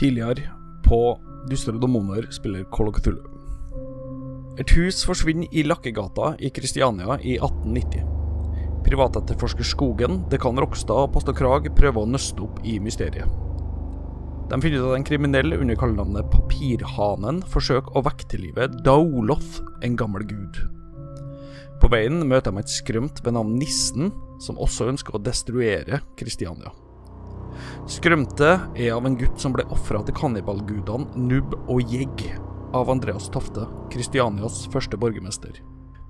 Tidligere 0.00 0.46
på 0.86 0.98
Dyster 1.50 1.74
og 1.76 1.82
demoner 1.82 2.24
spiller 2.32 2.64
Call 2.72 2.88
of 2.88 2.96
Cthulhu. 2.96 3.26
Et 4.56 4.72
hus 4.78 5.02
forsvinner 5.04 5.52
i 5.52 5.60
Lakkegata 5.66 6.30
i 6.40 6.48
Kristiania 6.56 7.18
i 7.20 7.34
1890. 7.36 8.06
Privatetterforsker 8.86 9.68
Skogen, 9.68 10.22
dekan 10.32 10.56
Rokstad 10.56 11.04
og 11.04 11.12
pastor 11.18 11.36
Krag 11.36 11.68
prøver 11.76 12.00
å 12.00 12.08
nøste 12.08 12.46
opp 12.46 12.64
i 12.64 12.78
mysteriet. 12.80 13.28
De 14.48 14.58
finner 14.64 14.80
ut 14.80 14.88
at 14.88 14.96
en 15.02 15.06
kriminell 15.06 15.52
under 15.60 15.76
kallenavnet 15.78 16.32
Papirhanen 16.32 17.44
forsøker 17.52 17.92
å 17.92 18.06
vekke 18.08 18.32
til 18.32 18.46
live 18.48 18.70
Daoloth, 18.80 19.60
en 19.84 20.00
gammel 20.00 20.24
gud. 20.24 20.64
På 21.80 21.92
veien 21.92 22.24
møter 22.24 22.56
de 22.56 22.64
et 22.64 22.72
skrømt 22.72 23.20
ved 23.20 23.36
navn 23.36 23.58
Nissen, 23.60 24.14
som 24.40 24.56
også 24.56 24.88
ønsker 24.94 25.16
å 25.16 25.22
destruere 25.28 26.00
Kristiania. 26.16 26.72
Skrømte 27.90 28.52
er 28.76 28.94
av 28.94 29.06
en 29.06 29.16
gutt 29.18 29.40
som 29.40 29.54
ble 29.56 29.66
ofra 29.74 30.02
til 30.06 30.16
kannibalgudene 30.16 31.26
Nubb 31.28 31.56
og 31.66 31.82
Jegg 31.90 32.26
av 32.76 32.90
Andreas 32.92 33.28
Tofte, 33.32 33.66
Kristianias 33.90 34.64
første 34.72 34.98
borgermester. 35.00 35.58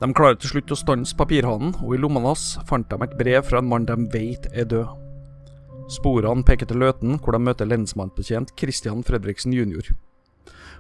De 0.00 0.08
klarer 0.16 0.38
til 0.40 0.54
slutt 0.54 0.72
å 0.72 0.78
stanse 0.78 1.16
papirhanen, 1.16 1.74
og 1.84 1.94
i 1.94 2.00
lommene 2.00 2.32
hans 2.32 2.54
fant 2.68 2.88
de 2.88 2.98
et 3.04 3.16
brev 3.18 3.44
fra 3.44 3.60
en 3.60 3.68
mann 3.68 3.88
de 3.88 3.96
vet 4.12 4.48
er 4.52 4.68
død. 4.68 4.88
Sporene 5.90 6.46
peker 6.46 6.70
til 6.70 6.80
Løten, 6.80 7.18
hvor 7.18 7.34
de 7.34 7.42
møter 7.42 7.68
lensmannsbetjent 7.68 8.54
Christian 8.60 9.02
Fredriksen 9.04 9.52
jr. 9.56 9.90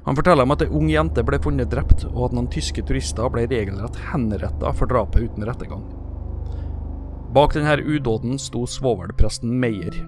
Han 0.06 0.16
forteller 0.16 0.46
om 0.46 0.54
at 0.54 0.62
ei 0.64 0.70
ung 0.72 0.88
jente 0.88 1.24
ble 1.26 1.40
funnet 1.42 1.68
drept, 1.72 2.06
og 2.12 2.30
at 2.30 2.36
noen 2.36 2.48
tyske 2.52 2.84
turister 2.88 3.28
ble 3.32 3.44
regelrett 3.50 3.98
henretta 4.12 4.72
for 4.76 4.88
drapet 4.88 5.28
uten 5.28 5.44
rettergang. 5.48 5.84
Bak 7.34 7.52
denne 7.54 7.76
udåden 7.84 8.40
sto 8.40 8.64
svovelpresten 8.66 9.52
Meyer. 9.60 10.00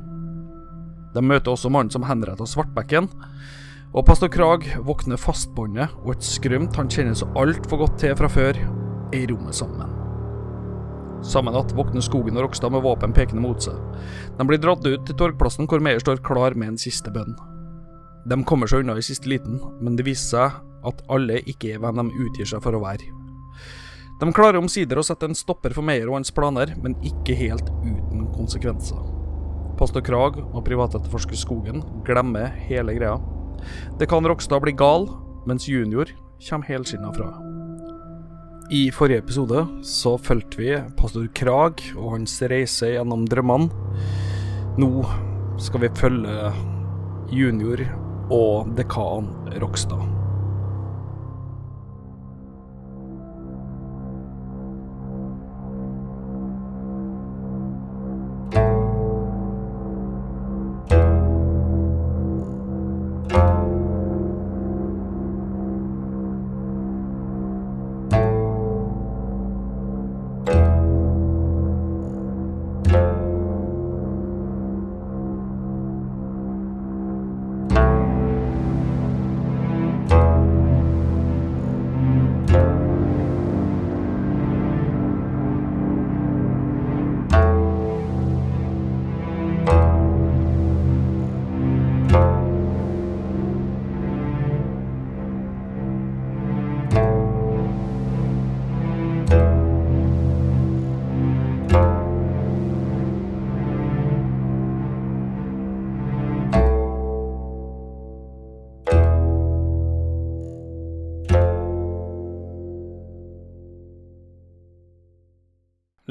De 1.12 1.22
møter 1.24 1.52
også 1.52 1.70
mannen 1.72 1.92
som 1.92 2.06
henretta 2.08 2.46
Svartbekken, 2.48 3.08
og 3.92 4.06
pastor 4.08 4.30
Krag 4.32 4.64
våkner 4.86 5.20
fastbåndet, 5.20 5.92
og 6.00 6.14
et 6.14 6.24
skrømt 6.24 6.78
han 6.80 6.88
kjenner 6.88 7.16
så 7.18 7.28
altfor 7.36 7.84
godt 7.84 7.98
til 8.00 8.16
fra 8.16 8.30
før, 8.32 8.56
er 9.12 9.18
i 9.18 9.28
rommet 9.28 9.56
sammen. 9.58 9.98
Samme 11.22 11.52
natt 11.54 11.74
våkner 11.76 12.02
Skogen 12.02 12.38
og 12.40 12.48
Rokstad 12.48 12.72
med 12.72 12.82
våpen 12.82 13.12
pekende 13.14 13.44
mot 13.44 13.60
seg. 13.62 13.76
De 14.38 14.46
blir 14.48 14.58
dratt 14.62 14.82
ut 14.88 15.04
til 15.06 15.18
torgplassen 15.18 15.68
hvor 15.70 15.84
Meyer 15.84 16.00
står 16.02 16.24
klar 16.24 16.56
med 16.58 16.72
en 16.72 16.80
siste 16.80 17.12
bønn. 17.14 17.36
De 18.26 18.38
kommer 18.48 18.70
seg 18.70 18.82
unna 18.82 18.96
i 18.98 19.04
siste 19.04 19.28
liten, 19.30 19.60
men 19.82 19.98
det 19.98 20.06
viser 20.08 20.48
seg 20.48 20.88
at 20.88 21.04
alle 21.12 21.42
ikke 21.46 21.74
er 21.74 21.82
hvem 21.82 22.00
de 22.00 22.24
utgir 22.24 22.48
seg 22.48 22.64
for 22.64 22.74
å 22.74 22.82
være. 22.82 23.12
De 24.22 24.30
klarer 24.34 24.58
omsider 24.58 24.98
å 24.98 25.04
sette 25.06 25.28
en 25.28 25.36
stopper 25.36 25.74
for 25.76 25.84
Meyer 25.86 26.08
og 26.08 26.20
hans 26.20 26.34
planer, 26.34 26.74
men 26.82 26.96
ikke 27.06 27.36
helt 27.38 27.70
uten 27.84 28.28
konsekvenser. 28.34 29.11
Pastor 29.82 30.04
Krag 30.06 30.36
og 30.38 30.60
privatetterforsker 30.62 31.34
Skogen 31.34 31.80
glemmer 32.06 32.52
hele 32.68 32.92
greia. 32.94 33.16
Dekan 33.98 34.28
Rokstad 34.30 34.62
blir 34.62 34.76
gal, 34.78 35.08
mens 35.42 35.66
junior 35.66 36.06
kommer 36.38 36.70
helskinna 36.70 37.10
fra. 37.16 37.32
I 38.70 38.84
forrige 38.94 39.24
episode 39.24 39.64
så 39.82 40.14
fulgte 40.22 40.62
vi 40.62 40.70
pastor 41.00 41.26
Krag 41.34 41.82
og 41.96 42.12
hans 42.14 42.38
reise 42.46 42.92
gjennom 42.94 43.26
drømmene. 43.26 43.74
Nå 44.78 45.02
skal 45.58 45.82
vi 45.82 45.94
følge 45.98 46.54
junior 47.34 47.82
og 48.30 48.70
dekan 48.78 49.34
Rokstad. 49.58 50.21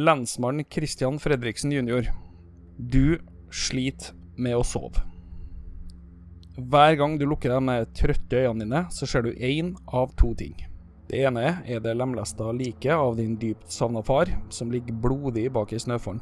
Lensmann 0.01 0.63
Christian 0.65 1.19
Fredriksen 1.19 1.71
jr. 1.71 2.07
Du 2.77 3.19
sliter 3.53 4.15
med 4.35 4.55
å 4.57 4.63
sove. 4.65 5.03
Hver 6.57 6.95
gang 6.97 7.19
du 7.19 7.27
lukker 7.29 7.53
de 7.53 7.75
trøtte 7.99 8.39
øynene 8.41 8.65
dine, 8.65 8.81
så 8.89 9.05
ser 9.05 9.27
du 9.27 9.35
én 9.37 9.75
av 9.93 10.15
to 10.17 10.31
ting. 10.39 10.55
Det 11.11 11.21
ene 11.27 11.61
er 11.69 11.83
det 11.83 11.93
lemlesta 11.99 12.49
liket 12.55 12.95
av 12.95 13.13
din 13.19 13.35
dypt 13.37 13.69
savna 13.71 14.01
far, 14.01 14.31
som 14.49 14.71
ligger 14.73 14.97
blodig 15.03 15.49
bak 15.53 15.73
i 15.75 15.79
snøfonn. 15.79 16.21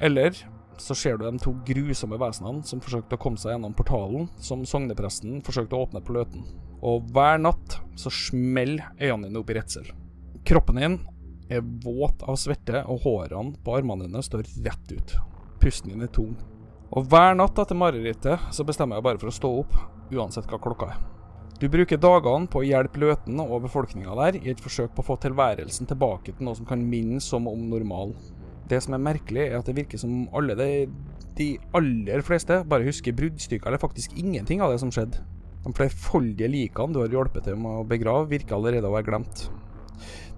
Eller 0.00 0.32
så 0.80 0.96
ser 0.96 1.18
du 1.18 1.26
de 1.26 1.36
to 1.42 1.52
grusomme 1.68 2.16
vesenene 2.22 2.64
som 2.64 2.80
forsøkte 2.80 3.18
å 3.18 3.22
komme 3.22 3.40
seg 3.40 3.56
gjennom 3.56 3.76
portalen 3.76 4.30
som 4.40 4.64
sognepresten 4.64 5.42
forsøkte 5.44 5.76
å 5.76 5.84
åpne 5.84 6.00
på 6.06 6.16
Løten. 6.16 6.46
Og 6.80 7.12
hver 7.12 7.42
natt 7.42 7.82
så 7.98 8.10
smeller 8.14 8.88
øynene 8.96 9.28
dine 9.28 9.42
opp 9.42 9.52
i 9.52 9.58
redsel. 9.60 9.90
Kroppen 10.48 10.80
din 10.80 11.02
er 11.52 11.62
våt 11.84 12.24
av 12.28 12.38
svette, 12.40 12.84
og 12.88 13.04
hårene 13.06 13.56
på 13.64 13.76
armene 13.76 14.08
dine 14.08 14.22
står 14.24 14.46
rett 14.64 14.92
ut. 14.92 15.16
Pusten 15.62 15.92
din 15.92 16.04
er 16.04 16.12
tung. 16.12 16.34
Og 16.92 17.08
hver 17.08 17.36
natt 17.38 17.56
etter 17.60 17.78
marerittet 17.78 18.52
så 18.52 18.66
bestemmer 18.68 18.98
jeg 18.98 19.06
bare 19.06 19.20
for 19.20 19.30
å 19.30 19.36
stå 19.36 19.50
opp, 19.62 19.76
uansett 20.12 20.48
hva 20.50 20.60
klokka 20.60 20.90
er. 20.92 21.02
Du 21.62 21.68
bruker 21.70 22.00
dagene 22.00 22.50
på 22.50 22.58
å 22.58 22.66
hjelpe 22.66 22.98
Løten 22.98 23.38
og 23.38 23.62
befolkninga 23.68 24.16
der 24.18 24.38
i 24.40 24.50
et 24.50 24.60
forsøk 24.60 24.96
på 24.96 25.04
å 25.04 25.06
få 25.12 25.16
tilværelsen 25.22 25.86
tilbake 25.86 26.34
til 26.34 26.48
noe 26.48 26.58
som 26.58 26.66
kan 26.66 26.82
minnes 26.82 27.28
som 27.30 27.46
om 27.46 27.68
normal. 27.70 28.16
Det 28.68 28.80
som 28.82 28.96
er 28.96 29.04
merkelig, 29.04 29.44
er 29.46 29.60
at 29.60 29.68
det 29.70 29.76
virker 29.76 30.00
som 30.02 30.24
alle 30.34 30.56
de, 30.58 30.68
de 31.38 31.48
aller 31.78 32.24
fleste 32.26 32.64
bare 32.66 32.88
husker 32.88 33.14
bruddstykker 33.14 33.70
eller 33.70 33.82
faktisk 33.82 34.16
ingenting 34.18 34.64
av 34.64 34.74
det 34.74 34.80
som 34.82 34.90
skjedde. 34.90 35.22
De 35.62 35.70
flerfoldige 35.78 36.50
likene 36.50 36.96
du 36.96 36.98
har 37.04 37.14
hjulpet 37.14 37.46
til 37.46 37.60
med 37.62 37.84
å 37.84 37.86
begrave, 37.86 38.26
virker 38.32 38.58
allerede 38.58 38.90
å 38.90 38.96
være 38.96 39.08
glemt. 39.12 39.46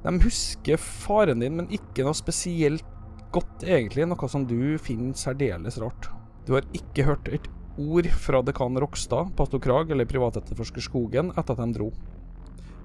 De 0.04 0.12
husker 0.20 0.80
faren 0.80 1.40
din, 1.40 1.56
men 1.56 1.70
ikke 1.72 2.04
noe 2.04 2.16
spesielt 2.16 2.84
godt, 3.32 3.64
egentlig. 3.64 4.04
Noe 4.08 4.28
som 4.30 4.44
du 4.46 4.76
finner 4.82 5.16
særdeles 5.16 5.78
rart. 5.80 6.10
Du 6.44 6.52
har 6.58 6.66
ikke 6.76 7.06
hørt 7.08 7.30
et 7.32 7.46
ord 7.80 8.06
fra 8.20 8.42
dekan 8.44 8.76
Rokstad, 8.78 9.32
pastor 9.38 9.62
Krag 9.64 9.90
eller 9.90 10.06
privatetterforsker 10.06 10.84
Skogen 10.84 11.32
etter 11.32 11.56
at 11.56 11.62
de 11.62 11.78
dro. 11.78 11.88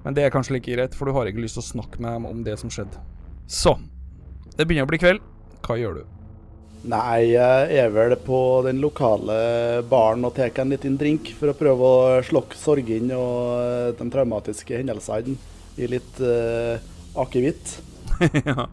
Men 0.06 0.16
det 0.16 0.24
er 0.24 0.32
kanskje 0.32 0.56
like 0.56 0.72
greit, 0.72 0.96
for 0.96 1.10
du 1.10 1.16
har 1.18 1.28
ikke 1.28 1.44
lyst 1.44 1.60
til 1.60 1.66
å 1.66 1.72
snakke 1.74 2.00
med 2.00 2.16
dem 2.16 2.30
om 2.30 2.46
det 2.46 2.56
som 2.62 2.72
skjedde. 2.72 3.02
Så, 3.52 3.76
det 4.56 4.64
begynner 4.64 4.88
å 4.88 4.92
bli 4.94 5.02
kveld. 5.02 5.26
Hva 5.66 5.76
gjør 5.76 6.00
du? 6.00 6.06
Nei, 6.90 7.34
jeg 7.34 7.76
er 7.76 7.90
vel 7.92 8.16
på 8.24 8.40
den 8.64 8.80
lokale 8.80 9.82
baren 9.92 10.24
og 10.24 10.38
tar 10.38 10.56
en 10.64 10.72
liten 10.72 10.96
drink 10.96 11.34
for 11.36 11.52
å 11.52 11.58
prøve 11.58 11.90
å 11.90 12.22
slokke 12.24 12.56
sorgen 12.56 13.12
og 13.12 14.00
de 14.00 14.08
traumatiske 14.08 14.80
hendelsene 14.80 15.36
i 15.80 15.90
litt 15.92 16.22
uh, 16.24 16.80
akevitt. 17.16 17.82
ja. 18.46 18.68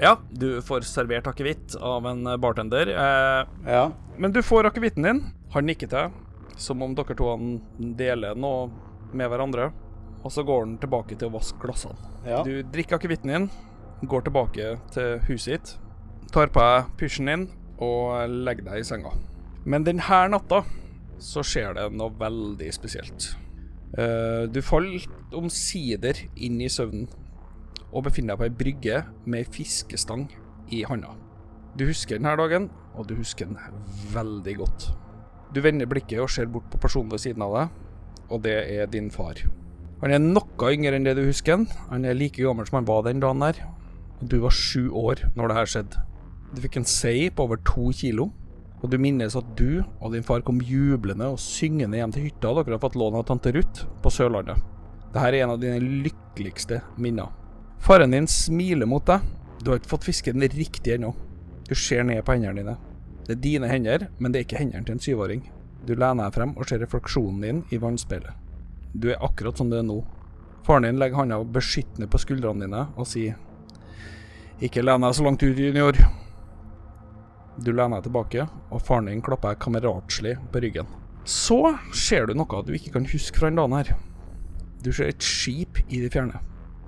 ja, 0.00 0.16
du 0.30 0.62
får 0.62 0.86
servert 0.88 1.26
akevitt 1.26 1.74
av 1.80 2.06
en 2.06 2.24
bartender. 2.40 2.88
Eh, 2.88 3.46
ja. 3.72 3.84
Men 4.16 4.32
du 4.32 4.42
får 4.42 4.70
akevitten 4.70 5.02
din. 5.02 5.22
Han 5.54 5.66
nikker 5.66 5.90
til, 5.90 6.12
som 6.56 6.82
om 6.82 6.94
dere 6.94 7.16
to 7.18 7.34
deler 7.78 8.38
noe 8.38 8.68
med 9.14 9.30
hverandre. 9.30 9.70
Og 10.24 10.32
så 10.32 10.42
går 10.42 10.64
han 10.64 10.78
tilbake 10.80 11.18
til 11.18 11.28
å 11.28 11.36
vaske 11.36 11.60
glassene. 11.60 11.98
Ja. 12.24 12.40
Du 12.46 12.62
drikker 12.72 12.96
akevitten 12.96 13.32
din, 13.32 13.50
går 14.08 14.24
tilbake 14.24 14.76
til 14.94 15.20
huset 15.28 15.52
ditt, 15.52 15.74
tar 16.32 16.52
på 16.52 16.64
deg 16.64 16.94
pysjen 17.00 17.28
din 17.28 17.46
og 17.84 18.32
legger 18.46 18.70
deg 18.70 18.80
i 18.80 18.88
senga. 18.88 19.12
Men 19.68 19.84
denne 19.84 20.24
natta 20.32 20.62
så 21.20 21.44
skjer 21.44 21.76
det 21.76 21.88
noe 21.96 22.12
veldig 22.18 22.70
spesielt. 22.74 23.34
Uh, 23.94 24.50
du 24.50 24.58
falt 24.64 25.34
omsider 25.34 26.18
inn 26.34 26.58
i 26.62 26.70
søvnen 26.72 27.06
og 27.94 28.08
befinner 28.08 28.34
deg 28.34 28.40
på 28.40 28.46
ei 28.48 28.56
brygge 28.58 29.02
med 29.24 29.44
ei 29.44 29.50
fiskestang 29.54 30.26
i 30.74 30.82
handa. 30.88 31.14
Du 31.78 31.86
husker 31.86 32.18
denne 32.18 32.34
dagen, 32.38 32.68
og 32.94 33.06
du 33.06 33.14
husker 33.18 33.46
den 33.46 33.58
veldig 34.14 34.56
godt. 34.58 34.88
Du 35.54 35.60
vender 35.62 35.86
blikket 35.90 36.22
og 36.22 36.30
ser 36.30 36.50
bort 36.50 36.66
på 36.72 36.80
personen 36.82 37.12
ved 37.12 37.22
siden 37.22 37.44
av 37.46 37.54
deg, 37.54 37.76
og 38.30 38.42
det 38.46 38.56
er 38.74 38.90
din 38.90 39.12
far. 39.14 39.38
Han 40.02 40.12
er 40.14 40.22
noe 40.22 40.72
yngre 40.74 40.98
enn 40.98 41.06
det 41.06 41.14
du 41.18 41.22
husker 41.24 41.56
han. 41.56 42.04
Er 42.04 42.18
like 42.18 42.42
gammel 42.42 42.66
som 42.66 42.80
han 42.80 42.88
var 42.88 43.06
den 43.06 43.22
dagen 43.22 43.42
der. 43.44 43.60
Du 44.20 44.40
var 44.42 44.54
sju 44.54 44.90
år 44.90 45.22
når 45.38 45.50
det 45.50 45.58
her 45.58 45.70
skjedde. 45.70 46.02
Du 46.54 46.62
fikk 46.62 46.80
en 46.80 46.88
sei 46.88 47.30
på 47.30 47.46
over 47.46 47.62
to 47.66 47.92
kilo. 47.94 48.28
Og 48.84 48.90
du 48.92 48.98
minnes 49.00 49.32
at 49.32 49.46
du 49.56 49.80
og 49.80 50.12
din 50.12 50.26
far 50.26 50.42
kom 50.44 50.58
jublende 50.60 51.30
og 51.32 51.40
syngende 51.40 51.96
hjem 51.96 52.12
til 52.12 52.26
hytta 52.26 52.50
dere 52.58 52.74
har 52.76 52.82
fått 52.82 52.98
lån 53.00 53.16
av 53.16 53.22
tante 53.30 53.52
Ruth 53.56 53.86
på 54.04 54.10
Sørlandet. 54.12 54.60
Dette 55.14 55.22
er 55.24 55.38
en 55.38 55.54
av 55.54 55.60
dine 55.62 55.78
lykkeligste 56.04 56.82
minner. 57.00 57.30
Faren 57.80 58.12
din 58.12 58.28
smiler 58.28 58.88
mot 58.90 59.06
deg. 59.08 59.24
Du 59.62 59.70
har 59.70 59.80
ikke 59.80 59.94
fått 59.94 60.04
fisken 60.10 60.44
riktig 60.52 60.98
ennå. 60.98 61.14
Du 61.64 61.72
ser 61.74 62.04
ned 62.04 62.20
på 62.26 62.34
hendene 62.36 62.60
dine. 62.60 62.74
Det 63.24 63.38
er 63.38 63.40
dine 63.40 63.70
hender, 63.70 64.04
men 64.18 64.32
det 64.32 64.42
er 64.42 64.44
ikke 64.44 64.60
hendene 64.60 64.84
til 64.84 64.98
en 64.98 65.00
syvåring. 65.06 65.46
Du 65.86 65.94
lener 65.94 66.26
deg 66.26 66.34
frem 66.36 66.52
og 66.58 66.68
ser 66.68 66.82
refleksjonen 66.84 67.40
din 67.40 67.62
i 67.72 67.78
vannspeilet. 67.80 68.36
Du 68.92 69.08
er 69.14 69.24
akkurat 69.24 69.56
som 69.56 69.72
du 69.72 69.78
er 69.78 69.86
nå. 69.86 70.02
Faren 70.66 70.84
din 70.84 71.00
legger 71.00 71.22
hånda 71.22 71.40
beskyttende 71.56 72.10
på 72.12 72.20
skuldrene 72.20 72.66
dine 72.66 72.84
og 72.96 73.08
sier 73.08 73.40
Ikke 74.60 74.84
len 74.84 75.02
deg 75.04 75.16
så 75.16 75.24
langt 75.24 75.42
ut, 75.42 75.56
junior. 75.56 75.96
Du 77.62 77.70
lener 77.70 78.00
deg 78.00 78.08
tilbake, 78.08 78.46
og 78.74 78.82
faren 78.82 79.10
din 79.10 79.22
klapper 79.22 79.54
kameratslig 79.60 80.34
på 80.52 80.62
ryggen. 80.64 80.88
Så 81.24 81.60
ser 81.94 82.26
du 82.26 82.34
noe 82.36 82.62
du 82.66 82.74
ikke 82.76 82.96
kan 82.96 83.06
huske 83.08 83.38
fra 83.38 83.50
den 83.50 83.60
dagen 83.60 83.76
her. 83.78 83.94
Du 84.84 84.90
ser 84.92 85.12
et 85.12 85.24
skip 85.24 85.78
i 85.88 86.02
det 86.02 86.10
fjerne. 86.12 86.42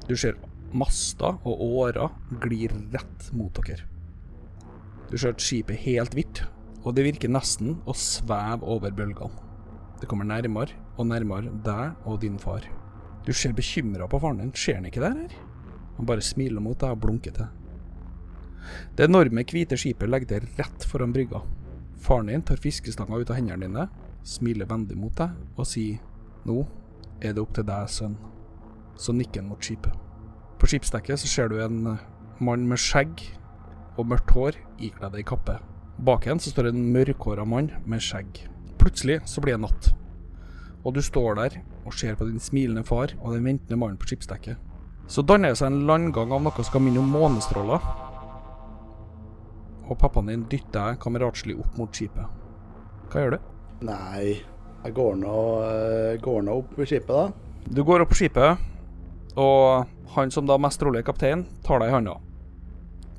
Du 0.09 0.17
ser 0.19 0.37
master 0.77 1.39
og 1.47 1.63
årer 1.63 2.11
glir 2.43 2.75
rett 2.93 3.31
mot 3.33 3.55
dere. 3.63 3.87
Du 5.07 5.17
ser 5.17 5.33
at 5.33 5.43
skipet 5.43 5.77
er 5.77 5.85
helt 5.87 6.17
hvitt, 6.19 6.43
og 6.83 6.97
det 6.97 7.07
virker 7.07 7.31
nesten 7.31 7.79
å 7.87 7.95
sveve 7.97 8.67
over 8.67 8.93
bølgene. 8.95 9.45
Det 10.01 10.11
kommer 10.11 10.29
nærmere 10.29 10.75
og 10.99 11.07
nærmere 11.09 11.55
deg 11.65 12.09
og 12.09 12.21
din 12.21 12.37
far. 12.43 12.67
Du 13.25 13.33
ser 13.33 13.55
bekymra 13.57 14.07
på 14.11 14.21
faren 14.23 14.43
din. 14.43 14.53
Ser 14.55 14.77
han 14.79 14.91
ikke 14.91 15.01
det 15.03 15.15
her? 15.15 15.39
Han 15.97 16.09
bare 16.11 16.23
smiler 16.23 16.61
mot 16.61 16.79
deg 16.79 16.93
og 16.93 17.01
blunker 17.07 17.33
til. 17.35 17.49
Det 18.97 19.07
enorme 19.07 19.45
hvite 19.47 19.79
skipet 19.79 20.11
legger 20.11 20.37
deg 20.37 20.59
rett 20.59 20.87
foran 20.89 21.15
brygga. 21.15 21.43
Faren 22.03 22.31
din 22.31 22.45
tar 22.47 22.61
fiskestanga 22.63 23.19
ut 23.19 23.31
av 23.31 23.39
hendene 23.39 23.67
dine, 23.67 23.87
smiler 24.27 24.69
vennlig 24.69 24.99
mot 24.99 25.15
deg 25.17 25.35
og 25.57 25.69
sier 25.69 26.01
nå 26.47 26.65
er 27.21 27.35
det 27.35 27.43
opp 27.43 27.55
til 27.57 27.67
deg, 27.67 27.89
sønn. 27.91 28.19
Så 29.01 29.15
nikker 29.17 29.43
han 29.43 29.51
mot 29.51 29.63
skipet. 29.63 29.93
På 30.57 30.69
skipsdekket 30.71 31.21
så 31.21 31.29
ser 31.29 31.51
du 31.53 31.59
en 31.61 31.97
mann 32.41 32.67
med 32.69 32.81
skjegg 32.81 33.23
og 33.97 34.09
mørkt 34.11 34.33
hår 34.37 34.59
ikledd 34.83 35.17
ei 35.17 35.25
kappe. 35.27 35.59
Bak 35.97 36.27
en 36.29 36.41
så 36.41 36.53
står 36.53 36.71
en 36.71 36.87
mørkhåra 36.93 37.47
mann 37.49 37.71
med 37.89 38.05
skjegg. 38.05 38.43
Plutselig 38.81 39.23
så 39.29 39.41
blir 39.41 39.57
det 39.57 39.65
natt, 39.65 39.91
og 40.85 40.95
du 40.95 41.03
står 41.03 41.39
der 41.39 41.61
og 41.87 41.95
ser 41.97 42.17
på 42.19 42.29
din 42.29 42.43
smilende 42.43 42.85
far 42.87 43.15
og 43.23 43.33
den 43.35 43.47
ventende 43.47 43.79
mannen 43.81 43.99
på 43.99 44.11
skipsdekket. 44.11 44.61
Så 45.09 45.23
danner 45.23 45.55
det 45.55 45.61
seg 45.61 45.71
en 45.71 45.87
landgang 45.89 46.33
av 46.35 46.43
noe 46.43 46.55
som 46.59 46.67
skal 46.67 46.83
minne 46.83 47.01
om 47.03 47.13
månestråler. 47.15 47.83
Og 49.87 49.99
pappaen 50.01 50.31
din 50.31 50.45
dytter 50.51 50.93
deg 50.93 51.01
kameratslig 51.03 51.57
opp 51.63 51.79
mot 51.79 51.95
skipet. 51.95 52.27
Hva 53.11 53.23
gjør 53.23 53.37
du? 53.37 53.51
Nei, 53.87 54.37
jeg 54.83 54.95
går 54.97 55.19
nå, 55.21 55.37
eh, 55.67 56.21
går 56.23 56.43
nå 56.47 56.57
opp 56.63 56.73
på 56.75 56.87
skipet, 56.87 57.13
da. 57.13 57.29
Du 57.67 57.83
går 57.85 58.03
opp 58.03 58.11
på 58.11 58.19
skipet, 58.21 58.63
og 59.37 59.87
han 60.15 60.31
som 60.31 60.47
da 60.47 60.57
mest 60.59 60.81
trolig 60.81 61.03
er 61.03 61.07
kaptein, 61.07 61.45
tar 61.67 61.83
deg 61.83 61.91
i 61.91 61.97
handa. 61.97 62.17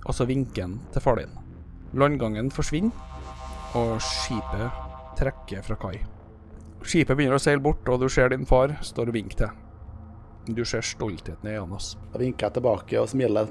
Og 0.08 0.16
så 0.16 0.28
vinker 0.28 0.64
han 0.64 0.80
til 0.94 1.04
far 1.04 1.20
din. 1.20 1.34
Landgangen 1.94 2.52
forsvinner, 2.52 2.92
og 3.76 3.98
skipet 4.04 4.84
trekker 5.20 5.64
fra 5.66 5.76
kai. 5.80 5.98
Skipet 6.88 7.18
begynner 7.18 7.40
å 7.40 7.44
seile 7.44 7.64
bort, 7.64 7.88
og 7.90 8.00
du 8.02 8.08
ser 8.10 8.32
din 8.32 8.46
far 8.48 8.78
står 8.86 9.12
og 9.12 9.18
vinker 9.18 9.44
til. 9.44 9.50
Du 10.56 10.64
ser 10.64 10.86
stoltheten 10.86 11.50
i 11.50 11.58
øynene 11.58 11.76
hans. 11.76 11.96
Da 12.14 12.22
vinker 12.22 12.48
jeg 12.48 12.58
tilbake 12.60 13.02
og 13.02 13.10
smiler. 13.12 13.50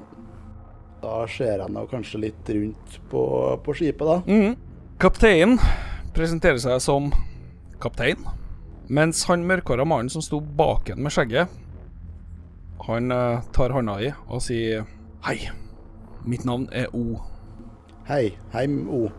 Da 1.01 1.19
ser 1.29 1.61
jeg 1.61 1.69
nå 1.73 1.83
kanskje 1.91 2.19
litt 2.23 2.49
rundt 2.49 2.97
på, 3.11 3.21
på 3.63 3.75
skipet, 3.77 4.07
da. 4.07 4.17
Mhm. 4.25 4.55
Kapteinen 4.97 5.59
presenterer 6.15 6.57
seg 6.57 6.79
som 6.81 7.11
kaptein, 7.83 8.23
mens 8.89 9.19
han 9.29 9.43
mørkhåra 9.45 9.85
mannen 9.85 10.09
som 10.09 10.23
sto 10.25 10.39
bak 10.41 10.89
ham 10.89 11.03
med 11.05 11.13
skjegget, 11.13 11.51
han 12.87 13.11
eh, 13.13 13.43
tar 13.53 13.75
hånda 13.75 13.97
i 14.01 14.09
og 14.25 14.41
sier 14.41 14.85
Hei, 15.27 15.37
mitt 16.25 16.45
navn 16.47 16.65
er 16.71 16.87
O. 16.95 17.19
Hei, 18.07 18.31
hei, 18.53 18.65
O. 18.87 19.09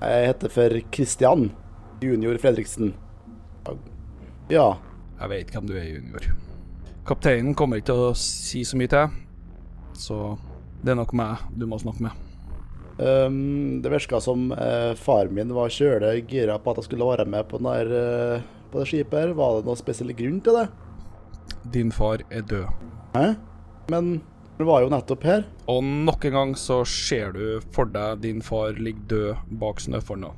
Jeg 0.00 0.28
heter 0.30 0.52
for 0.54 0.74
Christian 0.94 1.50
junior 2.02 2.38
Fredriksen. 2.40 2.94
Ja, 4.48 4.78
Jeg 5.20 5.28
vet 5.32 5.50
hvem 5.52 5.66
du 5.68 5.74
er, 5.76 5.84
junior. 5.90 6.24
Kapteinen 7.06 7.54
kommer 7.58 7.80
ikke 7.80 7.90
til 7.92 8.04
å 8.08 8.12
si 8.16 8.62
så 8.64 8.78
mye 8.78 8.90
til, 8.92 9.10
så 9.98 10.18
det 10.82 10.92
er 10.92 10.98
nok 10.98 11.14
meg 11.18 11.44
du 11.58 11.66
må 11.68 11.78
snakke 11.80 12.08
med. 12.08 12.24
Um, 12.98 13.78
det 13.82 13.92
virka 13.92 14.18
som 14.20 14.48
uh, 14.50 14.94
faren 14.98 15.34
min 15.34 15.54
var 15.54 15.70
kjølig 15.70 16.24
gira 16.32 16.56
på 16.58 16.72
at 16.72 16.80
jeg 16.80 16.88
skulle 16.88 17.06
være 17.06 17.28
med 17.30 17.46
på, 17.46 17.60
den 17.60 17.68
der, 17.70 17.92
eh, 17.94 18.48
på 18.72 18.80
det 18.80 18.88
skipet. 18.90 19.18
her. 19.20 19.36
Var 19.38 19.58
det 19.58 19.68
noen 19.68 19.78
spesiell 19.78 20.10
grunn 20.18 20.40
til 20.42 20.58
det? 20.58 20.66
Din 21.74 21.92
far 21.94 22.24
er 22.30 22.42
død. 22.42 22.66
Hæ? 23.14 23.28
Men 23.92 24.18
han 24.58 24.66
var 24.66 24.82
jo 24.82 24.90
nettopp 24.90 25.22
her. 25.28 25.46
Og 25.70 25.84
nok 25.84 26.26
en 26.26 26.34
gang 26.34 26.56
så 26.58 26.80
ser 26.86 27.32
du 27.36 27.60
for 27.74 27.86
deg 27.86 28.24
din 28.24 28.42
far 28.42 28.74
ligger 28.74 29.06
død 29.12 29.54
bak 29.60 29.80
snøfonna. 29.84 30.32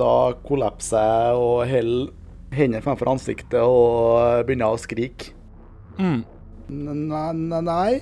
Da 0.00 0.32
kollapser 0.42 1.06
jeg 1.06 1.38
og 1.38 1.62
holder 1.70 2.10
hendene 2.52 2.82
fremfor 2.84 3.12
ansiktet 3.14 3.62
og 3.62 4.42
begynner 4.48 4.74
å 4.74 4.80
skrike. 4.80 5.30
Mm. 6.00 6.24
Nei, 6.72 7.30
nei, 7.38 7.62
nei. 7.68 7.92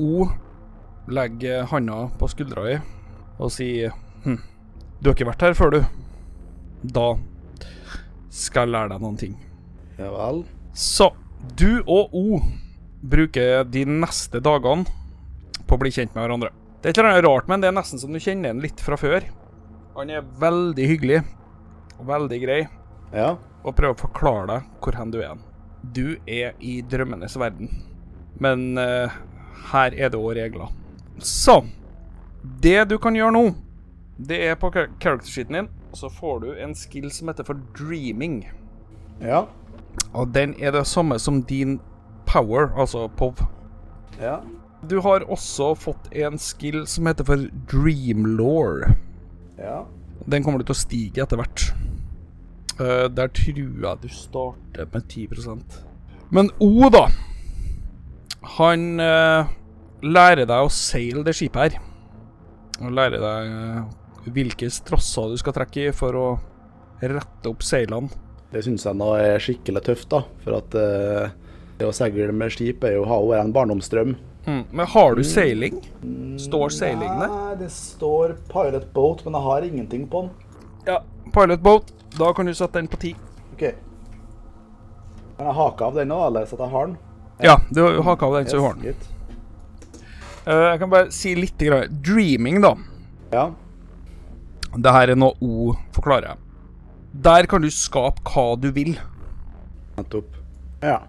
O 0.00 0.26
legger 1.10 1.66
handa 1.70 2.06
på 2.20 2.28
skuldra 2.30 2.64
di 2.68 2.76
og 3.40 3.50
sier 3.52 3.92
hm, 4.24 4.36
Du 5.00 5.08
har 5.10 5.16
ikke 5.16 5.28
vært 5.30 5.44
her 5.46 5.54
før, 5.56 5.70
du. 5.76 5.80
Da 6.84 7.06
skal 8.30 8.66
jeg 8.68 8.74
lære 8.74 8.92
deg 8.92 9.02
noen 9.04 9.18
ting. 9.20 9.34
Ja 9.98 10.10
vel. 10.14 10.42
Så 10.76 11.10
du 11.58 11.80
og 11.88 12.12
O 12.16 12.40
bruker 13.00 13.64
de 13.64 13.84
neste 13.88 14.42
dagene 14.44 14.84
på 15.66 15.76
å 15.76 15.80
bli 15.80 15.92
kjent 15.94 16.12
med 16.14 16.24
hverandre. 16.26 16.50
Det 16.80 16.90
er 16.90 16.94
ikke 16.96 17.04
noe 17.06 17.22
rart, 17.24 17.48
men 17.48 17.60
det 17.62 17.68
er 17.70 17.76
nesten 17.76 18.00
som 18.00 18.12
du 18.12 18.20
kjenner 18.20 18.52
ham 18.52 18.60
litt 18.64 18.80
fra 18.80 18.96
før. 19.00 19.24
Han 19.96 20.12
er 20.12 20.24
veldig 20.40 20.86
hyggelig 20.94 21.22
og 21.98 22.06
veldig 22.08 22.38
grei 22.44 22.60
Ja. 23.12 23.34
og 23.64 23.74
prøver 23.76 23.96
å 23.96 24.00
forklare 24.04 24.46
deg 24.52 24.68
hvor 24.84 24.96
hen 25.00 25.10
du 25.12 25.18
er. 25.24 25.36
Du 25.82 26.04
er 26.28 26.54
i 26.60 26.78
drømmenes 26.84 27.36
verden, 27.40 27.68
men 28.40 28.78
eh, 28.80 29.12
her 29.72 29.94
er 29.94 30.12
det 30.12 30.18
òg 30.18 30.34
regler. 30.38 30.72
Så 31.18 31.60
det 32.62 32.88
du 32.90 32.96
kan 32.98 33.16
gjøre 33.16 33.34
nå, 33.36 33.44
det 34.16 34.40
er 34.48 34.56
på 34.60 34.70
character-sheeten 34.72 35.56
din, 35.56 35.68
så 35.96 36.08
får 36.12 36.40
du 36.40 36.50
en 36.54 36.74
skill 36.74 37.10
som 37.12 37.28
heter 37.28 37.46
for 37.46 37.60
dreaming. 37.76 38.42
Ja. 39.20 39.44
Og 40.12 40.34
den 40.34 40.54
er 40.58 40.72
det 40.74 40.86
samme 40.86 41.18
som 41.18 41.42
din 41.42 41.78
power, 42.26 42.70
altså 42.76 43.08
POV. 43.08 43.44
Ja. 44.20 44.38
Du 44.90 45.00
har 45.00 45.24
også 45.28 45.74
fått 45.74 46.12
en 46.12 46.38
skill 46.38 46.86
som 46.86 47.06
heter 47.06 47.24
for 47.24 47.48
dreamlaw. 47.72 48.84
Ja. 49.58 49.84
Den 50.26 50.44
kommer 50.44 50.60
du 50.60 50.68
til 50.68 50.76
å 50.76 50.80
stige 50.80 51.24
etter 51.24 51.40
hvert. 51.40 51.70
Uh, 52.80 53.08
der 53.12 53.28
tror 53.36 53.58
jeg 53.60 53.98
du 54.00 54.08
starter 54.08 54.86
med 54.92 55.02
10% 55.12 55.80
Men 56.32 56.48
O, 56.60 56.88
da. 56.88 57.10
Han 58.60 59.00
eh, 59.00 59.52
lærer 60.04 60.44
deg 60.44 60.66
å 60.66 60.72
seile 60.72 61.24
det 61.24 61.32
skipet 61.38 61.62
her. 61.62 61.78
Han 62.80 62.96
lærer 62.96 63.22
deg 63.22 63.54
eh, 63.56 64.32
hvilke 64.34 64.68
strasser 64.72 65.32
du 65.32 65.38
skal 65.40 65.56
trekke 65.56 65.86
i 65.86 65.94
for 65.96 66.18
å 66.18 66.26
rette 67.00 67.48
opp 67.48 67.64
seilene. 67.64 68.12
Det 68.50 68.64
syns 68.66 68.84
jeg 68.84 68.98
nå 68.98 69.12
er 69.16 69.40
skikkelig 69.40 69.84
tøft, 69.86 70.10
da. 70.12 70.24
For 70.44 70.58
at 70.58 70.76
eh, 70.76 71.32
det 71.80 71.88
å 71.88 71.94
seile 71.96 72.28
med 72.36 72.52
skip 72.52 72.84
er 72.84 72.98
jo 72.98 73.06
har 73.08 73.24
vært 73.30 73.46
en 73.46 73.56
barndomsdrøm. 73.56 74.16
Mm. 74.44 74.62
Men 74.72 74.86
har 74.92 75.16
du 75.16 75.24
seiling? 75.24 75.80
Står 76.40 76.72
seiling 76.74 77.20
der? 77.20 77.32
Nei, 77.32 77.58
det 77.60 77.72
står 77.72 78.36
pilot 78.50 78.88
boat, 78.92 79.24
men 79.24 79.36
jeg 79.36 79.48
har 79.48 79.68
ingenting 79.68 80.08
på 80.10 80.26
den. 80.26 80.32
Ja. 80.88 81.00
Pilot 81.32 81.62
boat. 81.64 81.92
Da 82.18 82.32
kan 82.36 82.48
du 82.48 82.52
sette 82.56 82.80
den 82.80 82.90
på 82.90 83.00
ti. 83.00 83.14
OK. 83.54 83.70
Kan 85.38 85.48
jeg 85.48 85.56
hake 85.60 85.86
av 85.86 85.96
den 85.96 86.12
nå, 86.12 86.18
eller 86.26 86.48
så 86.48 86.60
jeg 86.60 86.74
har 86.74 86.90
den? 86.90 86.98
Ja, 87.42 87.60
du 87.70 87.82
haka 88.02 88.26
av 88.26 88.34
den 88.38 88.50
så 88.50 88.56
du 88.60 88.64
har 88.64 88.74
den. 88.74 88.94
Eh, 90.46 90.66
jeg 90.70 90.78
kan 90.82 90.90
bare 90.90 91.10
si 91.14 91.34
litt. 91.38 91.58
Grann. 91.58 92.00
Dreaming, 92.02 92.60
da. 92.64 92.74
Ja. 93.32 93.50
Det 94.76 94.92
her 94.94 95.12
er 95.12 95.18
noe 95.18 95.34
O 95.40 95.74
forklarer. 95.96 96.38
Der 97.12 97.46
kan 97.50 97.62
du 97.62 97.70
skape 97.74 98.22
hva 98.22 98.54
du 98.60 98.70
vil 98.70 98.94
Nettopp. 99.96 100.36
Ja. 100.82 101.00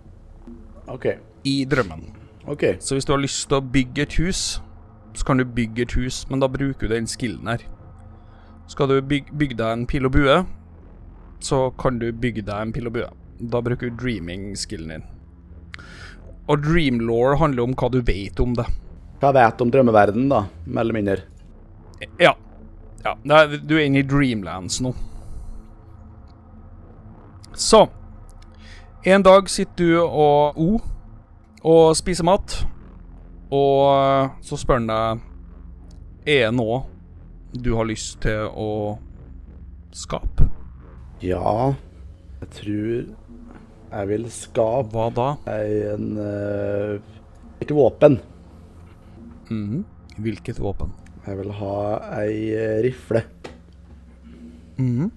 OK. 0.87 1.05
i 1.45 1.63
drømmen. 1.65 2.01
OK. 2.47 2.63
Så 2.79 2.95
hvis 2.95 3.05
du 3.05 3.13
har 3.13 3.21
lyst 3.21 3.47
til 3.47 3.59
å 3.59 3.63
bygge 3.63 4.03
et 4.03 4.17
hus, 4.19 4.61
så 5.13 5.25
kan 5.25 5.37
du 5.37 5.45
bygge 5.45 5.85
et 5.85 5.93
hus, 5.95 6.25
men 6.29 6.41
da 6.41 6.49
bruker 6.51 6.89
du 6.89 6.95
den 6.95 7.07
skillen 7.07 7.47
her. 7.47 7.63
Skal 8.67 8.89
du 8.89 8.97
bygge, 9.01 9.31
bygge 9.37 9.57
deg 9.61 9.71
en 9.71 9.87
pil 9.87 10.09
og 10.09 10.13
bue, 10.15 10.35
så 11.39 11.61
kan 11.79 11.99
du 12.01 12.11
bygge 12.11 12.43
deg 12.47 12.67
en 12.67 12.73
pil 12.75 12.89
og 12.89 12.97
bue. 12.97 13.07
Da 13.39 13.61
bruker 13.63 13.89
du 13.89 13.97
dreaming-skillen 14.01 14.95
din. 14.95 15.07
Og 16.49 16.63
dreamlaw 16.63 17.35
handler 17.39 17.67
om 17.67 17.75
hva 17.77 17.89
du 17.93 17.99
vet 18.05 18.39
om 18.41 18.55
det. 18.57 18.65
Hva 19.21 19.31
vet 19.35 19.61
om 19.61 19.69
drømmeverdenen, 19.71 20.31
da? 20.31 20.45
Mer 20.65 20.81
eller 20.81 20.97
mindre. 20.97 21.17
Ja. 22.19 22.33
ja. 23.03 23.15
Du 23.61 23.75
er 23.77 23.85
inne 23.85 24.01
i 24.01 24.07
Dreamlands 24.07 24.81
nå. 24.81 24.95
Så 27.53 27.87
En 29.05 29.23
dag 29.25 29.49
sitter 29.49 29.75
du 29.75 29.99
og 30.01 30.57
O 30.61 30.81
og 31.61 31.95
spiser 31.97 32.25
mat, 32.25 32.53
og 33.53 33.81
eh, 33.93 34.29
så 34.41 34.57
spør 34.57 34.79
han 34.79 34.87
deg 34.89 35.19
Er 36.25 36.47
det 36.47 36.55
noe 36.57 36.79
du 37.53 37.73
har 37.75 37.85
lyst 37.85 38.21
til 38.23 38.47
å 38.49 38.97
skape? 39.93 40.47
Ja, 41.21 41.73
jeg 42.41 42.49
tror 42.57 43.11
jeg 43.91 44.07
vil 44.07 44.25
skape 44.31 44.91
Hva 44.95 45.07
da? 45.15 45.27
en, 45.51 46.05
uh, 46.17 46.99
et 47.61 47.71
våpen. 47.75 48.19
Mhm. 49.49 49.83
Hvilket 50.21 50.59
våpen? 50.59 50.91
Jeg 51.25 51.37
vil 51.37 51.51
ha 51.59 51.75
ei 52.21 52.37
eh, 52.55 52.77
rifle. 52.83 53.21
Mhm. 54.77 55.11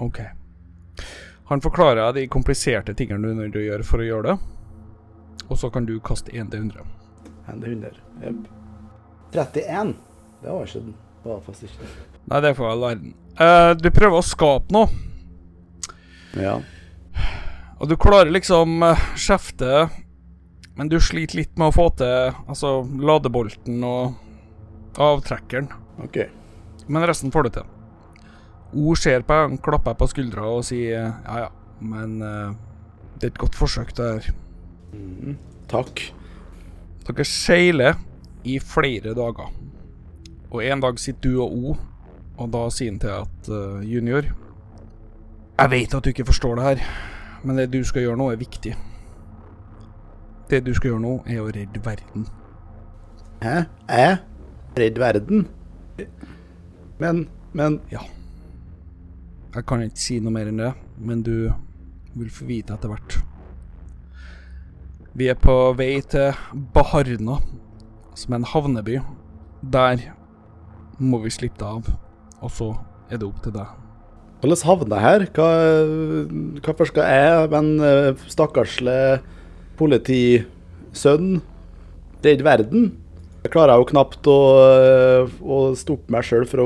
OK. 0.00 0.20
Han 1.50 1.60
forklarer 1.60 2.12
de 2.16 2.26
kompliserte 2.30 2.94
tingene 2.94 3.26
du 3.26 3.30
er 3.32 3.38
nødt 3.42 3.52
til 3.52 3.62
å 3.62 3.66
gjøre 3.66 3.84
for 3.86 4.00
å 4.00 4.06
gjøre 4.06 4.30
det. 4.30 4.38
Og 5.50 5.58
så 5.58 5.70
kan 5.74 5.84
du 5.88 5.96
kaste 6.00 6.30
1 6.32 6.50
til 6.52 6.62
100. 6.70 6.84
1 7.50 7.60
til 7.64 7.72
100. 7.74 8.00
Jepp. 8.22 8.48
31. 9.34 9.94
Det 10.42 10.50
var 10.54 10.66
ikke 10.66 10.84
den. 10.86 10.94
Var 11.24 11.40
fast 11.44 11.66
ikke 11.66 11.82
det. 11.82 11.88
Nei, 12.30 12.40
det 12.46 12.52
får 12.56 12.68
jeg 12.70 12.80
lære 12.84 13.00
den. 13.02 13.14
Uh, 13.40 13.72
du 13.82 13.90
prøver 13.90 14.20
å 14.20 14.26
skape 14.26 14.72
noe, 14.74 14.88
Ja. 16.38 16.60
Og 17.80 17.88
du 17.88 17.96
klarer 17.96 18.30
liksom 18.32 18.82
uh, 18.84 19.04
skjefte, 19.16 19.88
men 20.76 20.90
du 20.92 20.98
sliter 21.00 21.40
litt 21.40 21.56
med 21.58 21.70
å 21.70 21.74
få 21.74 21.88
til 21.96 22.34
altså 22.44 22.80
ladebolten 23.00 23.80
og 23.84 25.00
avtrekkeren. 25.00 25.70
OK. 26.04 26.18
Men 26.92 27.06
resten 27.08 27.32
får 27.32 27.46
du 27.46 27.54
til. 27.56 27.70
O 28.76 28.94
ser 28.98 29.24
på 29.26 29.36
deg, 29.36 29.58
klapper 29.64 29.96
på 29.98 30.08
skuldra 30.10 30.44
og 30.46 30.62
sier 30.68 31.08
ja 31.08 31.38
ja, 31.46 31.48
men 31.80 32.20
uh, 32.20 32.52
det 33.16 33.30
er 33.30 33.32
et 33.32 33.40
godt 33.40 33.56
forsøk, 33.58 33.94
det 33.96 34.08
her. 34.10 34.28
Mm, 34.92 35.38
Takk. 35.70 36.02
Dere 37.06 37.26
seiler 37.26 37.98
i 38.44 38.58
flere 38.62 39.14
dager. 39.16 39.50
Og 40.50 40.64
en 40.66 40.82
dag 40.82 40.98
sitter 41.00 41.30
du 41.30 41.40
og 41.44 41.54
O, 41.54 41.74
og 42.40 42.52
da 42.52 42.66
sier 42.72 42.92
han 42.92 43.00
til 43.02 43.12
at 43.14 43.50
uh, 43.52 43.80
junior 43.84 44.24
Jeg 44.24 45.70
vet 45.70 45.94
at 45.94 46.04
du 46.04 46.10
ikke 46.10 46.28
forstår 46.30 46.56
det 46.56 46.64
her, 46.64 46.84
men 47.42 47.56
det 47.56 47.70
du 47.72 47.80
skal 47.84 48.04
gjøre 48.04 48.18
nå, 48.20 48.30
er 48.32 48.40
viktig. 48.40 48.74
Det 50.50 50.60
du 50.66 50.72
skal 50.74 50.92
gjøre 50.92 51.04
nå, 51.04 51.14
er 51.26 51.42
å 51.42 51.50
redde 51.54 51.82
verden. 51.84 52.26
Hæ? 53.40 53.64
Jeg? 53.88 54.18
Redd 54.78 54.98
verden? 54.98 55.46
Men 57.00 57.28
Men 57.52 57.80
Ja. 57.90 58.00
Jeg 59.54 59.66
kan 59.66 59.82
ikke 59.82 59.98
si 59.98 60.20
noe 60.22 60.30
mer 60.30 60.46
enn 60.46 60.60
det, 60.60 60.70
men 60.98 61.22
du 61.26 61.50
vil 62.14 62.30
få 62.30 62.44
vite 62.46 62.76
etter 62.76 62.92
hvert. 62.92 63.16
Vi 65.18 65.26
er 65.26 65.34
på 65.34 65.56
vei 65.74 66.00
til 66.06 66.36
Baharna, 66.74 67.40
som 68.14 68.32
er 68.32 68.38
en 68.38 68.46
havneby. 68.52 69.00
Der 69.72 70.04
må 71.00 71.18
vi 71.24 71.34
slippe 71.34 71.58
deg 71.58 71.66
av, 71.66 71.90
og 72.40 72.54
så 72.54 72.70
er 73.10 73.18
det 73.18 73.26
opp 73.26 73.42
til 73.42 73.56
deg. 73.58 73.79
Hvordan 74.40 74.64
havna 74.66 74.98
jeg 74.98 75.04
her? 75.06 75.26
Hva, 75.36 75.48
hvorfor 76.64 76.88
skal 76.88 77.12
jeg, 77.12 77.50
men 77.52 78.16
stakkarsle 78.32 78.96
politisønn, 79.80 81.40
redde 82.24 82.46
verden? 82.46 82.90
Jeg 83.40 83.54
klarer 83.54 83.80
jo 83.80 83.88
knapt 83.88 84.26
å, 84.28 84.38
eh, 84.68 85.30
å 85.40 85.72
stoppe 85.78 86.12
meg 86.12 86.26
sjøl 86.28 86.44
fra 86.48 86.64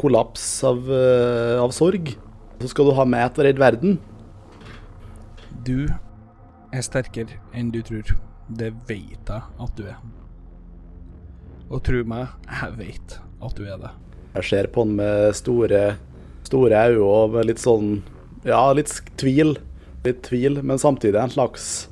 kollaps 0.00 0.64
av, 0.64 0.88
eh, 0.88 1.56
av 1.60 1.72
sorg. 1.76 2.14
Så 2.60 2.70
skal 2.72 2.88
du 2.88 2.94
ha 2.96 3.04
meg 3.04 3.34
til 3.34 3.44
å 3.44 3.46
redde 3.46 3.60
verden? 3.60 3.98
Du 5.64 5.86
er 6.72 6.80
sterkere 6.80 7.36
enn 7.52 7.70
du 7.70 7.82
tror. 7.82 8.16
Det 8.48 8.72
vet 8.88 9.20
jeg 9.28 9.42
at 9.60 9.76
du 9.76 9.84
er. 9.84 9.96
Og 11.68 11.82
tro 11.82 12.02
meg, 12.04 12.28
jeg 12.48 12.76
vet 12.78 13.18
at 13.42 13.54
du 13.54 13.64
er 13.66 13.76
det. 13.76 13.90
Jeg 14.36 14.44
ser 14.44 14.68
på 14.72 14.84
han 14.84 14.96
med 14.96 15.34
store, 15.34 15.96
store 16.46 16.78
øyne 16.88 17.02
og 17.04 17.36
med 17.36 17.50
litt 17.50 17.62
sånn 17.62 18.00
Ja, 18.46 18.62
litt 18.76 18.92
tvil. 19.18 19.56
Litt 20.06 20.22
tvil, 20.28 20.60
men 20.62 20.78
samtidig 20.78 21.18
en 21.18 21.32
slags, 21.32 21.88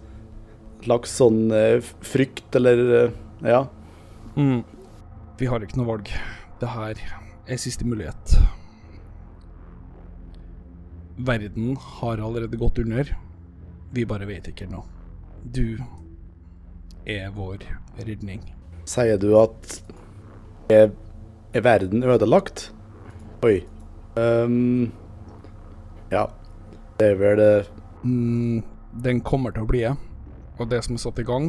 slags 0.84 1.16
sånn 1.18 1.48
eh, 1.54 1.80
frykt, 2.06 2.54
eller 2.54 2.84
eh, 3.00 3.16
Ja. 3.44 3.64
Mm. 4.36 4.62
Vi 5.38 5.48
har 5.50 5.62
ikke 5.62 5.80
noe 5.80 5.88
valg. 5.88 6.10
Det 6.60 6.70
her 6.70 7.00
er 7.50 7.58
siste 7.58 7.86
mulighet. 7.86 8.36
Verden 11.16 11.74
har 11.98 12.22
allerede 12.22 12.58
gått 12.58 12.78
under. 12.78 13.10
Vi 13.94 14.06
bare 14.06 14.26
vet 14.26 14.48
ikke 14.50 14.68
ennå. 14.68 14.84
Du 15.42 15.78
er 17.06 17.30
vår 17.34 17.66
redning. 18.06 18.42
Sier 18.88 19.18
du 19.18 19.34
at 19.38 19.76
er, 20.72 20.90
er 21.54 21.66
verden 21.66 22.02
ødelagt? 22.06 22.70
Oi. 23.44 23.60
Ehm, 24.20 24.92
ja. 26.10 26.28
Det 26.98 27.08
er 27.10 27.16
vel 27.18 27.40
det 27.40 27.54
Mm, 28.04 28.60
den 29.00 29.22
kommer 29.24 29.54
til 29.54 29.64
å 29.64 29.68
bli 29.68 29.80
det. 29.80 29.94
Og 30.60 30.68
det 30.68 30.82
som 30.84 30.94
er 30.94 31.02
satt 31.02 31.22
i 31.22 31.26
gang, 31.26 31.48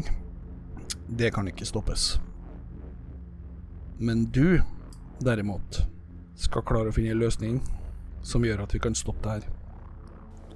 det 1.12 1.34
kan 1.36 1.50
ikke 1.52 1.68
stoppes. 1.68 2.16
Men 4.00 4.26
du, 4.32 4.62
derimot, 5.24 5.82
skal 6.40 6.64
klare 6.68 6.92
å 6.92 6.96
finne 6.96 7.12
en 7.12 7.22
løsning 7.22 7.60
som 8.26 8.44
gjør 8.48 8.64
at 8.64 8.74
vi 8.76 8.82
kan 8.84 8.96
stoppe 8.96 9.28
det 9.28 9.36
her. 9.36 9.52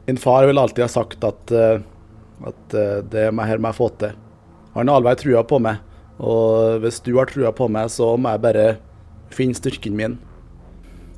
Min 0.08 0.18
far 0.18 0.48
vil 0.48 0.58
alltid 0.58 0.88
ha 0.88 0.90
sagt 0.90 1.24
at, 1.28 1.52
eh, 1.52 1.84
at 2.48 2.74
eh, 2.74 3.04
det 3.06 3.28
er 3.28 3.36
her 3.46 3.62
må 3.62 3.70
jeg 3.70 3.78
få 3.78 3.92
til. 4.00 4.16
Han 4.74 4.88
har 4.88 5.04
alltid 5.04 5.26
trua 5.26 5.44
på 5.44 5.60
meg. 5.62 5.84
Og 6.20 6.80
hvis 6.84 7.00
du 7.04 7.14
har 7.20 7.30
trua 7.30 7.52
på 7.56 7.68
meg, 7.72 7.92
så 7.92 8.16
må 8.18 8.34
jeg 8.34 8.44
bare 8.44 8.66
finne 9.36 9.56
styrken 9.56 9.96
min. 9.96 10.18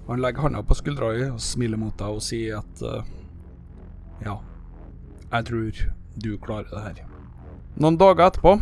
Han 0.07 0.21
legger 0.21 0.41
handa 0.41 0.63
på 0.65 0.75
skuldra 0.77 1.11
di 1.15 1.27
og 1.29 1.41
smiler 1.41 1.79
mot 1.79 1.95
deg 1.99 2.17
og 2.17 2.23
sier 2.25 2.59
at 2.59 2.81
uh, 2.83 3.05
ja, 4.25 4.37
jeg 5.31 5.47
tror 5.47 5.83
du 6.21 6.31
klarer 6.43 6.71
det 6.71 6.83
her. 6.83 7.03
Noen 7.79 7.99
dager 7.99 8.27
etterpå 8.27 8.57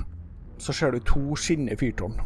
så 0.60 0.76
ser 0.76 0.94
du 0.94 1.00
to 1.08 1.38
skinnende 1.40 1.78
fyrtårn. 1.80 2.20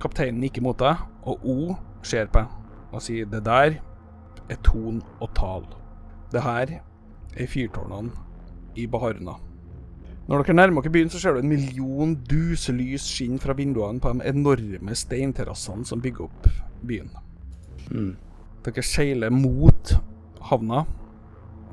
Kapteinen 0.00 0.40
nikker 0.40 0.64
mot 0.64 0.80
deg, 0.80 0.96
og 1.28 1.44
O 1.44 1.76
ser 2.02 2.30
på 2.32 2.46
og 2.90 3.02
sier 3.04 3.28
det 3.30 3.44
der 3.46 3.76
er 4.50 4.58
ton 4.66 5.02
og 5.20 5.30
tal. 5.36 5.68
Det 6.32 6.42
her 6.42 6.80
er 7.36 7.46
fyrtårnene 7.46 8.10
i 8.80 8.86
Baharna. 8.90 9.36
Når 10.30 10.44
dere 10.44 10.56
nærmer 10.56 10.82
dere 10.82 10.92
byen, 10.94 11.10
så 11.10 11.20
ser 11.20 11.34
du 11.34 11.40
en 11.42 11.50
million 11.50 12.14
duselys 12.14 13.06
skinne 13.06 13.38
fra 13.42 13.54
vinduene 13.58 14.00
på 14.00 14.12
de 14.14 14.26
enorme 14.30 14.94
steinterrassene 14.94 15.86
som 15.86 16.02
bygger 16.02 16.28
opp 16.28 16.48
byen. 16.86 17.10
Mm. 17.90 18.16
Dere 18.64 18.82
seiler 18.84 19.32
mot 19.34 19.94
havna. 20.50 20.84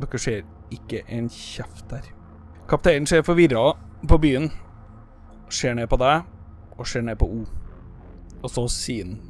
Dere 0.02 0.22
ser 0.22 0.46
ikke 0.74 1.04
en 1.08 1.30
kjeft 1.32 1.88
der. 1.92 2.08
Kapteinen 2.68 3.08
ser 3.08 3.24
forvirra 3.24 3.72
på 4.08 4.18
byen, 4.20 4.50
ser 5.50 5.78
ned 5.78 5.88
på 5.88 6.00
deg 6.02 6.26
og 6.78 6.88
ser 6.88 7.06
ned 7.08 7.20
på 7.20 7.30
O. 7.32 7.44
Og 8.44 8.50
så 8.52 8.68
sier 8.70 9.06
han 9.08 9.22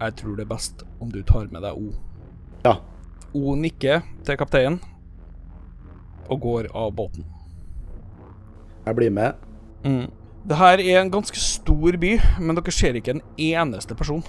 Jeg 0.00 0.16
tror 0.18 0.36
det 0.36 0.44
er 0.44 0.50
best 0.50 0.82
om 1.00 1.10
du 1.10 1.22
tar 1.22 1.46
med 1.52 1.62
deg 1.62 1.78
O. 1.78 1.94
Ja. 2.64 2.76
O 3.34 3.54
nikker 3.54 4.02
til 4.24 4.36
kapteinen 4.36 4.80
og 6.28 6.40
går 6.40 6.68
av 6.74 6.92
båten. 6.96 7.24
Jeg 8.84 8.96
blir 8.96 9.10
med. 9.10 9.32
Mm. 9.84 10.10
Det 10.44 10.56
her 10.56 10.80
er 10.80 11.00
en 11.00 11.10
ganske 11.10 11.40
stor 11.40 11.96
by, 12.00 12.18
men 12.40 12.56
dere 12.56 12.72
ser 12.72 12.96
ikke 12.98 13.14
en 13.16 13.22
eneste 13.40 13.96
person. 13.96 14.24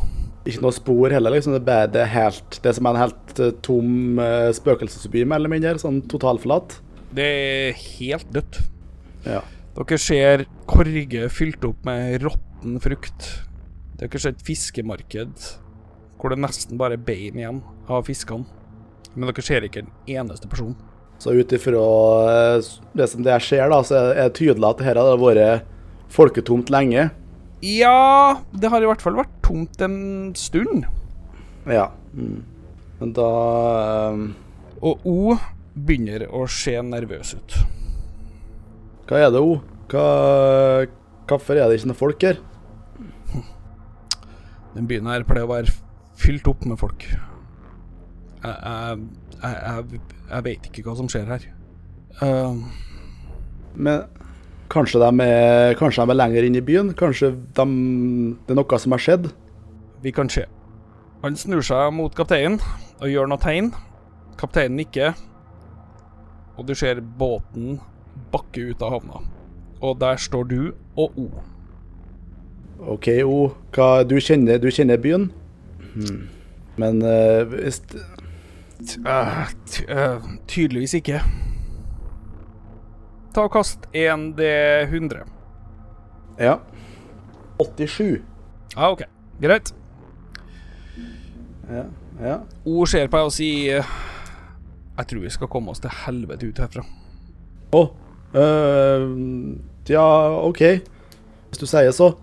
Ikke 0.46 0.62
noe 0.62 0.75
spor 0.75 1.14
heller, 1.14 1.34
liksom. 1.34 1.56
Det 1.56 1.66
bare 1.66 1.90
det, 1.90 2.04
er 2.04 2.14
helt, 2.14 2.60
det 2.62 2.75
som 2.78 2.86
er 2.86 2.94
en 2.94 3.02
helt 3.02 3.42
eh, 3.42 3.54
tom 3.66 4.22
uh, 4.22 4.52
spøkelsesby, 4.54 5.24
mer 5.25 5.42
eller 5.42 5.54
mindre. 5.56 5.75
Sånn 5.82 6.04
totalflat. 6.12 6.78
Det 7.16 7.25
er 7.25 7.84
helt 7.98 8.30
dødt. 8.36 8.62
Ja. 9.25 9.42
Dere 9.75 10.00
ser 10.00 10.46
korger 10.70 11.32
fylt 11.34 11.66
opp 11.68 11.82
med 11.88 12.22
råtten 12.24 12.78
frukt. 12.84 13.30
Dere 14.00 14.22
ser 14.22 14.36
et 14.36 14.46
fiskemarked 14.46 15.50
hvor 16.16 16.32
det 16.32 16.40
nesten 16.42 16.80
bare 16.80 16.96
er 16.98 17.04
bein 17.06 17.38
igjen 17.38 17.60
av 17.92 18.06
fiskene. 18.08 18.48
Men 19.16 19.30
dere 19.30 19.44
ser 19.46 19.66
ikke 19.66 19.84
en 19.84 19.92
eneste 20.18 20.50
person. 20.52 20.75
Så 21.22 21.34
ut 21.36 21.54
ifra 21.56 21.84
eh, 22.30 22.72
det 22.98 23.08
som 23.12 23.24
det 23.24 23.34
jeg 23.38 23.48
ser, 23.50 23.70
da, 23.72 23.82
så 23.88 24.00
er 24.12 24.28
det 24.28 24.38
tydelig 24.40 24.68
at 24.68 24.82
dette 24.82 25.06
har 25.10 25.22
vært 25.22 25.70
folketomt 26.12 26.72
lenge. 26.74 27.10
Ja, 27.66 28.42
det 28.54 28.70
har 28.70 28.84
i 28.84 28.90
hvert 28.90 29.02
fall 29.02 29.18
vært 29.18 29.34
tomt 29.46 29.80
en 29.82 30.34
stund. 30.38 30.86
Ja. 31.66 31.90
Mm. 32.14 32.44
Men 33.00 33.14
da 33.18 33.30
um... 34.14 34.28
Og 34.86 35.06
O 35.10 35.38
begynner 35.74 36.28
å 36.30 36.46
se 36.52 36.76
nervøs 36.86 37.34
ut. 37.40 37.56
Hva 39.10 39.24
er 39.24 39.32
det, 39.34 39.42
O? 39.42 39.58
Hva, 39.90 40.06
hvorfor 41.30 41.58
er 41.58 41.70
det 41.70 41.80
ikke 41.80 41.90
noe 41.90 42.00
folk 42.00 42.26
her? 42.28 42.42
Den 44.76 44.90
byen 44.90 45.08
her 45.10 45.26
pleier 45.28 45.48
å 45.48 45.54
være 45.54 45.74
fylt 46.20 46.48
opp 46.52 46.66
med 46.68 46.80
folk. 46.80 47.06
Jeg, 47.08 48.54
jeg, 48.54 49.06
jeg, 49.42 50.02
jeg, 50.30 50.46
vet 50.50 50.70
ikke 50.70 50.86
hva 50.86 50.98
som 51.00 51.10
skjer 51.12 51.32
her. 51.32 51.48
Uh, 52.22 52.62
Men 53.74 54.06
kanskje 54.74 55.02
de, 55.02 55.10
er, 55.24 55.74
kanskje 55.80 56.06
de 56.06 56.14
er 56.16 56.20
lenger 56.20 56.48
inn 56.48 56.60
i 56.60 56.64
byen? 56.66 56.94
Kanskje 56.98 57.34
de, 57.36 57.66
det 58.46 58.56
er 58.56 58.60
noe 58.60 58.80
som 58.82 58.96
har 58.96 59.04
skjedd? 59.04 59.32
vi 60.06 60.12
kan 60.12 60.30
se. 60.30 60.46
Han 61.24 61.38
snur 61.40 61.64
seg 61.66 61.90
mot 61.98 62.14
kapteinen 62.14 62.60
og 63.02 63.10
gjør 63.10 63.32
noe 63.32 63.42
tegn. 63.42 63.72
Kapteinen 64.38 64.78
nikker, 64.78 65.16
og 66.60 66.68
du 66.68 66.76
ser 66.78 67.02
båten 67.02 67.80
bakke 68.34 68.68
ut 68.70 68.84
av 68.86 68.94
havna. 68.94 69.24
Og 69.82 69.98
der 70.04 70.20
står 70.22 70.46
du 70.52 70.60
og 70.96 71.18
O. 71.18 71.26
OK, 72.94 73.10
O. 73.26 73.40
Hva, 73.74 74.04
du, 74.06 74.20
kjenner, 74.22 74.60
du 74.62 74.70
kjenner 74.70 75.02
byen? 75.02 75.32
Hmm. 75.96 76.28
Men 76.78 77.02
uh, 77.02 77.48
hvis 77.50 77.82
uh, 79.08 79.50
ty 79.66 79.88
tydeligvis 80.52 81.00
ikke. 81.00 81.24
Ta 83.36 83.44
og 83.50 83.51
kast 83.51 83.89
1D100. 83.92 85.25
Ja. 86.39 86.54
87. 87.60 88.22
Ja, 88.75 88.92
OK. 88.94 89.01
Greit. 89.44 89.74
Ja. 91.68 91.84
ja. 92.22 92.38
Ord 92.63 92.88
ser 92.88 93.10
på 93.12 93.20
deg 93.20 93.27
og 93.27 93.34
sier 93.34 93.82
Jeg 93.82 95.08
tror 95.10 95.24
vi 95.24 95.32
skal 95.34 95.50
komme 95.51 95.74
oss 95.74 95.82
til 95.84 95.92
helvete 96.06 96.48
ut 96.48 96.62
herfra. 96.63 96.84
Å. 97.75 97.82
eh, 98.39 99.08
ja, 99.92 100.06
OK. 100.48 100.62
Hvis 101.50 101.60
du 101.60 101.68
sier 101.68 101.92
så. 101.96 102.13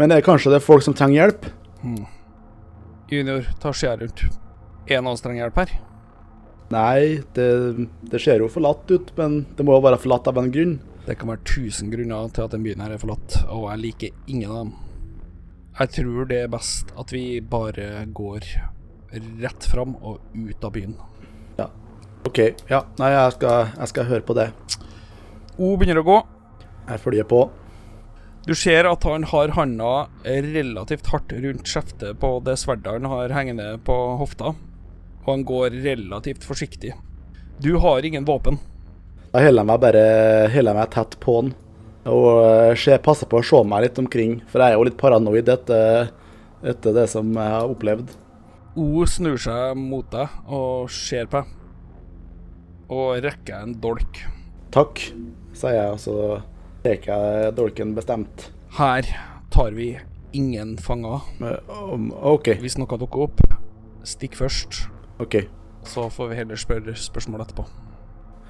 Men 0.00 0.14
er 0.14 0.24
kanskje 0.24 0.54
det 0.54 0.62
er 0.62 0.64
folk 0.64 0.86
som 0.86 0.96
trenger 0.96 1.26
hjelp? 1.26 1.50
Junior, 3.12 3.44
ta 3.60 3.74
skjea 3.76 3.98
rundt. 4.00 4.24
En 4.88 5.04
av 5.04 5.12
oss 5.12 5.24
trenger 5.24 5.44
hjelp 5.44 5.60
her. 5.60 5.76
Nei, 6.68 7.22
det, 7.32 7.48
det 8.12 8.20
ser 8.20 8.42
jo 8.42 8.50
forlatt 8.52 8.90
ut, 8.92 9.12
men 9.16 9.40
det 9.56 9.64
må 9.64 9.78
jo 9.78 9.84
være 9.86 10.00
forlatt 10.02 10.28
av 10.28 10.40
en 10.40 10.50
grunn. 10.52 10.74
Det 11.06 11.16
kan 11.16 11.30
være 11.32 11.46
tusen 11.48 11.88
grunner 11.92 12.28
til 12.36 12.44
at 12.44 12.52
den 12.52 12.66
byen 12.66 12.82
her 12.84 12.92
er 12.92 13.00
forlatt, 13.00 13.38
og 13.48 13.70
jeg 13.70 13.84
liker 13.86 14.18
ingen 14.28 14.50
av 14.52 14.58
dem. 14.60 14.74
Jeg 15.78 15.94
tror 15.94 16.26
det 16.28 16.42
er 16.42 16.50
best 16.52 16.90
at 16.98 17.14
vi 17.14 17.38
bare 17.40 18.02
går 18.12 18.50
rett 19.40 19.68
fram 19.70 19.94
og 20.02 20.18
ut 20.34 20.66
av 20.66 20.74
byen. 20.74 20.98
Ja. 21.56 21.70
OK. 22.28 22.42
Ja, 22.68 22.82
nei, 23.00 23.12
jeg 23.14 23.36
skal, 23.38 23.72
jeg 23.78 23.92
skal 23.94 24.10
høre 24.10 24.26
på 24.28 24.36
det. 24.36 24.50
O 25.56 25.72
begynner 25.78 26.02
å 26.02 26.08
gå. 26.10 26.18
Jeg 26.90 27.02
følger 27.04 27.28
på. 27.30 27.40
Du 28.48 28.54
ser 28.56 28.88
at 28.88 29.04
han 29.04 29.24
har 29.28 29.54
handa 29.56 29.92
relativt 30.24 31.08
hardt 31.12 31.32
rundt 31.36 31.68
skjeftet 31.68 32.20
på 32.20 32.30
det 32.44 32.54
sverdet 32.60 32.94
han 32.98 33.08
har 33.08 33.32
hengende 33.36 33.74
på 33.84 33.96
hofta, 34.20 34.54
og 35.28 35.34
han 35.34 35.44
går 35.44 35.76
relativt 35.84 36.46
forsiktig. 36.48 36.94
Du 37.60 37.74
har 37.82 38.04
ingen 38.04 38.24
våpen. 38.24 38.56
Da 39.28 39.42
holder 39.44 39.60
jeg 39.60 39.68
meg 39.68 39.82
bare 39.82 40.04
holder 40.54 40.72
jeg 40.72 40.78
meg 40.78 40.92
tett 40.94 41.16
på 41.20 41.34
han. 41.36 41.50
Og 42.08 42.28
eh, 42.40 42.72
se, 42.80 42.96
passer 43.04 43.28
på 43.28 43.42
å 43.42 43.44
se 43.44 43.60
meg 43.68 43.84
litt 43.84 44.00
omkring, 44.00 44.38
for 44.48 44.64
jeg 44.64 44.72
er 44.72 44.78
jo 44.78 44.86
litt 44.88 44.96
paranoid 45.00 45.50
etter, 45.52 46.08
etter 46.64 46.96
det 46.96 47.04
som 47.12 47.28
jeg 47.36 47.54
har 47.58 47.68
opplevd. 47.68 48.14
O 48.78 49.04
snur 49.10 49.36
seg 49.42 49.76
mot 49.76 50.08
deg 50.12 50.32
og 50.46 50.88
ser 50.94 51.28
på 51.28 51.42
deg, 51.42 51.54
og 52.88 53.24
rekker 53.26 53.66
en 53.66 53.74
dolk. 53.82 54.22
Takk, 54.72 55.02
sier 55.52 55.76
jeg, 55.76 55.96
og 55.96 56.00
så 56.00 56.16
tar 56.86 57.02
jeg 57.04 57.56
dolken 57.58 57.92
bestemt. 57.98 58.48
Her 58.78 59.04
tar 59.52 59.76
vi 59.76 59.90
ingen 60.32 60.78
fanger. 60.80 61.26
Um, 61.68 62.12
OK. 62.16 62.54
Hvis 62.62 62.78
noe 62.80 63.00
dukker 63.00 63.28
opp, 63.28 63.42
stikk 64.08 64.38
først. 64.38 64.86
Ok. 65.20 65.36
Så 65.88 66.08
får 66.12 66.28
vi 66.32 66.36
heller 66.40 66.56
spørre 66.60 66.94
spørsmål 66.98 67.40
etterpå. 67.46 67.64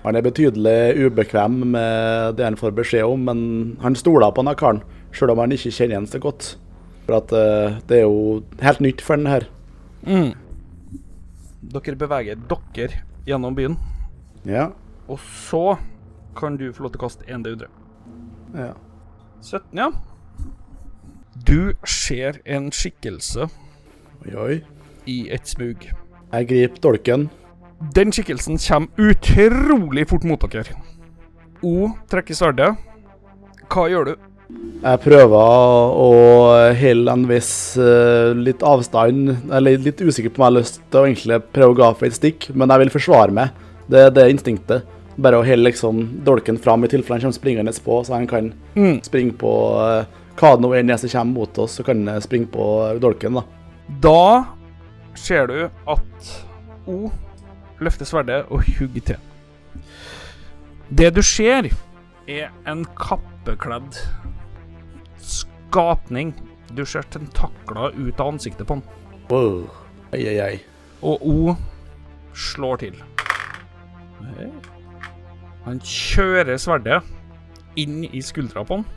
Han 0.05 0.17
er 0.17 0.23
betydelig 0.23 1.07
ubekvem 1.09 1.59
med 1.75 2.37
det 2.39 2.45
han 2.47 2.57
får 2.57 2.71
beskjed 2.77 3.05
om, 3.05 3.25
men 3.27 3.41
han 3.83 3.97
stoler 3.99 4.31
på 4.31 4.43
denne 4.45 4.55
karen, 4.59 4.83
sjøl 5.13 5.33
om 5.35 5.41
han 5.43 5.53
ikke 5.53 5.73
kjenner 5.75 5.99
ham 5.99 6.07
så 6.07 6.21
godt. 6.23 6.53
For 7.07 7.17
at 7.19 7.33
uh, 7.35 7.79
det 7.89 7.99
er 7.99 8.05
jo 8.07 8.43
helt 8.63 8.81
nytt 8.85 9.01
for 9.03 9.17
den 9.19 9.27
her. 9.27 9.47
Mm. 10.07 10.33
Dere 11.75 11.97
beveger 11.99 12.39
dere 12.49 13.03
gjennom 13.27 13.57
byen, 13.59 13.77
Ja. 14.47 14.69
og 15.09 15.19
så 15.21 15.77
kan 16.39 16.57
du 16.57 16.71
få 16.73 16.83
lov 16.87 16.93
til 16.95 17.01
å 17.01 17.07
kaste 17.09 17.25
1D100. 17.27 17.67
ja. 18.57 18.73
17, 19.43 19.79
ja. 19.79 19.91
Du 21.47 21.73
ser 21.87 22.41
en 22.47 22.71
skikkelse 22.75 23.47
Oi, 24.27 24.33
oi. 24.35 24.61
i 25.07 25.29
et 25.31 25.47
smug. 25.47 25.85
Jeg 26.33 26.49
griper 26.51 26.83
dolken. 26.85 27.29
Den 27.95 28.11
skikkelsen 28.13 28.59
kommer 28.61 29.11
utrolig 29.13 30.07
fort 30.11 30.25
mot 30.29 30.43
dere. 30.51 30.75
O 31.65 31.91
trekker 32.11 32.37
sverdet. 32.37 32.73
Hva 33.69 33.87
gjør 33.91 34.11
du? 34.11 34.15
Jeg 34.83 35.01
prøver 35.05 35.35
å 35.37 36.11
holde 36.79 37.13
en 37.13 37.25
viss 37.29 37.51
uh, 37.77 38.33
litt 38.37 38.63
avstand. 38.65 39.35
Jeg 39.35 39.57
er 39.59 39.83
litt 39.85 40.01
usikker 40.01 40.33
på 40.33 40.41
om 40.41 40.47
jeg 40.47 40.49
har 40.53 40.57
lyst 40.57 40.79
til 40.89 41.01
å 41.01 41.09
egentlig 41.09 41.41
prøve 41.53 41.75
å 41.75 41.79
gå 41.83 41.89
for 41.99 42.09
et 42.09 42.17
stikk, 42.17 42.49
men 42.57 42.73
jeg 42.73 42.85
vil 42.85 42.95
forsvare 42.95 43.35
meg. 43.41 43.59
Det 43.89 44.07
er 44.07 44.15
det 44.17 44.29
instinktet. 44.33 44.87
Bare 45.19 45.41
å 45.41 45.45
holde 45.45 45.67
liksom 45.69 46.01
dolken 46.25 46.61
fram 46.63 46.87
i 46.87 46.91
tilfelle 46.93 47.19
han 47.19 47.27
kommer 47.27 47.37
springende 47.41 47.75
på, 47.85 48.01
så 48.07 48.17
han 48.17 48.29
kan 48.31 48.53
Mm. 48.79 49.01
springe 49.05 49.35
på 49.37 49.53
uh, 49.77 50.05
hva 50.39 50.55
det 50.55 50.63
nå 50.63 50.73
enn 50.79 50.91
er 50.95 51.01
som 51.03 51.11
kommer 51.11 51.41
mot 51.43 51.59
oss, 51.59 51.75
så 51.81 51.85
kan 51.85 52.07
han 52.07 52.23
springe 52.23 52.47
på 52.53 52.65
dolken, 53.03 53.35
da. 53.41 53.43
Da 54.01 54.45
ser 55.19 55.49
du 55.51 55.57
at 55.67 56.31
O 56.89 57.11
løfter 57.85 58.09
sverdet 58.09 58.45
og 58.49 58.65
hugger 58.79 59.05
til. 59.13 59.17
Det 60.89 61.11
du 61.15 61.23
ser, 61.23 61.69
er 62.29 62.49
en 62.69 62.85
kappekledd 62.97 63.99
skapning. 65.21 66.33
Du 66.77 66.85
ser 66.85 67.07
tentakler 67.13 67.97
ut 67.97 68.21
av 68.21 68.33
ansiktet 68.35 68.67
på 68.69 68.79
den. 68.79 68.85
Wow. 69.29 69.69
Ei, 70.13 70.25
ei, 70.25 70.39
ei. 70.41 70.61
Og 71.03 71.23
O 71.23 71.57
slår 72.35 72.85
til. 72.85 73.03
Han 75.65 75.81
kjører 75.85 76.57
sverdet 76.61 77.03
inn 77.79 78.03
i 78.09 78.23
skuldra 78.25 78.65
på 78.65 78.81
han 78.81 78.89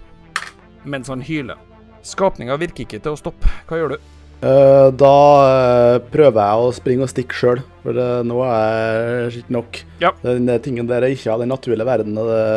mens 0.83 1.11
han 1.11 1.21
hyler. 1.21 1.59
Skapninga 2.01 2.55
virker 2.57 2.85
ikke 2.85 3.01
til 3.03 3.13
å 3.13 3.19
stoppe. 3.19 3.49
Hva 3.69 3.77
gjør 3.77 3.93
du? 3.93 4.07
Eh, 4.41 4.87
da 4.97 5.15
eh, 5.45 5.99
prøver 6.09 6.39
jeg 6.41 6.61
å 6.61 6.69
springe 6.73 7.05
og 7.05 7.11
stikke 7.11 7.37
sjøl, 7.37 7.59
for 7.83 7.97
nå 8.25 8.39
er 8.47 9.27
det 9.29 9.43
ikke 9.43 9.53
nok. 9.53 9.81
Ja. 10.01 10.09
Den 10.25 10.49
tingen 10.65 10.89
der 10.89 11.05
er 11.05 11.13
ikke 11.13 11.35
av 11.35 11.43
den 11.43 11.53
naturlige 11.53 11.85
verden. 11.85 12.17
Og 12.17 12.31
det, 12.31 12.47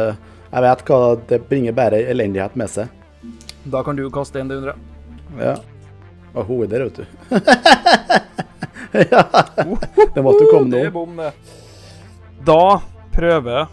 jeg 0.48 0.64
vet 0.64 0.84
hva 0.88 1.00
det 1.28 1.40
bringer 1.50 1.76
bare 1.76 2.00
elendighet 2.08 2.56
med 2.56 2.72
seg. 2.72 2.88
Da 3.68 3.84
kan 3.84 4.00
du 4.00 4.06
kaste 4.12 4.40
en 4.40 4.52
D100. 4.52 4.80
Ja. 5.40 5.58
Og 6.34 6.48
hun 6.48 6.64
er 6.64 6.72
der, 6.72 6.88
vet 6.88 7.02
du. 7.02 7.04
ja. 9.12 9.22
Det 10.14 10.24
måtte 10.24 10.44
jo 10.44 10.50
komme 10.50 10.72
Det 10.72 10.86
er 10.88 10.94
bom. 10.94 11.20
Da 12.44 12.62
prøver 13.14 13.68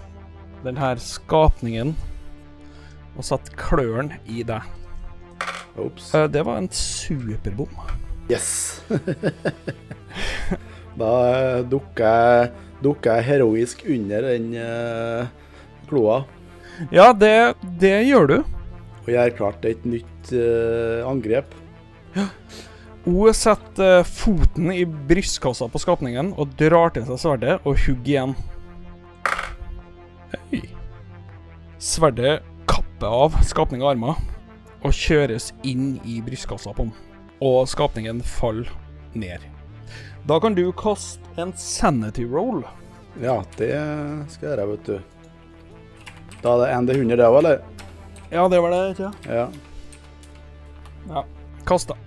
denne 0.65 0.91
skapningen 1.01 1.95
å 3.17 3.25
sette 3.25 3.55
klørne 3.59 4.19
i 4.29 4.43
deg. 4.47 4.67
Ops. 5.85 6.13
Eh, 6.15 6.27
Det 6.31 6.43
var 6.47 6.61
en 6.61 6.69
superbom. 6.71 7.73
Yes. 8.31 8.81
da 11.01 11.11
eh, 11.31 11.59
dukker 11.71 12.07
jeg, 12.07 12.51
jeg 13.05 13.23
heroisk 13.27 13.83
under 13.87 14.21
den 14.27 14.47
uh, 14.57 15.27
kloa 15.89 16.23
Ja, 16.91 17.11
det, 17.13 17.55
det 17.79 18.07
gjør 18.07 18.27
du. 18.27 18.37
og 19.01 19.07
gjør 19.09 19.35
klart 19.37 19.65
et 19.69 19.85
nytt 19.85 20.31
uh, 20.33 21.07
angrep. 21.09 21.45
O 23.07 23.31
setter 23.33 24.01
eh, 24.01 24.05
foten 24.05 24.69
i 24.73 24.83
brystkassa 24.85 25.65
på 25.71 25.79
skapningen 25.81 26.33
og 26.37 26.51
drar 26.59 26.89
til 26.93 27.05
seg 27.07 27.17
sverdet 27.23 27.55
og 27.65 27.79
hugger 27.81 28.11
igjen. 28.13 28.35
Hei. 30.51 30.61
Sverdet 31.81 32.41
kapper 32.69 33.09
av 33.09 33.39
skapninga 33.49 33.89
armer 33.89 34.15
og 34.81 34.93
kjøres 34.95 35.51
inn 35.67 35.95
i 36.07 36.19
brystkassa 36.25 36.73
på 36.75 36.87
den. 36.87 36.93
Og 37.41 37.65
skapningen 37.69 38.21
faller 38.25 38.69
ned. 39.13 39.43
Da 40.29 40.37
kan 40.41 40.55
du 40.57 40.67
kaste 40.77 41.21
en 41.41 41.53
sanity 41.57 42.25
roll. 42.29 42.63
Ja, 43.21 43.41
det 43.57 43.73
skal 44.31 44.47
jeg 44.47 44.57
gjøre, 44.57 44.67
vet 44.75 44.85
du. 44.87 44.99
Da 46.41 46.53
er 46.53 46.61
det 46.63 46.69
en 46.75 46.87
til 46.87 47.01
100, 47.01 47.17
det 47.17 47.27
òg, 47.27 47.37
eller? 47.41 47.61
Ja, 48.31 48.47
det 48.47 48.61
var 48.63 48.71
det, 48.73 48.81
ikke 48.95 49.11
Ja. 49.27 49.47
ja. 51.09 51.23
Kast, 51.67 51.91
da. 51.91 51.97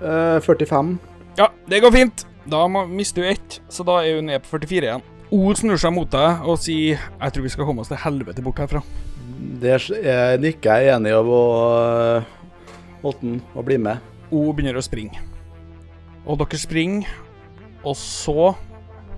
Eh, 0.00 0.40
45. 0.40 0.98
Ja, 1.38 1.50
det 1.68 1.82
går 1.82 1.92
fint. 1.94 2.26
Da 2.50 2.64
mister 2.68 3.22
du 3.22 3.28
ett, 3.28 3.60
så 3.68 3.84
da 3.86 4.00
er 4.02 4.16
hun 4.16 4.30
ned 4.30 4.42
på 4.42 4.56
44 4.58 4.88
igjen. 4.88 5.02
O 5.30 5.52
snur 5.54 5.78
seg 5.78 5.92
mot 5.94 6.10
deg 6.10 6.42
og 6.42 6.58
sier 6.58 6.98
'Jeg 6.98 7.32
tror 7.32 7.42
vi 7.42 7.48
skal 7.48 7.64
komme 7.64 7.80
oss 7.80 7.88
til 7.88 7.96
helvete 7.96 8.42
bort 8.42 8.56
herfra'. 8.56 8.82
Det 9.40 9.72
er 10.04 10.40
nikker 10.40 10.82
jeg 10.82 10.94
enig 10.96 11.12
av 11.16 11.28
å 11.32 11.42
Holten 13.00 13.38
å 13.56 13.62
bli 13.64 13.78
med. 13.80 14.00
O 14.28 14.50
begynner 14.52 14.76
å 14.76 14.84
springe. 14.84 15.22
Og 16.28 16.36
dere 16.42 16.58
springer, 16.60 17.08
og 17.80 17.96
så 17.96 18.50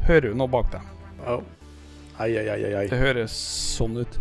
hører 0.07 0.31
hun 0.31 0.39
noe 0.39 0.51
bak 0.51 0.71
deg. 0.71 0.85
Oh. 1.27 1.43
Ai, 2.23 2.31
ai, 2.39 2.47
ai, 2.53 2.75
ai. 2.79 2.85
Det 2.93 3.01
høres 3.01 3.35
sånn 3.75 3.99
ut. 3.99 4.19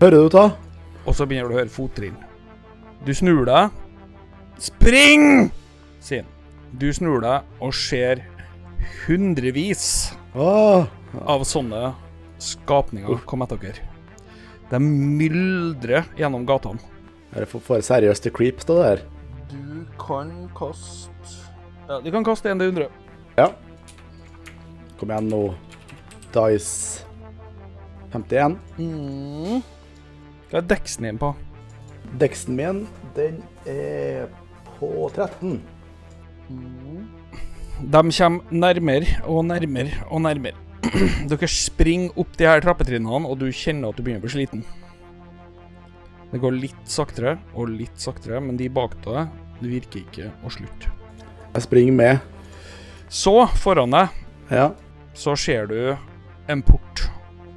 Hører 0.00 0.22
du 0.22 0.30
ta? 0.32 0.44
Og 1.02 1.16
så 1.18 1.26
begynner 1.26 1.50
du 1.50 1.56
å 1.56 1.58
høre 1.58 1.72
fottrinn. 1.74 2.14
Du 3.04 3.10
snur 3.16 3.42
deg. 3.48 3.74
Spring! 4.60 5.50
sier 6.00 6.22
han. 6.22 6.30
Du 6.78 6.86
snur 6.94 7.18
deg 7.24 7.58
og 7.58 7.74
ser 7.74 8.22
hundrevis 9.02 10.12
Åh. 10.38 10.86
Av 11.18 11.44
sånne 11.48 11.94
skapninger 12.40 13.20
Kom 13.28 13.42
etter 13.44 13.58
dere. 13.60 13.86
De 14.70 14.78
myldrer 14.80 16.06
gjennom 16.18 16.46
gatene. 16.48 16.80
Er 17.34 17.44
det 17.44 17.50
for, 17.50 17.62
for 17.62 17.82
seriøst 17.84 18.24
til 18.24 18.34
creep, 18.34 18.62
det 18.66 18.76
der? 18.78 19.02
Du 19.50 19.84
kan 19.98 20.30
kaste 20.56 21.10
Ja, 21.88 21.98
du 22.02 22.10
kan 22.14 22.24
kaste 22.26 22.50
1 22.50 22.62
til 22.62 22.70
100. 22.70 22.88
Ja. 23.38 23.48
Kom 25.00 25.10
igjen 25.10 25.30
nå. 25.30 25.42
Dice 26.30 27.06
51. 28.14 28.56
Mm. 28.78 29.60
Hva 30.50 30.58
er 30.60 30.66
deksen 30.70 31.06
din 31.06 31.18
på? 31.18 31.32
Deksten 32.18 32.56
min, 32.58 32.84
den 33.14 33.42
er 33.66 34.30
på 34.78 35.10
13. 35.14 35.60
De 36.50 38.02
kommer 38.10 38.54
nærmere 38.54 39.20
og 39.26 39.44
nærmere 39.46 40.02
og 40.10 40.22
nærmere. 40.26 40.69
Dere 41.30 41.48
springer 41.50 42.16
opp 42.18 42.36
de 42.40 42.46
her 42.48 42.62
trappetrinnene, 42.64 43.26
og 43.28 43.38
du 43.40 43.48
kjenner 43.52 43.90
at 43.90 43.98
du 43.98 44.04
begynner 44.04 44.22
å 44.22 44.26
bli 44.26 44.32
sliten. 44.32 44.64
Det 46.30 46.38
går 46.40 46.54
litt 46.56 46.84
saktere 46.88 47.36
og 47.58 47.72
litt 47.74 47.98
saktere, 48.00 48.40
men 48.42 48.58
de 48.58 48.68
bak 48.72 48.94
deg 49.04 49.28
det 49.60 49.68
virker 49.68 50.00
ikke 50.04 50.28
å 50.46 50.52
slutte. 50.52 50.92
Jeg 51.52 51.64
springer 51.66 51.96
med. 51.96 52.20
Så, 53.10 53.34
foran 53.60 53.90
deg, 53.92 54.08
Ja. 54.50 54.70
så 55.14 55.36
ser 55.36 55.66
du 55.66 55.96
en 56.48 56.62
port. 56.62 57.10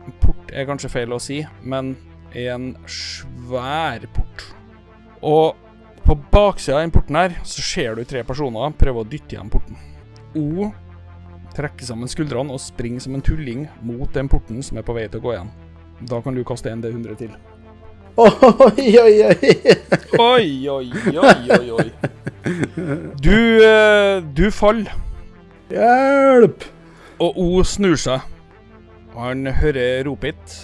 En 0.06 0.14
port 0.20 0.52
er 0.52 0.66
kanskje 0.66 0.90
feil 0.90 1.14
å 1.14 1.22
si, 1.22 1.46
men 1.62 1.96
en 2.34 2.76
svær 2.88 4.04
port. 4.14 4.48
Og 5.22 5.56
på 6.04 6.18
baksida 6.34 6.76
av 6.78 6.82
den 6.84 6.92
porten 6.92 7.16
her, 7.16 7.38
så 7.44 7.62
ser 7.62 7.96
du 7.96 8.04
tre 8.04 8.24
personer 8.24 8.74
prøve 8.76 9.04
å 9.04 9.08
dytte 9.08 9.38
igjen 9.38 9.50
porten. 9.54 9.78
O 10.36 10.74
trekker 11.58 11.86
sammen 11.88 12.10
skuldrene 12.12 12.54
og 12.54 12.62
springer 12.62 13.04
som 13.04 13.16
en 13.18 13.24
tulling 13.26 13.68
mot 13.86 14.10
den 14.16 14.30
porten 14.32 14.64
som 14.66 14.80
er 14.80 14.86
på 14.86 14.96
vei 14.98 15.08
til 15.08 15.22
å 15.22 15.26
gå 15.28 15.34
igjen. 15.36 15.52
Da 16.10 16.20
kan 16.24 16.36
du 16.36 16.44
kaste 16.48 16.72
en 16.72 16.84
D100 16.84 17.20
til. 17.20 17.34
Oi, 18.18 18.90
oi, 19.02 19.14
oi. 19.26 19.54
Oi, 20.20 20.70
oi, 20.70 20.92
oi, 21.18 21.72
oi. 21.80 21.88
Du, 23.24 23.38
eh, 23.64 24.20
du 24.36 24.50
faller. 24.52 24.92
Hjelp! 25.72 26.66
Og 27.24 27.38
O 27.40 27.64
snur 27.66 27.96
seg. 27.98 28.26
Han 29.16 29.48
hører 29.48 30.04
ropet 30.08 30.36
ditt 30.36 30.60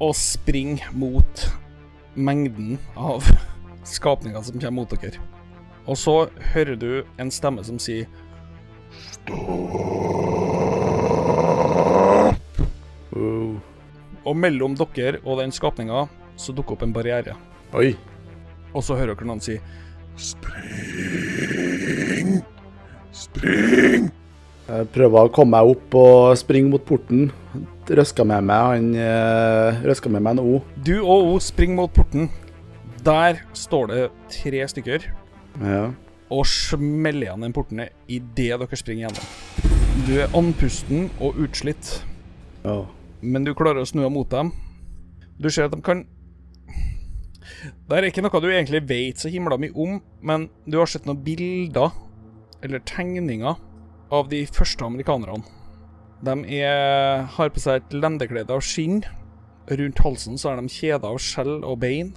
og 0.00 0.14
springer 0.16 0.90
mot 0.96 1.44
mengden 2.14 2.78
av 2.96 3.26
skapninger 3.86 4.42
som 4.42 4.58
kommer 4.60 4.82
mot 4.82 4.94
dere. 5.02 5.20
Og 5.86 5.98
så 5.98 6.16
hører 6.52 6.76
du 6.78 6.90
en 7.20 7.30
stemme 7.32 7.64
som 7.66 7.78
sier 7.82 8.08
Oh. 13.10 13.56
Og 14.24 14.36
mellom 14.36 14.76
dere 14.78 15.18
og 15.24 15.38
den 15.40 15.52
skapninga 15.54 16.06
så 16.40 16.52
dukker 16.56 16.72
opp 16.76 16.82
en 16.86 16.94
barriere. 16.94 17.34
Oi. 17.76 17.96
Og 18.74 18.82
så 18.86 18.94
hører 18.98 19.14
dere 19.16 19.26
noen 19.28 19.42
si 19.42 19.56
Spring! 20.20 21.60
Spring! 23.14 24.10
Jeg 24.70 24.86
prøver 24.94 25.26
å 25.26 25.32
komme 25.34 25.56
meg 25.56 25.66
opp 25.72 25.94
og 25.98 26.38
springe 26.38 26.70
mot 26.70 26.84
porten. 26.86 27.32
Røsker 27.90 28.24
med 28.28 28.44
meg 28.46 28.60
han 28.68 28.94
Røsker 29.82 30.10
med 30.14 30.22
meg 30.22 30.32
en 30.36 30.44
O. 30.44 30.60
Du 30.86 31.00
og 31.00 31.32
O 31.32 31.38
springer 31.42 31.76
mot 31.80 31.92
porten. 31.94 32.30
Der 33.02 33.40
står 33.56 33.84
det 33.90 34.10
tre 34.30 34.60
stykker 34.68 35.00
Ja. 35.64 35.90
Og 36.30 36.46
smeller 36.46 37.26
igjen 37.26 37.44
den 37.44 37.54
porten 37.54 37.82
idet 38.06 38.60
dere 38.62 38.78
springer 38.78 39.08
gjennom. 39.08 39.70
Du 40.06 40.14
er 40.22 40.36
andpusten 40.36 41.10
og 41.20 41.38
utslitt. 41.42 42.04
ja. 42.64 42.84
men 43.20 43.44
du 43.44 43.52
klarer 43.54 43.82
å 43.82 43.88
snu 43.88 44.02
deg 44.02 44.12
mot 44.14 44.30
dem. 44.30 44.52
Du 45.40 45.50
ser 45.50 45.68
at 45.68 45.74
de 45.74 45.80
kan 45.82 46.04
Det 47.88 47.96
er 47.96 48.06
ikke 48.08 48.22
noe 48.22 48.40
du 48.40 48.48
egentlig 48.48 48.82
vet 48.88 49.18
så 49.18 49.28
himla 49.28 49.58
mye 49.58 49.74
om, 49.74 49.98
men 50.22 50.48
du 50.66 50.78
har 50.78 50.86
sett 50.86 51.06
noen 51.08 51.22
bilder, 51.24 51.90
eller 52.62 52.80
tegninger, 52.86 53.56
av 54.10 54.28
de 54.30 54.44
første 54.46 54.84
amerikanerne. 54.84 55.44
De 56.20 56.34
er, 56.60 57.22
har 57.36 57.52
på 57.54 57.62
seg 57.62 57.80
et 57.80 57.94
lendeklede 57.96 58.52
av 58.52 58.62
skinn. 58.64 59.02
Rundt 59.70 60.02
halsen 60.04 60.38
så 60.38 60.50
har 60.50 60.60
de 60.60 60.72
kjeder 60.72 61.06
av 61.08 61.20
skjell 61.22 61.60
og 61.64 61.78
bein. 61.82 62.12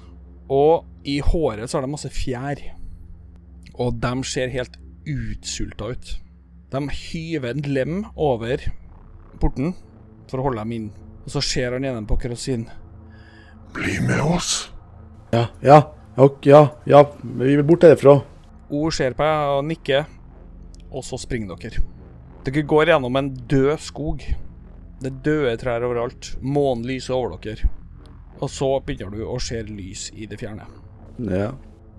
Og 0.51 0.83
i 1.07 1.19
håret 1.23 1.69
så 1.69 1.77
har 1.77 1.85
de 1.85 1.93
masse 1.93 2.09
fjær. 2.11 2.59
Og 3.73 3.97
de 4.01 4.13
ser 4.27 4.53
helt 4.53 4.77
utsulta 5.09 5.91
ut. 5.93 6.13
De 6.73 6.81
hyver 6.89 7.53
en 7.53 7.67
lem 7.69 8.03
over 8.15 8.63
porten 9.41 9.73
for 10.29 10.41
å 10.41 10.47
holde 10.47 10.63
dem 10.63 10.75
inn. 10.77 10.89
Og 11.23 11.35
så 11.35 11.43
ser 11.45 11.75
han 11.75 11.85
gjennom 11.85 12.07
på 12.09 12.17
dere 12.21 12.65
Bli 13.73 13.99
med 14.05 14.21
oss. 14.21 14.69
Ja, 15.33 15.47
ja, 15.65 15.79
ok, 16.15 16.45
ja, 16.45 16.67
ja, 16.85 16.99
vi 17.23 17.55
vil 17.55 17.63
bort 17.65 17.83
herfra. 17.87 18.19
O 18.69 18.89
ser 18.93 19.15
på 19.17 19.25
deg 19.25 19.53
og 19.55 19.65
nikker, 19.65 20.05
og 20.91 21.01
så 21.05 21.17
springer 21.17 21.57
dere. 21.57 21.81
Dere 22.45 22.65
går 22.69 22.91
gjennom 22.91 23.17
en 23.17 23.31
død 23.33 23.81
skog. 23.81 24.21
Det 25.01 25.09
er 25.09 25.21
døde 25.25 25.55
trær 25.57 25.87
overalt. 25.87 26.35
Månen 26.41 26.85
lyser 26.85 27.17
over 27.17 27.39
dere. 27.41 27.69
Og 28.43 28.49
så 28.51 28.69
begynner 28.85 29.13
du 29.15 29.25
å 29.25 29.39
se 29.41 29.61
lys 29.65 30.11
i 30.13 30.27
det 30.29 30.37
fjerne. 30.41 30.67
Ja. 31.17 31.49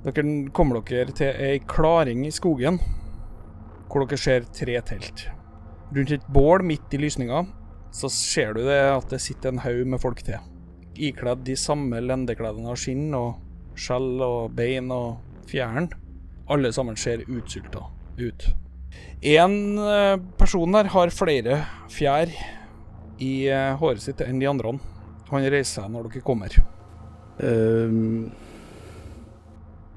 Dere 0.05 0.25
kommer 0.53 0.83
dere 0.85 1.15
til 1.17 1.31
ei 1.41 1.61
klaring 1.65 2.27
i 2.29 2.33
skogen, 2.35 2.77
hvor 3.89 4.05
dere 4.05 4.21
ser 4.21 4.49
tre 4.53 4.77
telt. 4.85 5.29
Rundt 5.95 6.13
et 6.13 6.27
bål 6.29 6.65
midt 6.67 6.93
i 6.93 7.01
lysninga, 7.01 7.45
så 7.95 8.11
ser 8.13 8.53
du 8.57 8.65
det 8.67 8.81
at 8.91 9.09
det 9.13 9.23
sitter 9.23 9.55
en 9.55 9.63
haug 9.65 9.87
med 9.89 10.03
folk 10.03 10.21
til. 10.27 10.43
Ikledd 10.95 11.45
de 11.47 11.57
samme 11.59 12.03
lendeklærne 12.05 12.69
av 12.69 12.77
skinn 12.79 13.15
og 13.17 13.41
skjell 13.81 14.21
og 14.23 14.53
bein 14.59 14.93
og 14.93 15.23
fjæren. 15.49 15.89
Alle 16.53 16.73
sammen 16.75 16.99
ser 17.01 17.25
utsulta 17.25 17.87
ut. 18.21 18.49
En 19.25 19.79
eh, 19.81 20.19
person 20.39 20.77
der 20.77 20.91
har 20.93 21.15
flere 21.15 21.63
fjær 21.91 22.29
i 23.25 23.33
eh, 23.49 23.73
håret 23.81 24.05
sitt 24.05 24.21
enn 24.27 24.43
de 24.43 24.51
andre. 24.51 24.77
Han 25.31 25.47
reiser 25.49 25.81
seg 25.81 25.93
når 25.95 26.11
dere 26.11 26.27
kommer. 26.27 26.59
Ehm, 27.43 28.29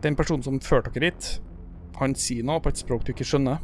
Den 0.04 0.16
personen 0.16 0.44
som 0.46 0.60
førte 0.62 0.92
dere 0.94 1.12
dit, 1.12 1.30
han 1.98 2.14
sier 2.18 2.46
noe 2.46 2.62
på 2.62 2.70
et 2.70 2.78
språk 2.82 3.06
du 3.08 3.14
ikke 3.16 3.26
skjønner. 3.26 3.62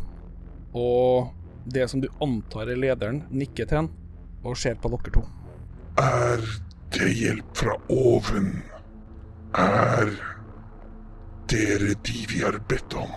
Og 0.73 1.29
det 1.69 1.85
som 1.91 2.01
du 2.01 2.09
antar 2.23 2.71
er 2.73 2.79
lederen, 2.79 3.23
nikker 3.29 3.69
til 3.69 3.83
han 3.83 3.89
og 4.43 4.57
ser 4.59 4.75
på 4.81 4.89
dere 4.91 5.13
to. 5.13 5.23
Er 6.01 6.41
det 6.95 7.11
hjelp 7.19 7.53
fra 7.57 7.75
oven? 7.93 8.49
Er 9.53 10.09
dere 11.51 11.93
de 12.01 12.25
vi 12.31 12.41
har 12.41 12.57
bedt 12.69 12.97
om? 12.97 13.13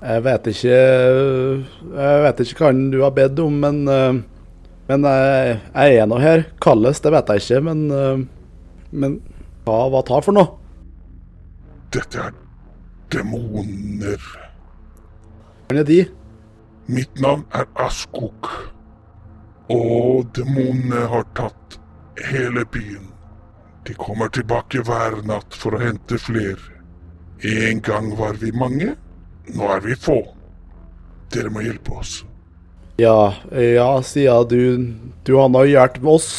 jeg 0.00 0.22
vet 0.24 0.46
ikke 0.48 0.76
Jeg 1.92 2.20
vet 2.24 2.38
ikke 2.40 2.62
hva 2.64 2.70
du 2.92 3.02
har 3.02 3.10
bedt 3.16 3.40
om, 3.44 3.58
men 3.64 3.82
Men 4.90 5.04
jeg, 5.06 5.58
jeg 5.74 5.98
er 6.00 6.06
nå 6.08 6.18
her. 6.18 6.46
Kalles, 6.60 7.00
det 7.04 7.12
vet 7.12 7.28
jeg 7.28 7.44
ikke, 7.44 7.60
men 7.68 8.28
Men 8.90 9.20
hva, 9.64 9.86
hva 9.92 10.00
tar 10.04 10.24
for 10.24 10.36
noe? 10.36 10.59
Dette 11.90 12.22
er 12.22 12.34
demoner. 13.10 14.22
Hvem 15.68 15.78
er 15.80 15.86
de? 15.88 16.00
Mitt 16.90 17.20
navn 17.22 17.42
er 17.54 17.66
Askok. 17.82 18.50
Og 19.70 20.28
demonene 20.34 21.06
har 21.10 21.26
tatt 21.38 21.78
hele 22.30 22.62
byen. 22.70 23.08
De 23.86 23.94
kommer 23.98 24.30
tilbake 24.30 24.84
hver 24.86 25.18
natt 25.26 25.56
for 25.56 25.74
å 25.74 25.82
hente 25.82 26.18
flere. 26.22 26.78
En 27.42 27.80
gang 27.82 28.12
var 28.18 28.38
vi 28.38 28.52
mange, 28.52 28.92
nå 29.54 29.70
er 29.74 29.82
vi 29.82 29.96
få. 29.98 30.20
Dere 31.34 31.50
må 31.50 31.64
hjelpe 31.64 31.96
oss. 32.02 32.20
Ja, 33.00 33.32
ja, 33.50 33.90
siden 34.04 34.48
du, 34.50 34.62
du 35.24 35.34
har 35.38 35.48
nå 35.48 35.64
hjulpet 35.64 36.04
oss, 36.04 36.30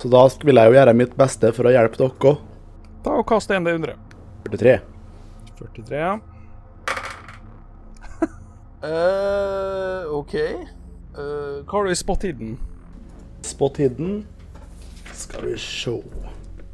så 0.00 0.10
da 0.10 0.24
vil 0.42 0.58
jeg 0.58 0.72
jo 0.72 0.78
gjøre 0.78 0.96
mitt 0.96 1.14
beste 1.18 1.52
for 1.54 1.68
å 1.68 1.74
hjelpe 1.74 2.00
dere 2.00 2.32
òg. 2.32 2.44
Ta 3.04 3.18
og 3.20 3.26
Kast 3.28 3.52
en 3.54 3.66
D100. 3.68 4.07
43. 4.44 4.78
43, 5.58 5.96
ja. 5.98 6.18
Eh, 8.78 10.04
OK. 10.14 10.34
Eh, 10.38 11.64
hva 11.66 11.72
har 11.72 11.88
du 11.88 11.90
i 11.90 11.96
spot 11.98 12.22
hidden? 12.28 12.52
Spot 13.42 13.80
hidden. 13.82 14.20
Skal 15.18 15.48
vi 15.48 15.56
se 15.58 15.96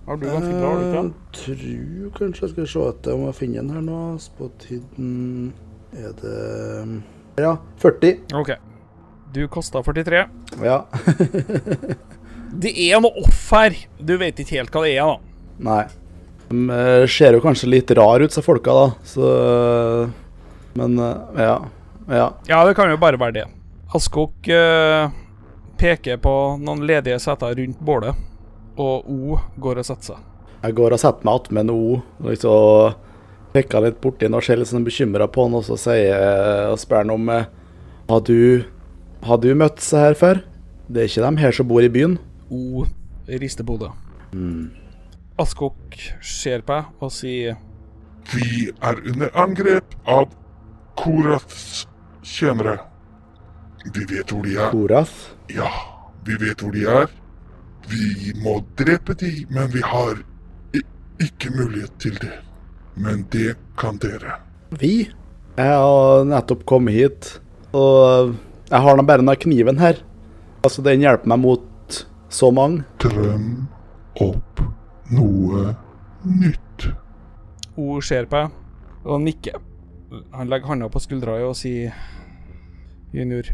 Har 0.04 0.18
du 0.20 0.26
ganske 0.28 0.50
bra, 0.52 0.68
har 0.68 0.82
du 0.82 0.84
ikke? 0.84 1.04
Jeg 1.08 1.14
tror 1.38 2.10
kanskje 2.18 2.44
jeg 2.44 2.52
skal 2.52 2.68
se 2.74 2.82
etter 2.90 3.16
om 3.16 3.24
jeg 3.24 3.38
finner 3.38 3.62
den 3.64 3.72
her 3.72 3.86
nå. 3.86 4.00
Spot 4.20 4.66
hidden 4.68 5.54
Er 5.96 6.12
det 6.20 6.36
Ja, 7.40 7.54
40. 7.80 8.20
OK. 8.36 8.52
Du 9.34 9.40
kasta 9.48 9.80
43. 9.82 10.26
Ja. 10.62 10.82
Det 12.64 12.70
er 12.84 13.00
noe 13.02 13.24
off 13.24 13.48
her. 13.56 13.74
Du 13.98 14.12
vet 14.20 14.38
ikke 14.38 14.60
helt 14.60 14.76
hva 14.76 14.84
det 14.84 14.92
er, 14.94 15.08
da. 15.08 15.16
Nei. 15.66 15.82
De 16.50 16.68
eh, 16.70 17.06
ser 17.10 17.36
jo 17.36 17.42
kanskje 17.44 17.70
litt 17.70 17.90
rar 17.96 18.22
ut, 18.22 18.30
disse 18.30 18.44
folka, 18.44 18.74
da. 18.74 18.86
Så 19.08 19.30
Men 20.78 20.98
eh, 20.98 21.42
ja. 21.46 21.56
Ja. 22.08 22.28
Ja, 22.50 22.64
det 22.68 22.74
kan 22.76 22.90
jo 22.92 23.00
bare 23.00 23.20
være 23.20 23.38
det. 23.38 23.46
Askok 23.94 24.48
eh, 24.50 25.08
peker 25.80 26.20
på 26.22 26.34
noen 26.60 26.84
ledige 26.86 27.18
seter 27.22 27.54
rundt 27.56 27.80
bålet, 27.80 28.18
og 28.76 29.08
O 29.08 29.38
går 29.62 29.80
og 29.80 29.88
setter 29.88 30.14
seg. 30.14 30.30
Jeg 30.64 30.76
går 30.76 30.96
og 30.96 31.00
setter 31.00 31.26
meg 31.28 31.40
attmed 31.40 31.72
O 31.72 31.80
liksom 32.24 33.00
peker 33.54 33.84
litt 33.84 34.00
borti 34.02 34.26
den 34.26 34.34
og 34.34 34.42
ser 34.42 34.58
litt 34.58 34.70
sånn 34.70 34.86
bekymra 34.86 35.28
på 35.30 35.46
han, 35.46 35.54
og 35.60 35.66
så 35.66 35.78
sier 35.78 36.72
og 36.72 36.80
spør 36.82 37.04
han 37.04 37.14
om 37.14 37.28
eh, 37.30 37.50
Har 38.10 38.24
du 38.26 38.64
Har 39.24 39.38
du 39.40 39.52
møtt 39.56 39.80
seg 39.80 40.08
her 40.08 40.18
før? 40.18 40.42
Det 40.88 41.00
er 41.04 41.08
ikke 41.08 41.24
dem 41.24 41.38
her 41.40 41.54
som 41.56 41.68
bor 41.70 41.84
i 41.84 41.92
byen? 41.92 42.18
O 42.52 42.84
rister 43.24 43.64
på 43.64 43.78
hodet. 43.78 43.94
Askok 45.34 45.96
ser 46.22 46.62
på 46.62 46.76
deg 46.76 47.02
og 47.02 47.10
sier 47.10 47.56
Vi 48.30 48.68
er 48.70 49.00
under 49.10 49.32
angrep 49.34 49.96
av 50.06 50.28
Korats 50.94 51.88
tjenere. 52.22 52.76
Vi 53.84 54.04
vet 54.08 54.30
hvor 54.30 54.46
de 54.46 54.54
er. 54.54 54.70
Korath? 54.70 55.34
Ja, 55.52 55.68
vi 56.24 56.38
vet 56.40 56.62
hvor 56.62 56.70
de 56.72 56.84
er. 56.86 57.10
Vi 57.90 58.30
må 58.40 58.60
drepe 58.78 59.16
de, 59.18 59.32
men 59.50 59.68
vi 59.74 59.82
har 59.84 60.22
i 60.72 60.80
ikke 61.26 61.50
mulighet 61.52 61.98
til 62.00 62.14
det. 62.22 62.32
Men 62.94 63.26
det 63.34 63.56
kan 63.76 63.98
dere. 64.00 64.38
Vi? 64.80 65.10
Jeg 65.58 65.74
har 65.82 66.24
nettopp 66.30 66.62
kommet 66.70 66.94
hit, 66.96 67.28
og 67.74 68.32
jeg 68.70 68.80
har 68.86 68.96
nå 68.96 69.04
bare 69.06 69.20
denne 69.20 69.36
kniven 69.36 69.82
her. 69.82 69.98
Altså, 70.64 70.80
den 70.86 71.02
hjelper 71.04 71.34
meg 71.34 71.42
mot 71.42 72.00
så 72.32 72.54
mange. 72.54 72.86
Drøm 73.02 73.66
opp 74.22 74.62
noe 75.12 75.74
nytt. 76.24 76.88
Hun 77.76 78.02
ser 78.04 78.28
på 78.30 78.44
deg 78.44 79.08
og 79.10 79.20
nikker. 79.24 79.58
Han 80.32 80.48
legger 80.48 80.70
handa 80.72 80.88
på 80.92 81.02
skuldra 81.02 81.36
og 81.44 81.56
sier 81.58 81.92
Junior, 83.14 83.50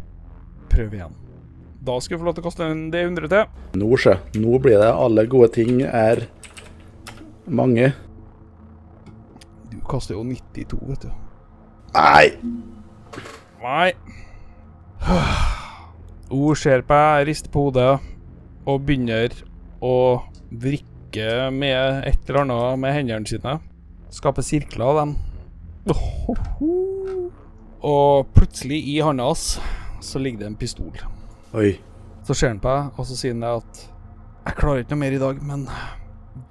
prøv 0.72 0.94
igjen. 0.94 1.16
Da 1.80 1.96
skal 2.00 2.18
du 2.18 2.20
få 2.20 2.28
lov 2.28 2.36
til 2.36 2.44
å 2.44 2.48
kaste 2.50 2.68
en 2.68 2.82
D100 2.92 3.30
til. 3.32 3.44
Nå, 3.80 3.88
sjø. 3.96 4.14
Nå 4.36 4.60
blir 4.60 4.80
det 4.82 4.90
alle 4.92 5.24
gode 5.32 5.48
ting 5.56 5.80
er 5.86 6.26
mange. 7.48 7.90
Du 9.72 9.78
kaster 9.88 10.18
jo 10.18 10.24
92, 10.28 10.80
vet 10.90 11.06
du. 11.06 11.10
Nei! 11.96 12.26
Nei. 13.64 13.88
Hun 16.30 16.56
ser 16.56 16.84
på 16.86 17.00
deg, 17.00 17.26
rister 17.30 17.52
på 17.52 17.66
hodet 17.66 17.90
og 18.68 18.84
begynner 18.84 19.32
å 19.80 19.94
vrikke 20.50 20.89
med 21.16 22.06
et 22.06 22.28
eller 22.28 22.42
annet 22.44 22.78
med 22.78 22.94
hendene 22.94 23.26
sine. 23.26 23.58
Skape 24.10 24.42
sirkler 24.42 24.84
av 24.86 25.00
dem. 25.00 25.14
Og 27.80 28.26
plutselig, 28.36 28.82
i 28.92 29.00
hånda 29.00 29.24
hans, 29.30 29.60
så 30.04 30.18
ligger 30.18 30.44
det 30.44 30.46
en 30.50 30.58
pistol. 30.60 30.92
Oi. 31.56 31.78
Så 32.26 32.34
ser 32.36 32.52
han 32.52 32.60
på 32.60 32.68
deg, 32.68 32.98
og 32.98 33.06
så 33.08 33.16
sier 33.16 33.32
han 33.34 33.46
at 33.48 33.86
Jeg 34.46 34.56
klarer 34.58 34.82
ikke 34.82 34.94
noe 34.94 35.02
mer 35.02 35.14
i 35.16 35.20
dag, 35.20 35.40
men 35.42 35.64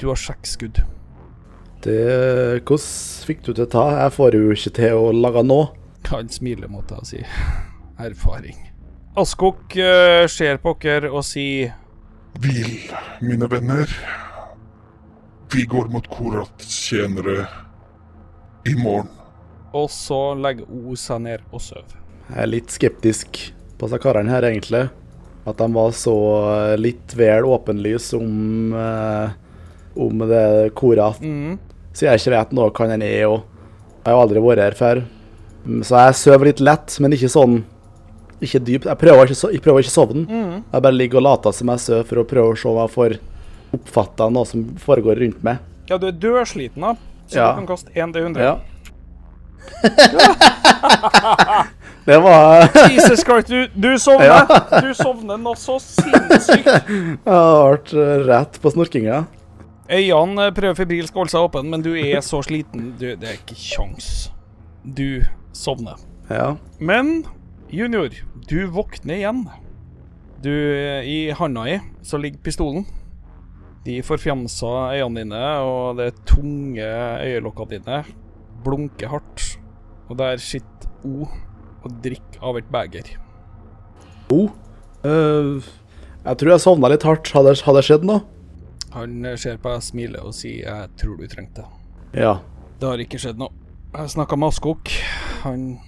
du 0.02 0.08
har 0.10 0.20
seks 0.20 0.56
skudd. 0.58 0.82
Det 1.84 2.00
Hvordan 2.68 3.28
fikk 3.28 3.44
du 3.46 3.54
til 3.54 3.66
å 3.66 3.70
ta? 3.72 3.86
Jeg 4.04 4.16
får 4.18 4.36
jo 4.36 4.56
ikke 4.56 4.74
til 4.82 4.98
å 5.00 5.12
lage 5.16 5.44
nå. 5.46 5.60
Han 6.10 6.32
smiler 6.32 6.72
mot 6.72 6.88
deg 6.90 7.04
og 7.04 7.08
sier 7.08 7.30
erfaring. 8.00 8.58
Askok 9.20 9.76
uh, 9.78 10.26
ser 10.32 10.60
på 10.64 10.76
dere 10.82 11.12
og 11.12 11.24
sier 11.28 11.76
Hvil, 12.40 12.92
mine 13.26 13.50
venner. 13.52 13.90
Vi 15.54 15.66
går 15.66 15.88
mot 15.90 16.08
Korats 16.08 16.68
tjenere 16.90 17.48
i 18.70 18.76
morgen. 18.78 19.08
Og 19.74 19.90
så 19.94 20.34
legger 20.38 20.66
O 20.70 20.96
seg 20.98 21.24
ned 21.26 21.46
og 21.54 21.62
sover. 21.62 21.98
Jeg 22.30 22.42
er 22.44 22.50
litt 22.50 22.74
skeptisk 22.74 23.40
på 23.80 23.88
disse 23.88 24.00
karene 24.04 24.30
her, 24.34 24.46
egentlig. 24.46 24.88
At 25.50 25.58
de 25.58 25.68
var 25.74 25.94
så 25.98 26.16
eh, 26.52 26.76
litt 26.78 27.16
vel 27.18 27.48
åpenlys 27.50 28.12
om 28.18 28.74
eh, 28.78 29.32
om 30.00 30.22
det 30.30 30.74
Korat. 30.78 31.22
Mm. 31.22 31.58
Så 31.94 32.06
jeg 32.06 32.22
ikke 32.22 32.36
vet 32.36 32.54
noe 32.56 32.70
hva 32.70 32.88
den 32.92 33.04
er, 33.06 33.26
og 33.28 33.42
jeg 33.42 34.06
har 34.12 34.16
jo 34.16 34.22
aldri 34.28 34.44
vært 34.46 34.64
her 34.68 34.78
før. 34.78 35.02
Mm, 35.66 35.82
Så 35.84 35.98
jeg 35.98 36.18
sover 36.22 36.50
litt 36.52 36.62
lett, 36.64 36.94
men 37.04 37.12
ikke 37.18 37.28
sånn 37.34 37.58
Ikke 38.40 38.62
dypt. 38.64 38.86
Jeg 38.88 38.96
prøver 39.02 39.28
ikke, 39.28 39.36
so 39.36 39.50
jeg 39.52 39.60
prøver 39.66 39.84
ikke 39.84 39.92
å 39.92 39.98
sovne. 39.98 40.22
Mm. 40.30 40.62
Jeg 40.72 40.84
bare 40.86 40.96
ligger 40.96 41.20
og 41.20 41.26
later 41.26 41.52
som 41.58 41.74
jeg 41.74 41.84
sover 41.84 42.06
for 42.08 42.22
å 42.22 42.28
prøve 42.30 42.54
å 42.54 42.60
se 42.62 42.70
om 42.70 42.78
jeg 42.80 42.94
får 42.94 43.18
oppfatta 43.76 44.30
noe 44.34 44.46
som 44.50 44.66
foregår 44.82 45.16
rundt 45.24 45.44
meg. 45.46 45.58
Ja, 45.90 45.98
du 45.98 46.08
er 46.10 46.14
dødsliten, 46.18 46.82
da. 46.82 46.96
Så 47.30 47.36
Ja. 47.38 47.52
du 47.52 47.56
kan 47.62 47.68
kaste 47.70 47.90
1 47.94 48.14
til 48.14 48.22
100. 48.24 48.42
Ja. 48.42 48.56
det 52.06 52.18
var 52.18 52.62
Jesus 52.90 53.24
Christ, 53.26 53.48
du, 53.48 53.68
du 53.74 54.00
sovner! 54.00 54.46
Du 54.82 54.94
sovner 54.98 55.38
nå 55.38 55.54
så 55.60 55.76
sinnssykt. 55.84 56.66
Jeg 56.66 57.18
har 57.26 57.74
vært 57.74 57.94
eh, 57.94 58.16
rett 58.30 58.60
på 58.64 58.72
snorkinga. 58.74 59.24
Øynene 59.90 60.52
prøver 60.54 60.78
febrilsk 60.78 61.16
å 61.16 61.24
holde 61.24 61.34
seg 61.34 61.46
åpne, 61.48 61.64
men 61.74 61.82
du 61.86 61.92
er 61.98 62.22
så 62.26 62.42
sliten. 62.46 62.92
Du, 63.02 63.08
det 63.18 63.28
er 63.32 63.38
ikke 63.40 63.58
kjangs. 63.58 64.30
Du 64.86 65.22
sovner. 65.58 65.96
Ja. 66.30 66.52
Men 66.80 67.24
junior, 67.74 68.10
du 68.50 68.60
våkner 68.74 69.16
igjen. 69.18 69.44
Du, 70.44 70.52
I 71.04 71.32
handa 71.36 71.66
i 71.68 71.80
så 72.06 72.18
ligger 72.22 72.40
pistolen. 72.46 72.86
De 73.86 74.00
forfjamsa 74.04 74.72
øynene 75.00 75.24
dine, 75.24 75.44
og 75.64 76.00
det 76.00 76.12
tunge 76.28 76.88
øyelokkene 77.24 77.78
dine 77.78 78.02
blunker 78.64 79.14
hardt. 79.14 79.46
Og 80.10 80.18
der 80.20 80.38
sitter 80.42 80.90
O 81.06 81.28
og 81.80 81.92
drikker 82.04 82.44
av 82.44 82.58
et 82.60 82.68
beger. 82.72 83.14
Oh. 84.30 84.52
uh, 85.06 85.64
jeg 86.26 86.38
tror 86.42 86.52
jeg 86.52 86.64
sovna 86.66 86.92
litt 86.92 87.06
hardt. 87.08 87.32
Har 87.32 87.48
det, 87.48 87.56
har 87.64 87.78
det 87.78 87.86
skjedd 87.88 88.04
noe? 88.06 88.26
Han 88.94 89.24
ser 89.40 89.60
på 89.62 89.72
deg, 89.72 89.86
smiler 89.86 90.26
og 90.26 90.34
sier 90.34 90.66
'jeg 90.66 90.90
tror 90.98 91.18
du 91.18 91.28
trengte 91.28 91.62
det'. 91.62 92.20
Ja. 92.20 92.40
Det 92.80 92.90
har 92.90 92.98
ikke 93.00 93.20
skjedd 93.22 93.38
noe. 93.38 93.54
Jeg 93.94 94.10
snakka 94.10 94.36
med 94.36 94.48
Askok. 94.50 94.90
Han 95.44 95.80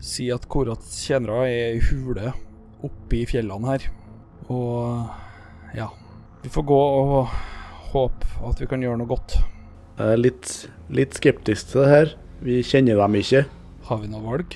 sier 0.00 0.36
at 0.36 0.48
Korats 0.48 1.06
tjenere 1.06 1.48
er 1.48 1.76
i 1.76 1.80
hule 1.80 2.32
oppe 2.84 3.16
i 3.16 3.26
fjellene 3.26 3.66
her. 3.66 3.88
Og 4.48 5.08
ja. 5.74 5.88
Vi 6.46 6.50
får 6.50 6.62
gå 6.62 6.76
og 6.78 7.30
håpe 7.90 8.26
at 8.46 8.60
vi 8.62 8.66
kan 8.70 8.82
gjøre 8.84 9.00
noe 9.00 9.10
godt. 9.10 9.32
Jeg 9.98 10.12
er 10.12 10.20
litt, 10.20 10.50
litt 10.94 11.16
skeptisk 11.18 11.72
til 11.72 11.82
det 11.82 11.88
her. 11.90 12.12
Vi 12.38 12.60
kjenner 12.62 13.00
dem 13.00 13.16
ikke. 13.18 13.40
Har 13.88 13.98
vi 13.98 14.10
noe 14.12 14.22
valg? 14.22 14.54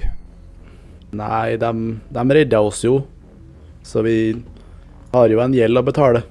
Nei, 1.19 1.57
de, 1.59 1.73
de 2.15 2.25
redda 2.39 2.63
oss 2.63 2.85
jo. 2.87 3.01
Så 3.83 4.07
vi 4.07 4.15
har 5.17 5.35
jo 5.35 5.43
en 5.43 5.59
gjeld 5.59 5.83
å 5.83 5.85
betale. 5.91 6.23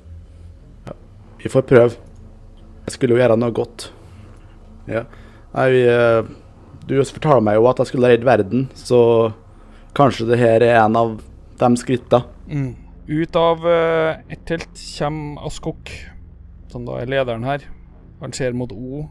Ja, 0.87 0.95
vi 1.43 1.51
får 1.51 1.67
prøve. 1.75 2.07
Jeg 2.87 2.95
skulle 2.95 3.19
jo 3.19 3.23
gjøre 3.25 3.41
noe 3.43 3.59
godt. 3.59 3.89
Ja. 4.87 5.03
Nei, 5.59 5.69
vi, 5.75 5.85
eh, 5.91 6.23
du 6.87 7.01
fortalte 7.03 7.43
meg 7.51 7.59
jo 7.59 7.67
at 7.67 7.83
jeg 7.83 7.91
skulle 7.91 8.15
redde 8.15 8.31
verden, 8.31 8.69
så 8.79 9.01
kanskje 9.91 10.31
det 10.31 10.39
her 10.39 10.71
er 10.71 10.85
en 10.85 11.03
av 11.03 11.17
de 11.59 11.75
skritta. 11.83 12.29
Mm. 12.47 12.77
Ut 13.09 13.35
av 13.35 13.63
eh, 13.65 14.19
et 14.29 14.41
telt 14.45 14.69
kommer 14.77 15.47
Askok, 15.47 15.89
som 16.69 16.83
da 16.85 16.99
er 17.01 17.09
lederen 17.09 17.45
her. 17.47 17.63
Han 18.19 18.35
ser 18.35 18.53
mot 18.53 18.69
O 18.75 19.07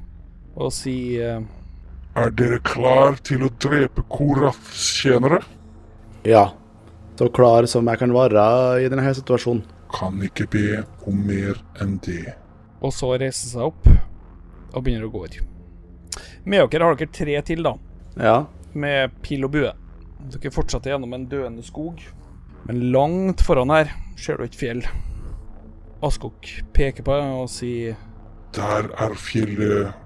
og 0.59 0.71
sier 0.75 1.41
eh, 1.41 1.49
Er 2.19 2.31
dere 2.39 2.61
klar 2.63 3.19
til 3.27 3.43
å 3.47 3.51
drepe 3.59 4.05
Korafs 4.13 4.85
tjenere? 5.01 5.41
Ja. 6.27 6.53
Så 7.19 7.27
klar 7.35 7.67
som 7.67 7.91
jeg 7.91 7.99
kan 7.99 8.15
være 8.15 8.45
i 8.85 8.87
denne 8.91 9.11
situasjonen. 9.19 9.65
Kan 9.91 10.21
ikke 10.23 10.47
be 10.53 10.85
om 11.09 11.19
mer 11.27 11.59
enn 11.83 11.97
det. 12.05 12.37
Og 12.79 12.95
så 12.95 13.17
reiser 13.19 13.51
seg 13.51 13.73
opp 13.73 13.89
og 13.89 14.85
begynner 14.85 15.09
å 15.09 15.11
gå. 15.11 15.25
Med 16.47 16.69
dere 16.71 16.87
har 16.87 16.99
dere 17.01 17.11
tre 17.19 17.35
til, 17.49 17.67
da. 17.67 17.75
Ja. 18.19 18.37
med 18.79 19.11
pil 19.23 19.47
og 19.47 19.57
bue. 19.57 19.73
Dere 20.31 20.55
fortsetter 20.55 20.93
gjennom 20.93 21.15
en 21.17 21.27
døende 21.31 21.65
skog, 21.67 21.99
men 22.69 22.91
langt 22.93 23.41
foran 23.41 23.73
her 23.73 23.89
ser 24.21 24.37
du 24.37 24.45
et 24.45 24.57
fjell. 24.57 24.83
Askok 26.05 26.47
peker 26.77 27.03
på 27.03 27.17
det 27.17 27.31
og 27.41 27.49
sier 27.51 27.97
Der 28.55 28.91
er 28.93 29.15
fjellet 29.19 29.97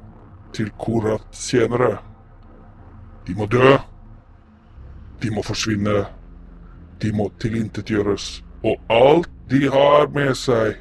til 0.54 0.70
Korat 0.78 1.26
senere. 1.34 1.96
De 3.26 3.34
må 3.34 3.46
dø. 3.50 3.76
De 5.22 5.30
må 5.34 5.42
forsvinne. 5.42 6.04
De 7.02 7.12
må 7.16 7.28
tilintetgjøres. 7.42 8.42
Og 8.62 8.78
alt 8.90 9.30
de 9.50 9.66
har 9.70 10.06
med 10.14 10.34
seg, 10.38 10.78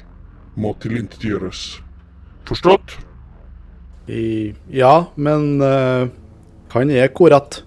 må 0.54 0.74
tilintetgjøres. 0.82 1.82
Forstått? 2.46 2.94
I, 4.06 4.54
ja, 4.70 4.94
men 5.16 5.58
uh, 5.62 6.06
han 6.74 6.94
er 6.94 7.10
Korat. 7.14 7.62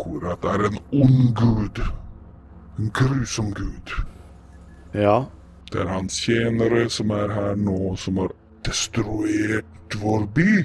Korat 0.00 0.46
er 0.46 0.68
en 0.70 0.78
ond 0.90 1.32
gud. 1.38 1.82
En 2.80 2.90
grusom 2.96 3.50
gud. 3.52 3.92
Ja. 4.96 5.26
Det 5.72 5.82
er 5.82 5.90
hans 5.92 6.16
tjenere 6.24 6.86
som 6.88 7.10
er 7.12 7.28
her 7.28 7.58
nå, 7.60 7.92
som 8.00 8.16
har 8.22 8.32
destruert 8.64 9.96
vår 10.00 10.24
by. 10.32 10.62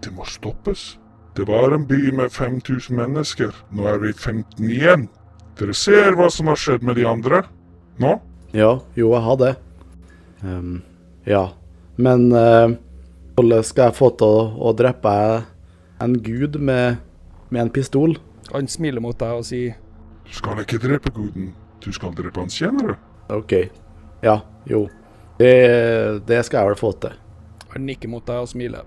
Det 0.00 0.12
må 0.16 0.24
stoppes. 0.24 0.94
Det 1.36 1.44
var 1.48 1.76
en 1.76 1.84
by 1.86 2.08
med 2.16 2.32
5000 2.32 2.96
mennesker. 2.96 3.52
Nå 3.76 3.84
er 3.90 4.00
vi 4.00 4.14
15 4.14 4.64
igjen. 4.64 5.04
Dere 5.60 5.76
ser 5.76 6.16
hva 6.16 6.30
som 6.32 6.48
har 6.48 6.56
skjedd 6.56 6.88
med 6.88 6.96
de 6.96 7.04
andre? 7.04 7.42
Nå? 8.00 8.16
Ja, 8.56 8.78
jo, 8.96 9.12
jeg 9.12 9.22
har 9.28 9.38
det. 9.42 9.52
Um, 10.40 10.80
ja. 11.28 11.44
Men 12.00 12.30
uh, 12.32 12.72
hvordan 13.36 13.68
skal 13.68 13.90
jeg 13.90 13.98
få 14.00 14.08
til 14.16 14.40
å, 14.40 14.48
å 14.56 14.72
drepe 14.72 15.14
en 16.00 16.16
gud 16.24 16.56
med, 16.56 16.96
med 17.52 17.66
en 17.66 17.76
pistol? 17.76 18.16
Han 18.54 18.72
smiler 18.72 19.04
mot 19.04 19.20
deg 19.20 19.36
og 19.36 19.44
sier 19.52 19.76
Du 20.30 20.36
skal 20.38 20.62
ikke 20.62 20.78
drepe 20.78 21.10
guden. 21.10 21.50
Du 21.82 21.90
skal 21.92 22.14
drepe 22.14 22.38
hans 22.38 22.54
tjenere. 22.54 22.94
OK. 23.34 23.54
Ja, 24.22 24.36
jo. 24.68 24.84
Det, 25.40 25.52
det 26.28 26.44
skal 26.46 26.60
jeg 26.60 26.70
vel 26.70 26.78
få 26.78 26.92
til. 27.02 27.16
Han 27.72 27.86
nikker 27.88 28.10
mot 28.12 28.26
deg 28.26 28.44
og 28.44 28.50
smiler, 28.50 28.86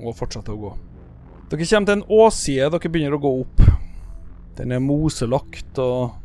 og 0.00 0.16
fortsetter 0.18 0.52
å 0.52 0.60
gå. 0.60 0.72
Dere 1.50 1.68
kommer 1.68 1.88
til 1.88 1.96
en 1.98 2.04
åsside 2.18 2.68
dere 2.72 2.90
begynner 2.92 3.16
å 3.16 3.22
gå 3.22 3.32
opp. 3.44 3.64
Den 4.58 4.74
er 4.74 4.82
moselagt, 4.82 5.78
og 5.80 6.16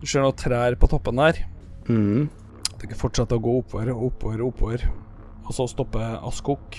du 0.00 0.06
ser 0.06 0.24
noen 0.24 0.38
trær 0.38 0.76
på 0.78 0.90
toppen 0.90 1.18
der. 1.22 1.40
Mm. 1.88 2.28
Dere 2.82 2.98
fortsetter 2.98 3.40
å 3.40 3.44
gå 3.44 3.56
oppover 3.62 3.90
og 3.94 4.06
oppover 4.10 4.42
og 4.44 4.52
oppover. 4.52 4.86
Og 5.44 5.50
så 5.56 5.66
stopper 5.68 6.20
Askok 6.24 6.78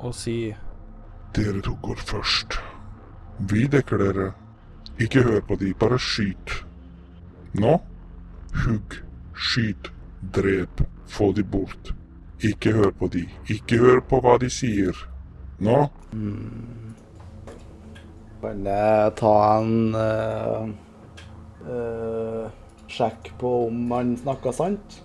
og 0.00 0.12
sier 0.16 0.58
Dere 1.34 1.62
to 1.62 1.76
går 1.82 2.00
først. 2.02 2.58
Vi 3.50 3.64
dekker 3.70 4.00
dere. 4.02 4.30
Ikke 5.00 5.22
hør 5.24 5.40
på 5.48 5.56
de, 5.60 5.72
bare 5.80 5.98
skyt. 5.98 6.56
Nå? 7.60 7.78
Hugg, 8.64 8.98
skyt, 9.34 9.90
drep, 10.34 10.82
få 11.10 11.30
de 11.36 11.44
bort. 11.44 11.92
Ikke 12.44 12.72
hør 12.76 12.90
på 12.98 13.08
de. 13.12 13.24
Ikke 13.52 13.78
hør 13.80 14.00
på 14.10 14.20
hva 14.24 14.36
de 14.42 14.48
sier. 14.52 14.96
Nå? 15.60 15.78
Kan 18.40 18.64
jeg 18.64 19.14
ta 19.20 19.34
en 19.60 19.72
uh, 19.92 20.68
uh, 21.68 22.46
sjekk 22.90 23.32
på 23.40 23.50
om 23.68 23.90
han 23.92 24.14
snakker 24.22 24.54
sant? 24.56 25.00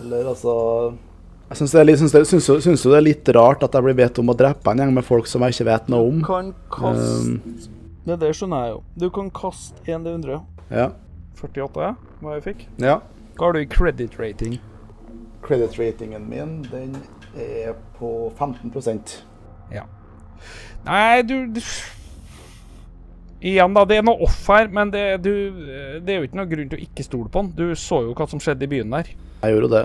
Eller 0.00 0.26
altså 0.32 0.54
Jeg 1.52 1.60
syns 1.60 1.74
det, 1.76 1.84
litt- 1.86 2.02
det, 2.10 2.24
jo- 2.26 2.90
det 2.90 2.98
er 2.98 3.04
litt 3.06 3.30
rart 3.36 3.62
at 3.62 3.76
jeg 3.78 3.86
blir 3.86 3.98
bedt 4.02 4.18
om 4.18 4.32
å 4.32 4.34
drepe 4.38 4.72
en 4.74 4.82
gjeng 4.82 4.94
med 4.96 5.06
folk 5.06 5.28
som 5.30 5.44
jeg 5.46 5.54
ikke 5.54 5.68
vet 5.70 5.92
noe 5.94 6.08
om. 6.10 6.18
Kan 6.26 6.50
kaste 6.74 7.38
Det 8.04 8.18
det 8.20 8.34
skjønner 8.36 8.66
jeg 8.66 8.74
jo. 8.74 8.82
Du 9.00 9.08
kan 9.14 9.30
kaste 9.34 9.80
1 9.88 10.04
D100. 10.06 10.40
Ja. 10.70 10.90
48, 11.40 11.82
ja, 11.82 11.94
hva 12.22 12.38
jeg 12.38 12.46
fikk. 12.50 12.66
ja. 12.80 13.00
Hva 13.34 13.48
har 13.48 13.56
du 13.56 13.64
i 13.64 13.66
credit 13.66 14.14
rating? 14.20 14.60
Credit 15.42 15.74
ratingen 15.80 16.28
min, 16.30 16.60
den 16.70 16.94
er 17.34 17.74
på 17.98 18.30
15% 18.38 19.16
Nei, 20.84 21.22
du, 21.24 21.46
du 21.48 21.60
Igjen, 23.44 23.74
da. 23.76 23.84
Det 23.88 23.98
er 24.00 24.04
noe 24.06 24.24
off 24.24 24.46
her, 24.48 24.70
men 24.72 24.92
det, 24.92 25.02
du, 25.24 25.32
det 26.00 26.14
er 26.14 26.20
jo 26.20 26.28
ikke 26.28 26.38
noe 26.38 26.48
grunn 26.48 26.70
til 26.70 26.78
å 26.78 26.84
ikke 26.84 27.04
stole 27.04 27.28
på 27.28 27.42
han. 27.42 27.50
Du 27.56 27.66
så 27.76 28.00
jo 28.06 28.14
hva 28.16 28.26
som 28.28 28.40
skjedde 28.40 28.64
i 28.64 28.70
byen 28.72 28.94
der. 28.94 29.10
Jeg 29.42 29.56
gjorde 29.56 29.70
det. 29.74 29.82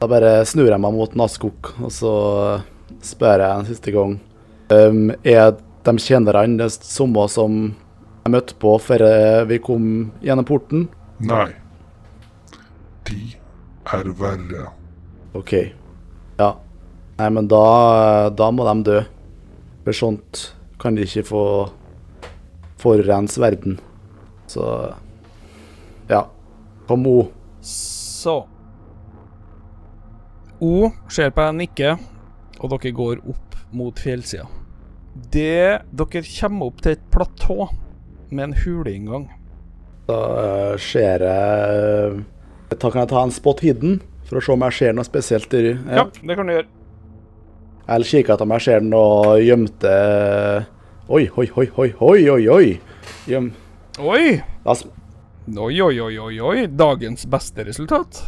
Da 0.00 0.08
bare 0.10 0.32
snur 0.50 0.70
jeg 0.70 0.82
meg 0.82 0.96
mot 0.96 1.14
Naskok, 1.18 1.74
og 1.78 1.92
så 1.94 2.14
spør 3.06 3.44
jeg 3.44 3.52
en 3.60 3.68
siste 3.68 3.94
gang 3.94 4.16
um, 4.74 5.12
Er 5.22 5.54
de 5.82 5.96
tjenerne 5.98 6.58
det 6.60 6.70
samme 6.72 7.24
som 7.30 7.56
jeg 8.22 8.32
møtte 8.34 8.54
på 8.62 8.76
før 8.78 9.02
eh, 9.06 9.44
vi 9.50 9.58
kom 9.62 9.86
gjennom 10.22 10.46
porten? 10.46 10.86
Nei. 11.22 11.48
De 13.08 13.18
er 13.90 14.10
verre. 14.18 14.68
OK. 15.34 15.52
Ja. 16.38 16.52
Nei, 17.18 17.28
men 17.34 17.48
da, 17.50 18.30
da 18.30 18.50
må 18.54 18.66
de 18.68 18.76
dø. 18.86 19.00
For 19.82 19.96
sånt 19.98 20.44
kan 20.82 20.94
de 20.94 21.02
ikke 21.06 21.26
få 21.32 21.44
forurense 22.82 23.42
verden. 23.42 23.80
Så 24.50 24.64
Ja. 26.10 26.26
Kom, 26.86 27.06
O. 27.06 27.30
Så 27.62 28.42
O 30.62 30.90
ser 31.10 31.30
på 31.34 31.42
deg 31.42 31.54
nikke, 31.58 31.94
og 32.60 32.70
dere 32.70 32.92
går 32.94 33.22
opp 33.26 33.56
mot 33.74 33.98
fjellsida. 33.98 34.46
Det 35.12 35.82
Dere 35.92 36.22
kommer 36.24 36.70
opp 36.70 36.82
til 36.84 36.96
et 36.96 37.06
platå 37.12 37.68
med 38.32 38.44
en 38.48 38.54
huleinngang. 38.62 39.26
Da 40.08 40.18
uh, 40.18 40.76
ser 40.80 41.22
jeg 41.22 42.22
da 42.72 42.90
Kan 42.90 43.02
jeg 43.04 43.10
ta 43.12 43.20
en 43.22 43.34
spot 43.34 43.60
hidden 43.62 44.00
for 44.26 44.40
å 44.40 44.42
se 44.42 44.54
om 44.54 44.64
jeg 44.64 44.78
ser 44.78 44.94
noe 44.96 45.06
spesielt? 45.06 45.52
i 45.54 45.74
Ja, 45.76 46.06
det 46.08 46.36
kan 46.38 46.48
du 46.48 46.54
gjøre. 46.54 46.68
Eller 47.92 48.08
kikke 48.08 48.32
etter 48.32 48.46
om 48.46 48.54
jeg 48.56 48.64
ser 48.64 48.86
noe 48.86 49.36
gjemte 49.42 49.92
Oi, 51.12 51.26
oi, 51.36 51.48
oi, 51.58 51.66
oi, 51.76 51.90
oi, 52.00 52.20
oi, 52.30 52.42
oi. 52.48 52.66
Gjem... 53.28 53.50
Oi! 54.00 54.38
Oi, 54.64 55.80
oi, 55.82 55.96
oi, 56.00 56.14
oi, 56.16 56.36
oi. 56.40 56.62
Dagens 56.70 57.26
beste 57.28 57.66
resultat. 57.66 58.22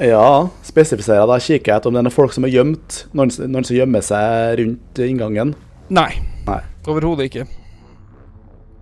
Ja, 0.00 0.48
spesifiserer 0.64 1.26
da 1.28 1.36
kikker 1.42 1.74
jeg 1.74 1.82
etter 1.82 1.90
om 1.90 1.98
det 1.98 2.00
er 2.00 2.06
noen 2.06 2.14
folk 2.14 2.32
som 2.32 2.46
er 2.48 2.54
gjemt, 2.54 3.02
noen, 3.12 3.34
noen 3.50 3.66
som 3.68 3.76
gjemmer 3.76 4.06
seg 4.06 4.54
rundt 4.62 5.02
inngangen. 5.04 5.52
Nei. 5.92 6.14
Nei. 6.46 6.60
Overhodet 6.88 7.28
ikke. 7.30 7.46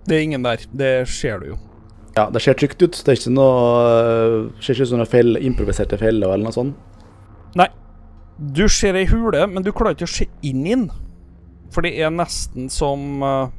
Det 0.07 0.17
er 0.17 0.23
ingen 0.25 0.45
der. 0.45 0.63
Det 0.71 0.93
ser 1.11 1.41
du 1.41 1.51
jo. 1.53 1.57
Ja, 2.17 2.29
det 2.33 2.41
ser 2.41 2.57
trygt 2.57 2.81
ut. 2.81 2.95
Det 2.95 3.11
er 3.11 3.19
ikke 3.19 3.35
noe 3.35 3.59
øh, 3.85 4.47
ser 4.59 4.73
ikke 4.73 4.87
ut 4.87 4.91
som 4.91 5.01
noen 5.01 5.11
fell, 5.11 5.37
improviserte 5.45 5.99
feller 6.01 6.33
eller 6.33 6.49
noe 6.49 6.55
sånt. 6.55 7.05
Nei. 7.59 7.69
Du 8.39 8.65
ser 8.71 8.95
ei 8.95 9.05
hule, 9.09 9.43
men 9.51 9.65
du 9.65 9.73
klarer 9.75 9.97
ikke 9.97 10.07
å 10.07 10.11
se 10.11 10.29
inn 10.47 10.65
i 10.65 10.73
den. 10.73 10.89
For 11.73 11.85
det 11.85 11.93
er 12.01 12.09
nesten 12.09 12.69
som 12.73 13.21
eh, 13.21 13.51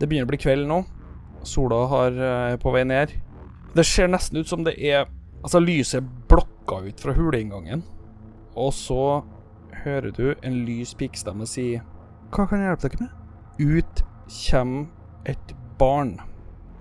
Det 0.00 0.08
begynner 0.08 0.28
å 0.28 0.30
bli 0.30 0.40
kveld 0.40 0.68
nå. 0.70 0.78
Sola 1.46 1.82
har, 1.90 2.14
eh, 2.16 2.52
er 2.54 2.60
på 2.62 2.72
vei 2.72 2.84
ned. 2.88 3.12
Det 3.76 3.84
ser 3.84 4.08
nesten 4.08 4.40
ut 4.40 4.48
som 4.48 4.64
det 4.64 4.78
er 4.78 5.06
Altså, 5.44 5.60
lyset 5.60 6.00
er 6.00 6.06
blokka 6.30 6.80
ut 6.88 7.02
fra 7.02 7.12
huleinngangen. 7.14 7.84
Og 8.56 8.72
så 8.74 9.20
hører 9.84 10.10
du 10.16 10.34
en 10.42 10.56
lys 10.66 10.94
pikestemme 10.98 11.46
si 11.46 11.76
Hva 12.34 12.46
kan 12.48 12.60
jeg 12.60 12.70
hjelpe 12.70 12.88
dere 12.88 13.04
med? 13.04 13.12
Ut 13.60 14.02
kommer 14.36 14.86
et 15.30 15.54
barn. 15.78 16.16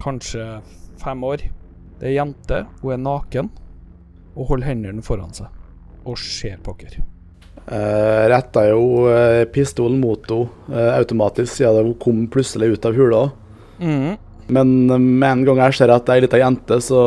Kanskje 0.04 0.62
fem 1.02 1.24
år. 1.24 1.46
Det 2.00 2.08
er 2.08 2.14
ei 2.14 2.18
jente. 2.18 2.64
Hun 2.82 2.96
er 2.96 3.04
naken 3.04 3.52
og 4.36 4.50
holder 4.52 4.72
hendene 4.72 5.06
foran 5.06 5.34
seg 5.36 5.48
og 6.06 6.18
ser 6.22 6.60
på 6.64 6.76
dere. 6.82 7.06
Uh, 7.66 8.28
retta 8.30 8.68
jo 8.68 9.08
uh, 9.10 9.42
pistolen 9.50 9.98
mot 9.98 10.22
henne 10.30 10.52
uh, 10.70 10.92
automatisk 11.00 11.50
siden 11.56 11.88
hun 11.88 11.96
kom 12.02 12.26
plutselig 12.30 12.76
ut 12.76 12.86
av 12.86 12.98
hula. 12.98 13.24
Mhm. 13.80 14.22
Men 14.48 14.90
eh, 14.90 15.00
med 15.00 15.32
en 15.32 15.46
gang 15.46 15.58
jeg 15.64 15.74
ser 15.80 15.90
at 15.90 16.06
det 16.06 16.14
er 16.14 16.20
ei 16.20 16.24
lita 16.28 16.38
jente, 16.38 16.78
så 16.78 17.00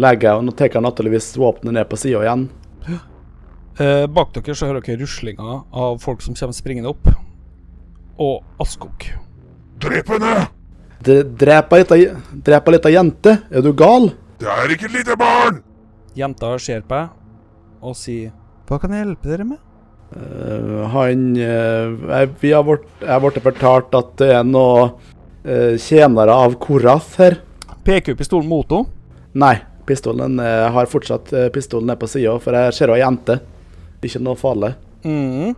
legger 0.00 0.28
jeg 0.28 0.38
og 0.46 0.56
tar 0.56 0.84
naturligvis 0.84 1.32
våpenet 1.34 1.74
ned 1.74 1.88
på 1.90 1.98
sida 1.98 2.22
igjen. 2.22 2.44
Eh, 3.80 4.04
bak 4.12 4.32
dere 4.36 4.54
så 4.56 4.68
hører 4.68 4.82
dere 4.84 5.00
ruslinga 5.00 5.54
av 5.72 6.00
folk 6.02 6.20
som 6.24 6.34
kommer 6.36 6.56
springende 6.56 6.90
opp. 6.92 7.08
Og 8.20 8.42
Askok. 8.60 9.06
Drep 9.80 10.10
henne! 10.12 10.34
Dre- 11.00 11.24
Drep 11.24 11.72
ei 11.72 11.84
lita- 12.76 12.92
jente? 12.92 13.38
Er 13.50 13.62
du 13.64 13.72
gal? 13.72 14.10
Det 14.40 14.48
er 14.48 14.74
ikke 14.74 14.84
et 14.90 14.98
lite 14.98 15.16
barn! 15.16 15.62
Jenta 16.16 16.50
ser 16.60 16.82
på 16.82 16.98
deg 16.98 17.08
og 17.80 17.94
sier 17.96 18.32
Hva 18.68 18.76
kan 18.82 18.92
jeg 18.92 19.06
hjelpe 19.06 19.30
dere 19.30 19.44
med? 19.46 19.58
Uh, 20.10 20.84
han 20.92 21.22
uh, 21.38 21.94
jeg- 22.10 22.34
Vi 22.42 22.50
har 22.52 22.64
vært, 22.66 22.84
jeg 23.00 23.08
har 23.08 23.20
blitt 23.22 23.42
fortalt 23.42 23.94
at 23.96 24.10
det 24.20 24.28
er 24.34 24.44
noen 24.44 24.90
uh, 25.46 25.76
tjenere 25.80 26.34
av 26.34 26.58
Korath 26.60 27.16
her. 27.22 27.38
Peker 27.86 28.12
du 28.12 28.18
pistolen 28.20 28.50
mot 28.50 28.68
henne? 28.68 28.90
Nei, 29.40 29.54
pistolen 29.86 30.36
eh, 30.42 30.66
har 30.74 30.86
fortsatt 30.90 31.32
uh, 31.32 31.48
pistolen 31.54 31.86
ned 31.86 31.98
på 32.02 32.08
sida, 32.10 32.34
for 32.42 32.52
jeg 32.58 32.74
ser 32.76 32.90
ei 32.92 32.98
jente. 33.00 33.38
Ikke 34.02 34.22
noe 34.22 34.38
farlig. 34.40 34.74
Mhm. 35.04 35.56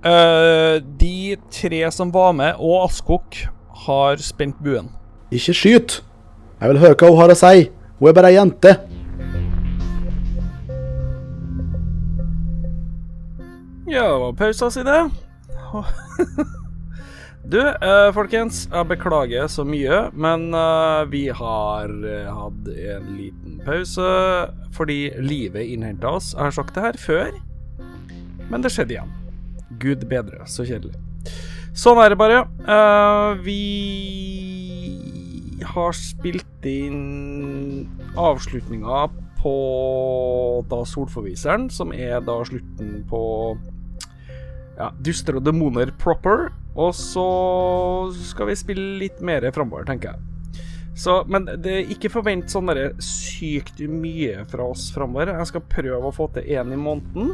Uh, 0.00 0.80
de 0.96 1.36
tre 1.52 1.82
som 1.92 2.08
var 2.12 2.32
med, 2.32 2.54
og 2.56 2.86
Askok, 2.86 3.36
har 3.86 4.16
spent 4.16 4.56
buen. 4.64 4.88
Ikke 5.32 5.54
skyt! 5.54 6.00
Jeg 6.60 6.72
vil 6.72 6.80
høre 6.80 6.96
hva 6.96 7.10
hun 7.10 7.20
har 7.20 7.32
å 7.32 7.36
si. 7.36 7.68
Hun 8.00 8.08
er 8.08 8.16
bare 8.16 8.30
ei 8.32 8.36
jente. 8.36 8.72
Ja, 13.90 14.06
det 14.06 14.20
var 14.22 14.34
pausa 14.38 14.70
si, 14.72 14.86
det. 14.86 15.02
Du, 17.50 17.58
eh, 17.58 18.08
folkens, 18.14 18.68
jeg 18.70 18.86
beklager 18.86 19.48
så 19.50 19.64
mye, 19.66 20.04
men 20.14 20.52
eh, 20.54 21.00
vi 21.10 21.22
har 21.34 21.90
hatt 22.36 22.68
en 22.70 23.08
liten 23.16 23.56
pause 23.66 24.10
fordi 24.76 24.98
livet 25.18 25.72
innhenta 25.72 26.12
oss. 26.20 26.30
Jeg 26.36 26.44
har 26.44 26.54
sagt 26.54 26.76
det 26.76 26.84
her 26.84 27.00
før, 27.00 27.32
men 28.50 28.64
det 28.64 28.72
skjedde 28.74 28.96
igjen. 28.96 29.16
Gud 29.80 30.04
bedre, 30.10 30.44
så 30.50 30.66
kjedelig. 30.66 30.98
Sånn 31.76 32.00
er 32.02 32.12
det 32.12 32.18
bare. 32.18 32.44
Uh, 32.66 33.38
vi 33.46 33.60
har 35.70 35.94
spilt 35.94 36.66
inn 36.66 37.86
avslutninga 38.18 39.04
på 39.40 39.54
da 40.68 40.82
Solforviseren, 40.84 41.68
som 41.72 41.94
er 41.94 42.20
da 42.26 42.40
slutten 42.44 43.04
på 43.08 43.22
ja, 44.76 44.90
Duster 45.00 45.38
og 45.38 45.46
demoner 45.46 45.92
proper. 46.00 46.50
Og 46.74 46.92
så 46.96 47.28
skal 48.30 48.50
vi 48.50 48.58
spille 48.58 48.98
litt 49.00 49.22
mer 49.24 49.46
framover, 49.54 49.86
tenker 49.88 50.12
jeg. 50.12 50.26
Så, 51.00 51.20
men 51.30 51.46
det, 51.62 51.86
ikke 51.94 52.10
forvent 52.12 52.50
sånn 52.52 52.68
derre 52.68 52.90
sykt 53.04 53.78
mye 53.88 54.42
fra 54.50 54.66
oss 54.72 54.90
framover. 54.92 55.32
Jeg 55.38 55.48
skal 55.52 55.64
prøve 55.70 56.10
å 56.10 56.14
få 56.14 56.28
til 56.34 56.50
én 56.50 56.74
i 56.74 56.80
måneden. 56.80 57.32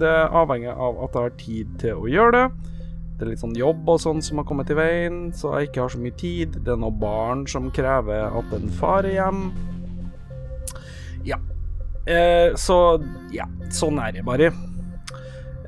Det 0.00 0.14
avhenger 0.36 0.76
av 0.76 0.98
at 1.06 1.14
jeg 1.16 1.28
har 1.28 1.36
tid 1.40 1.76
til 1.80 2.02
å 2.02 2.10
gjøre 2.10 2.34
det. 2.36 2.72
Det 3.16 3.24
er 3.24 3.30
litt 3.32 3.40
sånn 3.40 3.56
jobb 3.56 3.86
og 3.88 4.00
sånn 4.02 4.18
som 4.20 4.42
har 4.42 4.44
kommet 4.48 4.68
i 4.68 4.76
veien, 4.76 5.20
så 5.32 5.54
jeg 5.56 5.70
ikke 5.70 5.86
har 5.86 5.92
så 5.94 6.00
mye 6.02 6.16
tid. 6.20 6.58
Det 6.66 6.74
er 6.74 6.80
noen 6.82 6.98
barn 7.00 7.46
som 7.48 7.70
krever 7.72 8.28
at 8.28 8.52
en 8.52 8.68
far 8.76 9.08
er 9.08 9.16
hjem. 9.16 9.46
Ja. 11.24 11.38
Eh, 12.04 12.52
så 12.60 13.00
ja, 13.32 13.48
sånn 13.72 14.02
er 14.04 14.12
det 14.18 14.26
bare. 14.26 14.52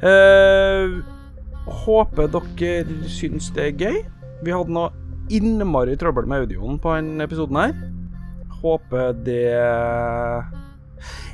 Eh, 0.05 0.99
håper 1.87 2.29
dere 2.37 3.09
syns 3.11 3.49
det 3.57 3.64
er 3.64 3.81
gøy. 3.87 3.99
Vi 4.45 4.53
hadde 4.55 4.76
noe 4.76 4.93
innmari 5.33 5.97
trøbbel 5.99 6.29
med 6.29 6.45
audioen 6.45 6.79
på 6.81 6.93
denne 6.95 7.24
episoden 7.24 7.59
her. 7.59 7.74
Håper 8.61 9.16
det 9.24 9.57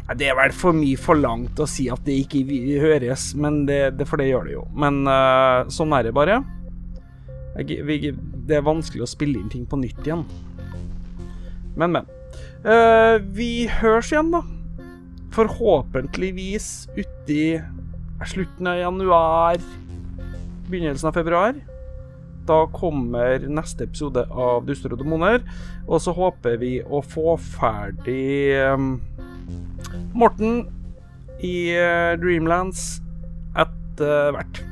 Det 0.05 0.27
er 0.29 0.37
vel 0.37 0.53
for 0.53 0.77
mye 0.77 1.01
forlangt 1.01 1.61
å 1.63 1.67
si 1.69 1.87
at 1.89 2.03
det 2.05 2.19
ikke 2.27 2.43
høres, 2.83 3.31
men 3.41 3.63
det, 3.69 3.97
det, 3.97 4.05
for 4.09 4.21
det 4.21 4.29
gjør 4.29 4.49
det 4.49 4.53
jo. 4.59 4.65
Men 4.77 5.01
uh, 5.09 5.65
sånn 5.73 5.95
er 5.97 6.05
det 6.05 6.13
bare. 6.17 6.43
Jeg, 7.57 7.79
vi, 7.89 8.11
det 8.45 8.59
er 8.59 8.67
vanskelig 8.67 9.07
å 9.07 9.09
spille 9.09 9.41
inn 9.41 9.49
ting 9.53 9.65
på 9.65 9.79
nytt 9.81 10.03
igjen. 10.05 10.27
Men, 11.81 11.97
men. 11.97 12.11
Uh, 12.67 13.17
vi 13.33 13.65
høres 13.81 14.13
igjen, 14.13 14.29
da. 14.35 14.43
Forhåpentligvis 15.35 16.69
uti 16.99 17.57
slutten 18.29 18.69
av 18.71 18.83
januar, 18.83 19.65
begynnelsen 20.69 21.09
av 21.09 21.17
februar. 21.17 21.57
Da 22.45 22.61
kommer 22.77 23.47
neste 23.49 23.89
episode 23.89 24.27
av 24.29 24.69
Duster 24.69 24.93
og 24.93 25.01
demoner. 25.01 25.41
Og 25.89 25.97
så 26.05 26.13
håper 26.13 26.61
vi 26.61 26.77
å 26.85 27.01
få 27.01 27.39
ferdig 27.41 28.53
um, 28.69 28.99
Morten 30.15 30.67
i 31.43 31.71
eh, 31.75 32.15
Dreamlands 32.21 33.01
etter 33.55 34.33
hvert. 34.35 34.63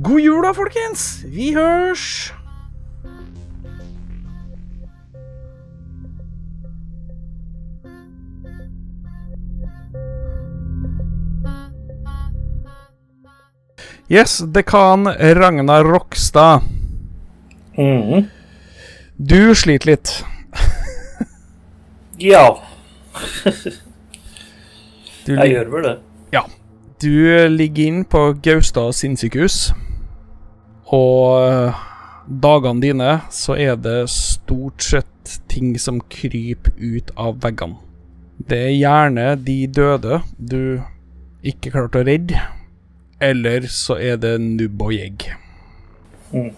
God 0.00 0.20
jul 0.22 0.44
da, 0.44 0.52
folkens! 0.56 1.24
Vi 1.28 1.52
hørs! 1.56 2.32
Yes, 14.10 14.40
dekan 14.42 15.06
Ragnar 15.06 15.84
Rokstad. 15.84 16.60
Mhm. 17.78 18.26
Du 19.16 19.54
sliter 19.54 19.86
litt. 19.86 20.24
Ja, 22.18 22.58
Du, 25.26 25.34
jeg 25.36 25.52
gjør 25.52 25.68
vel 25.74 25.84
det. 25.84 25.96
Ja. 26.32 26.40
Du 27.00 27.12
ligger 27.52 27.90
inn 27.90 28.00
på 28.08 28.22
Gaustad 28.42 28.94
sinnssykehus, 28.96 29.70
og 30.92 31.44
eh, 31.44 31.82
dagene 32.26 32.82
dine 32.82 33.12
så 33.32 33.56
er 33.60 33.76
det 33.80 34.08
stort 34.12 34.84
sett 34.84 35.36
ting 35.52 35.74
som 35.78 36.00
kryper 36.12 36.72
ut 36.76 37.12
av 37.20 37.38
veggene. 37.44 37.78
Det 38.40 38.58
er 38.70 38.74
gjerne 38.74 39.26
de 39.44 39.58
døde 39.68 40.22
du 40.36 40.80
ikke 41.44 41.72
klarte 41.74 42.00
å 42.00 42.06
redde, 42.08 42.40
eller 43.20 43.68
så 43.68 43.98
er 44.00 44.20
det 44.20 44.38
nubb 44.42 44.82
og 44.88 44.94
jegg. 44.96 45.28
Mm. 46.32 46.52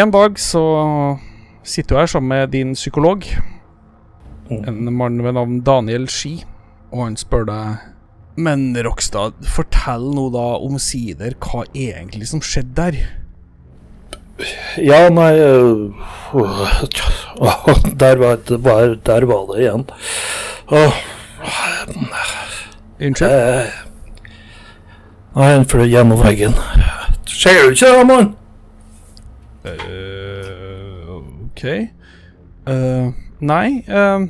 En 0.00 0.12
dag 0.12 0.36
så 0.40 0.64
sitter 1.64 1.94
du 1.94 2.00
her 2.02 2.10
sammen 2.12 2.34
med 2.34 2.52
din 2.52 2.74
psykolog. 2.76 3.24
En 4.50 4.92
mann 4.96 5.22
ved 5.24 5.36
navn 5.36 5.60
Daniel 5.66 6.08
Ski, 6.08 6.44
og 6.92 7.04
han 7.04 7.16
spør 7.20 7.44
deg 7.48 7.86
Men 8.38 8.70
Rokstad, 8.86 9.34
fortell 9.50 10.06
nå 10.14 10.28
da 10.34 10.44
omsider 10.62 11.34
hva 11.42 11.64
egentlig 11.74 12.28
som 12.30 12.40
skjedde 12.44 12.76
der. 12.78 12.98
Ja, 14.78 15.08
nei 15.10 15.32
øh, 15.48 15.90
øh, 16.38 16.60
der, 17.98 18.20
var, 18.22 18.38
det 18.48 18.60
var, 18.64 18.94
der 19.06 19.26
var 19.26 19.46
det 19.50 19.64
igjen. 19.64 19.84
Åh, 20.70 21.00
Unnskyld? 23.00 23.30
eh, 23.30 23.66
Nei, 25.36 25.52
han 25.54 25.66
fløy 25.70 25.86
gjennom 25.86 26.18
veggen. 26.22 26.54
Ser 27.30 27.58
du 27.62 27.74
ikke 27.74 27.90
det, 27.94 28.06
mann? 28.08 28.30
Uh, 29.68 31.18
OK. 31.46 31.64
Eh, 32.66 33.10
nei 33.40 33.84
Uh... 33.88 34.26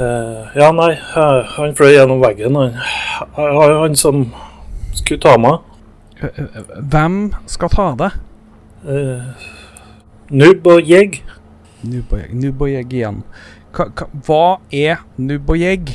Uh, 0.00 0.46
ja, 0.56 0.70
nei, 0.72 0.94
Uh, 1.16 1.42
han 1.56 1.74
fløy 1.76 1.90
gjennom 1.92 2.20
veggen, 2.22 2.54
han. 2.56 2.76
Han, 3.36 3.74
han 3.82 3.96
som 3.98 4.22
skulle 4.96 5.20
ta 5.20 5.34
meg. 5.36 5.58
eh, 6.22 6.60
Hvem 6.92 7.18
skal 7.50 7.72
ta 7.74 7.88
det? 7.98 8.10
Eh, 8.88 9.48
nubb 10.30 10.66
og 10.72 10.88
jegg. 10.88 11.20
Nubb 11.82 12.14
og 12.14 12.22
jegg, 12.22 12.34
nubb 12.38 12.62
og 12.62 12.70
jegg 12.72 12.94
igjen. 12.96 13.22
Hva, 13.76 13.88
hva, 14.24 14.42
er 14.72 15.02
nubb 15.20 15.50
og 15.52 15.60
jegg? 15.60 15.92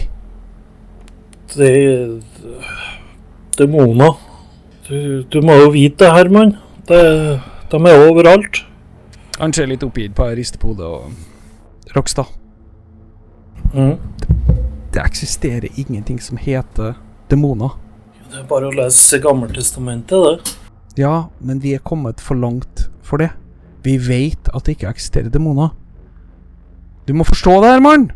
Det 1.55 1.71
er 1.71 2.19
demoner. 3.57 4.19
Du, 4.89 5.23
du 5.23 5.39
må 5.41 5.55
jo 5.63 5.71
vite 5.73 6.03
det, 6.03 6.13
Herman. 6.13 6.57
Det, 6.85 7.01
de 7.71 7.81
er 7.89 8.05
overalt. 8.09 8.61
Han 9.39 9.53
ser 9.55 9.71
litt 9.71 9.83
oppgitt 9.87 10.13
på 10.15 10.27
ristepodet 10.37 10.85
og 10.85 11.09
Rokstad. 11.95 12.27
Mm. 13.73 13.95
Det 14.93 15.01
eksisterer 15.01 15.67
ingenting 15.75 16.19
som 16.21 16.37
heter 16.37 16.95
demoner. 17.29 17.77
Det 18.31 18.41
er 18.41 18.47
bare 18.49 18.69
å 18.69 18.75
lese 18.75 19.19
Gammeltestamentet, 19.23 20.27
det. 20.27 20.55
Ja, 20.99 21.29
men 21.39 21.59
vi 21.63 21.73
er 21.75 21.83
kommet 21.83 22.21
for 22.23 22.39
langt 22.39 22.87
for 23.03 23.19
det. 23.19 23.29
Vi 23.83 23.97
vet 24.01 24.49
at 24.55 24.65
det 24.65 24.77
ikke 24.77 24.91
eksisterer 24.91 25.29
demoner. 25.31 25.73
Du 27.05 27.13
må 27.13 27.25
forstå 27.27 27.59
det 27.61 27.73
her, 27.75 27.83
mann! 27.83 28.07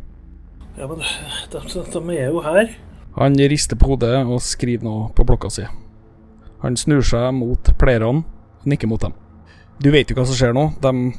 Ja, 0.79 0.87
men 0.87 1.01
de, 1.03 1.59
de, 1.59 1.83
de 1.91 2.15
er 2.15 2.31
jo 2.31 2.41
her. 2.41 2.71
Han 3.19 3.35
rister 3.51 3.75
på 3.75 3.91
hodet 3.91 4.15
og 4.23 4.39
skriver 4.41 4.87
noe 4.87 5.09
på 5.15 5.25
blokka 5.27 5.51
si. 5.51 5.65
Han 6.63 6.77
snur 6.79 7.03
seg 7.05 7.33
mot 7.35 7.71
pleierne 7.79 8.23
og 8.23 8.67
nikker 8.69 8.89
mot 8.91 9.03
dem. 9.03 9.15
Du 9.83 9.91
vet 9.91 10.09
jo 10.09 10.17
hva 10.17 10.25
som 10.27 10.39
skjer 10.39 10.55
nå. 10.55 10.69
De 10.79 11.11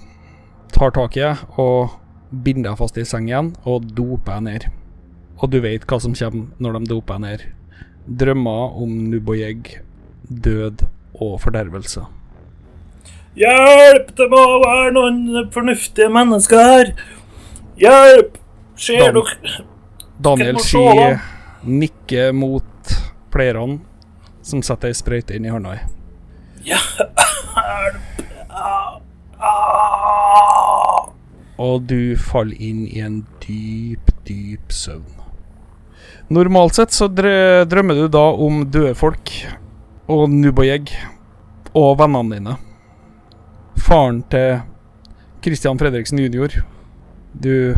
tar 0.73 0.95
tak 0.97 1.17
i 1.17 1.25
deg 1.25 1.61
og 1.61 2.00
binder 2.31 2.71
deg 2.71 2.79
fast 2.79 2.99
i 3.01 3.05
sengen 3.09 3.55
og 3.69 3.89
doper 3.97 4.39
deg 4.39 4.47
ned. 4.47 4.69
Og 5.41 5.51
du 5.51 5.59
vet 5.65 5.87
hva 5.89 5.99
som 6.03 6.15
kommer 6.15 6.47
når 6.63 6.79
de 6.79 6.91
doper 6.93 7.19
deg 7.19 7.25
ned. 7.27 7.45
Drømmer 8.21 8.77
om 8.83 8.95
Nubojeg, 9.11 9.77
død 10.29 10.85
og 11.21 11.37
fordervelse. 11.43 12.05
Hjelp! 13.39 14.11
Det 14.19 14.27
må 14.31 14.41
være 14.65 14.93
noen 14.97 15.51
fornuftige 15.55 16.11
mennesker 16.13 16.65
her. 16.65 16.93
Hjelp! 17.81 18.39
Ser 18.81 19.13
Dan- 19.13 19.15
dere 19.21 19.67
Daniel 20.21 20.59
sier 20.61 21.21
nikker 21.65 22.33
mot 22.37 22.65
pleierne, 23.33 23.81
som 24.43 24.63
setter 24.65 24.91
ei 24.91 24.97
sprøyte 24.97 25.37
inn 25.37 25.47
i 25.49 25.53
hånda 25.53 25.79
Hjelp! 26.65 27.01
Hjelp! 27.57 28.11
Og 31.61 31.85
du 31.91 32.17
faller 32.17 32.57
inn 32.57 32.87
i 32.89 33.03
en 33.05 33.23
dyp, 33.43 34.13
dyp 34.25 34.73
søvn. 34.73 35.19
Normalt 36.31 36.79
sett 36.79 36.95
så 36.95 37.09
drømmer 37.11 37.99
du 37.99 38.07
da 38.09 38.23
om 38.33 38.63
døde 38.71 38.95
folk 38.97 39.33
og 40.11 40.31
nubbojegg 40.31 40.93
og 41.77 41.97
vennene 42.01 42.39
dine. 42.39 42.55
Faren 43.81 44.23
til 44.33 44.63
Christian 45.45 45.79
Fredriksen 45.81 46.23
jr. 46.23 46.61
Du 47.35 47.75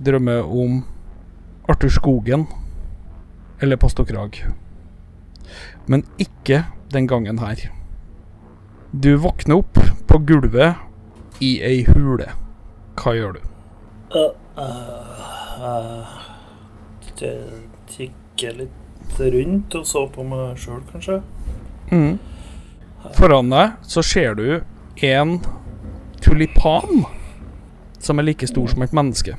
drømmer 0.00 0.48
om 0.48 0.82
Arthur 1.68 1.92
Skogen 1.92 2.46
eller 3.60 3.76
Pastor 3.76 4.08
Krag. 4.08 4.42
Men 5.86 6.04
ikke 6.18 6.64
den 6.92 7.06
gangen 7.06 7.38
her. 7.38 7.68
Du 8.92 9.14
våkner 9.20 9.60
opp 9.60 9.80
på 10.08 10.24
gulvet 10.24 11.40
i 11.44 11.58
ei 11.64 11.82
hule. 11.88 12.32
Hva 12.98 13.14
gjør 13.14 13.36
du? 13.36 13.40
Uh, 14.14 14.32
uh, 14.58 15.62
uh, 15.62 16.18
det 17.20 17.34
kikker 17.92 18.56
litt 18.62 19.18
rundt 19.18 19.74
og 19.78 19.86
så 19.86 20.04
på 20.12 20.24
meg 20.26 20.58
sjøl, 20.60 20.82
kanskje. 20.90 21.20
Mm. 21.90 22.18
Foran 23.16 23.52
deg 23.52 23.78
så 23.88 24.02
ser 24.04 24.34
du 24.38 24.60
en 25.06 25.38
tulipan 26.22 27.04
som 28.02 28.18
er 28.18 28.28
like 28.28 28.46
stor 28.50 28.68
som 28.70 28.82
et 28.82 28.94
menneske. 28.94 29.36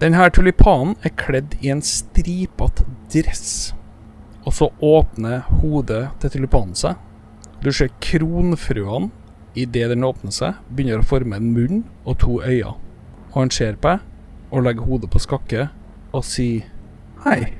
Denne 0.00 0.28
tulipanen 0.32 0.96
er 1.04 1.16
kledd 1.20 1.58
i 1.60 1.72
en 1.72 1.82
stripete 1.84 2.86
dress. 3.12 3.72
Og 4.48 4.54
så 4.56 4.70
åpner 4.80 5.44
hodet 5.60 6.06
til 6.20 6.36
tulipanen 6.36 6.76
seg. 6.78 6.96
Du 7.60 7.68
ser 7.72 7.92
kronfrøene 8.00 9.10
idet 9.58 9.90
den 9.90 10.06
åpner 10.06 10.32
seg, 10.32 10.60
begynner 10.70 11.02
å 11.02 11.10
forme 11.10 11.36
en 11.36 11.50
munn 11.52 11.82
og 12.06 12.20
to 12.22 12.38
øyne. 12.40 12.78
Og 13.32 13.42
han 13.42 13.50
ser 13.54 13.76
på 13.78 13.88
deg 13.88 13.98
og 14.50 14.62
legger 14.66 14.82
hodet 14.82 15.10
på 15.10 15.22
skakke 15.22 15.68
og 16.12 16.24
sier 16.26 16.66
Hei. 17.24 17.52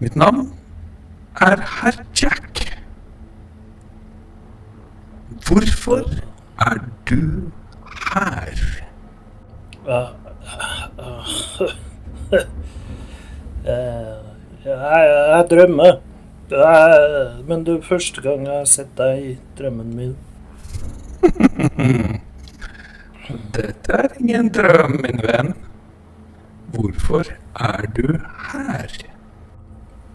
Mitt 0.00 0.16
navn 0.16 0.52
er 1.40 1.60
herr 1.80 2.04
Jack. 2.22 2.60
Hvorfor 5.46 6.04
er 6.60 6.78
du 7.08 7.50
her? 8.12 8.60
Uh, 9.86 9.92
uh, 10.98 11.62
uh, 12.32 12.42
jeg, 14.64 15.02
jeg 15.30 15.46
drømmer. 15.50 15.92
Jeg, 16.50 17.44
men 17.48 17.66
det 17.66 17.76
er 17.76 17.82
første 17.82 18.22
gang 18.22 18.46
jeg 18.46 18.56
har 18.58 18.64
sett 18.68 18.96
deg 18.98 19.22
i 19.24 19.38
drømmen 19.58 19.96
min. 19.96 20.16
Dette 23.54 23.92
er 23.92 24.08
ingen 24.20 24.48
drøm, 24.54 24.98
min 25.02 25.22
venn. 25.24 25.54
Hvorfor 26.74 27.30
er 27.60 27.86
du 27.96 28.18
her? 28.50 28.92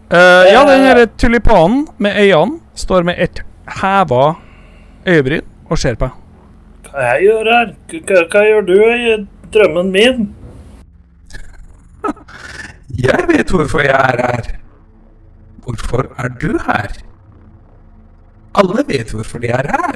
Uh, 0.06 0.44
ja, 0.46 0.62
den 0.68 0.84
her 0.86 1.06
tulipanen 1.18 1.88
med 1.98 2.16
øynene 2.22 2.60
står 2.74 3.02
med 3.02 3.14
et 3.18 3.42
heva 3.80 4.34
øyebryn 5.06 5.42
og 5.70 5.78
ser 5.78 5.94
på. 5.94 6.08
Hva 6.90 7.08
jeg 7.10 7.26
gjør 7.26 7.50
her? 7.50 7.72
Hva, 7.92 8.22
hva 8.32 8.44
gjør 8.46 8.68
du 8.70 8.76
i 8.76 9.16
drømmen 9.54 9.90
min? 9.92 10.28
Jeg 13.06 13.26
vet 13.28 13.50
hvorfor 13.50 13.82
jeg 13.84 13.92
er 13.92 14.20
her. 14.22 14.46
Hvorfor 15.64 16.06
er 16.22 16.28
du 16.28 16.52
her? 16.66 16.92
Alle 18.54 18.84
vet 18.88 19.10
hvorfor 19.10 19.38
de 19.38 19.50
er 19.52 19.66
her. 19.68 19.95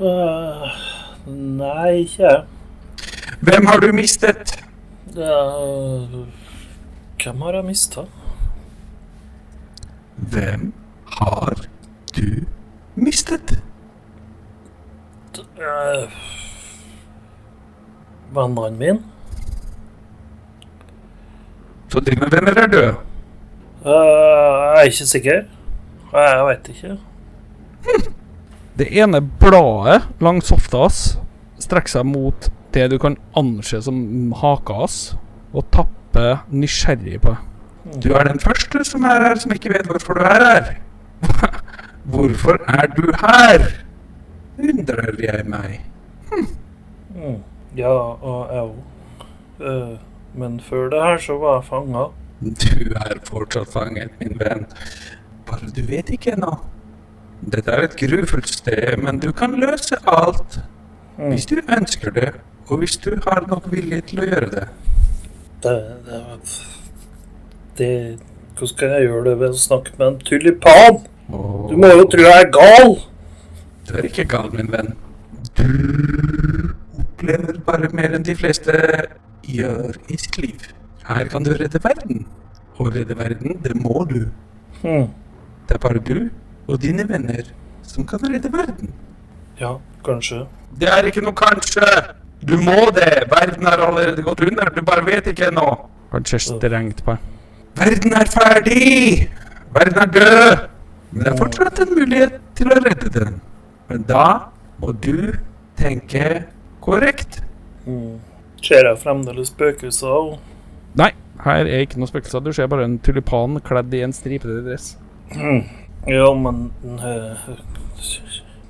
Uh, 0.00 0.68
nei, 1.26 1.90
ikke 2.02 2.22
jeg. 2.22 2.42
Hvem 3.40 3.66
har 3.66 3.80
du 3.80 3.92
mistet? 3.92 4.64
Uh, 5.16 6.26
hvem 7.22 7.40
har 7.40 7.54
jeg 7.54 7.64
mista? 7.64 8.00
Hvem 10.16 10.72
har 11.06 11.66
du 12.16 12.26
mistet? 12.94 13.62
Uh, 15.38 16.10
Vennene 18.34 18.78
mine. 18.78 18.98
Så 21.88 22.00
dine 22.00 22.32
venner 22.32 22.62
er 22.62 22.66
døde? 22.66 22.94
Uh, 23.84 23.92
jeg 23.94 24.80
er 24.80 24.82
ikke 24.82 25.06
sikker. 25.06 25.42
Jeg 26.12 26.46
veit 26.46 26.68
ikke. 26.68 26.98
Det 28.78 28.88
ene 28.90 29.20
bladet 29.22 30.02
langs 30.24 30.50
hofta 30.50 30.84
hans 30.86 31.02
strekker 31.62 31.98
seg 31.98 32.08
mot 32.08 32.48
det 32.74 32.88
du 32.90 32.98
kan 32.98 33.16
anse 33.38 33.78
som 33.86 34.32
haka 34.40 34.80
hans, 34.80 34.96
og 35.54 35.68
tapper 35.74 36.42
nysgjerrig 36.50 37.20
på. 37.22 37.36
Du 38.02 38.10
er 38.16 38.26
den 38.26 38.40
første 38.42 38.82
som 38.88 39.06
er 39.06 39.22
her 39.28 39.38
som 39.38 39.54
ikke 39.54 39.70
vet 39.70 39.86
hvorfor 39.86 40.18
du 40.18 40.26
er 40.26 40.44
her. 40.48 40.72
Hvorfor 42.04 42.58
er 42.68 42.90
du 42.92 43.06
her? 43.16 43.62
undrer 44.58 45.14
jeg 45.22 45.44
meg. 45.48 45.80
Mm. 47.14 47.38
Ja, 47.76 47.88
og 47.88 48.52
jeg 48.52 48.62
òg. 48.62 48.74
Uh, 49.60 49.96
men 50.34 50.60
før 50.60 50.90
det 50.92 51.00
her 51.00 51.18
så 51.18 51.38
var 51.38 51.56
jeg 51.62 51.64
fanga. 51.70 52.04
Du 52.44 52.92
er 53.06 53.20
fortsatt 53.24 53.72
fanget, 53.72 54.12
min 54.20 54.36
venn. 54.40 54.66
Bare 55.48 55.70
du 55.72 55.80
vet 55.88 56.10
ikke 56.12 56.34
ennå. 56.36 56.58
Dette 57.52 57.72
er 57.72 57.88
et 57.88 57.96
grufullt 57.98 58.48
sted, 58.48 58.96
men 59.02 59.18
du 59.20 59.30
kan 59.36 59.52
løse 59.60 59.98
alt. 60.08 60.60
Mm. 61.18 61.30
Hvis 61.30 61.46
du 61.46 61.56
ønsker 61.60 62.10
det, 62.14 62.30
og 62.66 62.78
hvis 62.78 62.96
du 62.96 63.10
har 63.26 63.44
nok 63.48 63.66
vilje 63.72 64.00
til 64.08 64.22
å 64.24 64.28
gjøre 64.28 64.50
det. 64.54 64.68
Det, 65.64 65.74
det, 66.06 66.20
det 67.78 67.90
Hvordan 68.54 68.70
skal 68.70 68.92
jeg 68.94 69.06
gjøre 69.08 69.24
det 69.26 69.34
ved 69.40 69.50
å 69.50 69.58
snakke 69.58 69.96
med 69.98 70.06
en 70.06 70.18
tulipan? 70.22 71.00
Oh. 71.34 71.64
Du 71.70 71.74
må 71.80 71.90
jo 71.90 72.04
tro 72.10 72.22
jeg 72.22 72.44
er 72.44 72.50
gal! 72.54 72.94
Du 73.88 73.96
er 73.98 74.06
ikke 74.08 74.24
gal, 74.30 74.52
min 74.54 74.70
venn. 74.70 74.92
Du 75.58 76.70
opplever 77.00 77.58
bare 77.66 77.90
mer 77.92 78.14
enn 78.14 78.26
de 78.26 78.36
fleste 78.38 78.78
gjør 79.44 79.98
i 80.06 80.20
sitt 80.20 80.38
liv. 80.38 80.68
Her 81.08 81.28
kan 81.32 81.44
du 81.44 81.52
redde 81.58 81.82
verden. 81.82 82.24
Og 82.78 82.94
redde 82.94 83.18
verden, 83.18 83.58
det 83.64 83.74
må 83.76 84.06
du. 84.10 84.22
Hmm. 84.84 85.10
Det 85.68 85.76
er 85.76 85.82
bare 85.82 86.00
du 86.06 86.30
og 86.68 86.80
dine 86.82 87.04
venner 87.08 87.44
som 87.82 88.06
kan 88.08 88.18
redde 88.24 88.50
verden. 88.52 88.92
Ja, 89.60 89.76
kanskje. 90.04 90.46
Det 90.78 90.88
er 90.90 91.06
ikke 91.10 91.22
noe 91.22 91.36
kanskje. 91.38 91.86
Du 92.44 92.56
må 92.60 92.90
det. 92.96 93.24
Verden 93.30 93.66
har 93.66 93.78
allerede 93.86 94.22
gått 94.22 94.40
under. 94.44 94.70
Du 94.74 94.82
bare 94.82 95.04
vet 95.06 95.26
ikke 95.30 95.48
ennå. 95.52 95.68
Kanskje 96.12 96.38
strengt 96.40 97.04
på 97.04 97.16
Verden 97.74 98.12
er 98.14 98.28
ferdig! 98.30 99.28
Verden 99.74 99.98
er 99.98 100.10
død! 100.14 100.68
Men 101.10 101.24
det 101.24 101.30
er 101.32 101.36
fortsatt 101.38 101.80
en 101.82 101.94
mulighet 101.96 102.36
til 102.54 102.70
å 102.70 102.76
redde 102.84 103.10
den. 103.14 103.40
Men 103.88 104.04
da 104.06 104.26
må 104.78 104.92
du 105.02 105.32
tenke 105.78 106.44
korrekt. 106.84 107.40
Mm. 107.86 108.20
Ser 108.62 108.86
jeg 108.88 109.00
fremdeles 109.02 109.50
spøkelser? 109.50 110.06
og- 110.06 110.38
Nei, 110.94 111.10
her 111.44 111.66
er 111.66 111.82
ikke 111.82 111.98
noe 111.98 112.06
spøkelser. 112.10 112.44
Du 112.44 112.52
ser 112.52 112.66
bare 112.70 112.84
en 112.84 112.98
tulipan 112.98 113.58
kledd 113.60 113.94
i 113.94 114.02
en 114.06 114.12
stripete 114.14 114.62
dress. 114.64 114.96
Hmm. 115.34 115.64
Ja, 116.06 116.34
men 116.34 116.72
eh, 117.00 117.48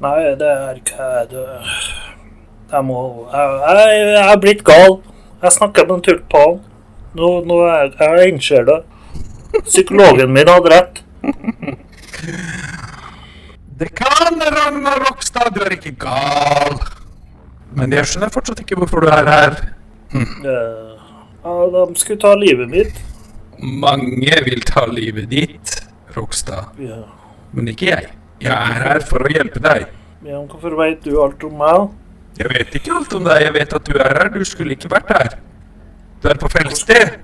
Nei, 0.05 0.19
det 0.39 0.51
er 0.51 0.77
ikke 0.79 1.07
det 1.31 1.45
Jeg 2.71 2.85
må 2.87 2.99
jeg, 3.33 3.55
jeg 4.15 4.23
er 4.23 4.41
blitt 4.43 4.63
gal. 4.67 5.01
Jeg 5.43 5.53
snakker 5.53 5.87
med 5.89 5.97
en 5.97 6.05
tulpan. 6.07 6.61
Nå, 7.19 7.31
nå 7.47 7.57
er 7.67 7.81
jeg, 7.85 7.95
jeg 8.01 8.35
innser 8.35 8.69
det. 8.69 8.79
Psykologen 9.67 10.33
min 10.35 10.51
hadde 10.51 10.73
rett. 10.73 11.03
Det 13.79 13.91
kan, 13.99 14.39
Ragnar 14.39 15.03
Rokstad, 15.09 15.51
du 15.55 15.63
er 15.67 15.75
ikke 15.75 15.95
gal. 16.07 16.79
Men 17.75 17.95
jeg 17.95 18.07
skjønner 18.07 18.31
fortsatt 18.35 18.63
ikke 18.63 18.79
hvorfor 18.79 19.03
du 19.03 19.11
er 19.11 19.31
her. 19.31 19.59
Hm. 20.15 20.47
ja, 20.47 21.57
de 21.75 21.99
skulle 21.99 22.21
ta 22.23 22.37
livet 22.39 22.71
mitt. 22.71 23.03
Mange 23.59 24.39
vil 24.47 24.63
ta 24.67 24.87
livet 24.91 25.31
ditt, 25.31 25.77
Rokstad. 26.17 26.71
Ja. 26.79 27.03
Men 27.55 27.71
ikke 27.71 27.91
jeg. 27.91 28.09
Jeg 28.43 28.53
er 28.53 28.83
her 28.89 29.05
for 29.07 29.25
å 29.25 29.31
hjelpe 29.31 29.63
deg. 29.63 29.87
Ja, 30.25 30.39
men 30.41 30.49
hvorfor 30.51 30.75
vet 30.81 31.05
du 31.05 31.15
alt 31.23 31.45
om 31.47 31.55
meg? 31.61 31.93
Jeg 32.41 32.51
vet 32.51 32.75
ikke 32.81 32.97
alt 32.99 33.15
om 33.15 33.27
deg. 33.29 33.45
Jeg 33.45 33.55
vet 33.55 33.77
at 33.79 33.87
du 33.87 33.95
er 34.01 34.19
her. 34.19 34.31
Du 34.35 34.45
skulle 34.49 34.75
ikke 34.75 34.91
vært 34.91 35.13
her. 35.15 35.37
Du 36.23 36.29
er 36.33 36.41
på 36.41 36.51
feil 36.51 36.71
sted. 36.75 37.19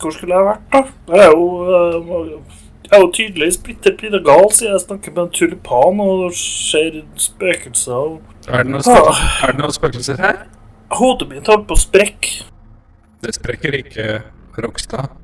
Hvor 0.00 0.12
skulle 0.12 0.34
jeg 0.34 0.46
vært, 0.48 0.64
da? 0.72 0.80
Jeg 1.14 1.22
er 1.22 1.30
jo, 1.30 1.44
eh, 1.70 2.62
jeg 2.84 2.96
er 2.98 3.02
jo 3.04 3.10
tydeligvis 3.14 3.58
splitter 3.60 3.94
pinne 4.00 4.20
gal 4.26 4.48
siden 4.52 4.74
jeg 4.74 4.82
snakker 4.82 5.14
med 5.14 5.22
en 5.22 5.32
tulipan 5.38 6.02
og 6.04 6.34
ser 6.36 6.98
spøkelser. 7.16 7.92
og 7.94 8.48
Er 8.48 8.64
det 8.66 8.72
noen, 8.74 8.82
spøk 8.82 9.22
er 9.46 9.52
det 9.54 9.62
noen 9.62 9.76
spøkelser 9.78 10.20
her? 10.20 10.40
Hodet 10.98 11.28
mitt 11.30 11.46
holdt 11.48 11.68
på 11.70 11.78
å 11.78 11.80
sprekke. 11.80 12.48
Det 13.24 13.36
sprekker 13.38 13.78
ikke, 13.78 14.08
Rokstad. 14.58 15.14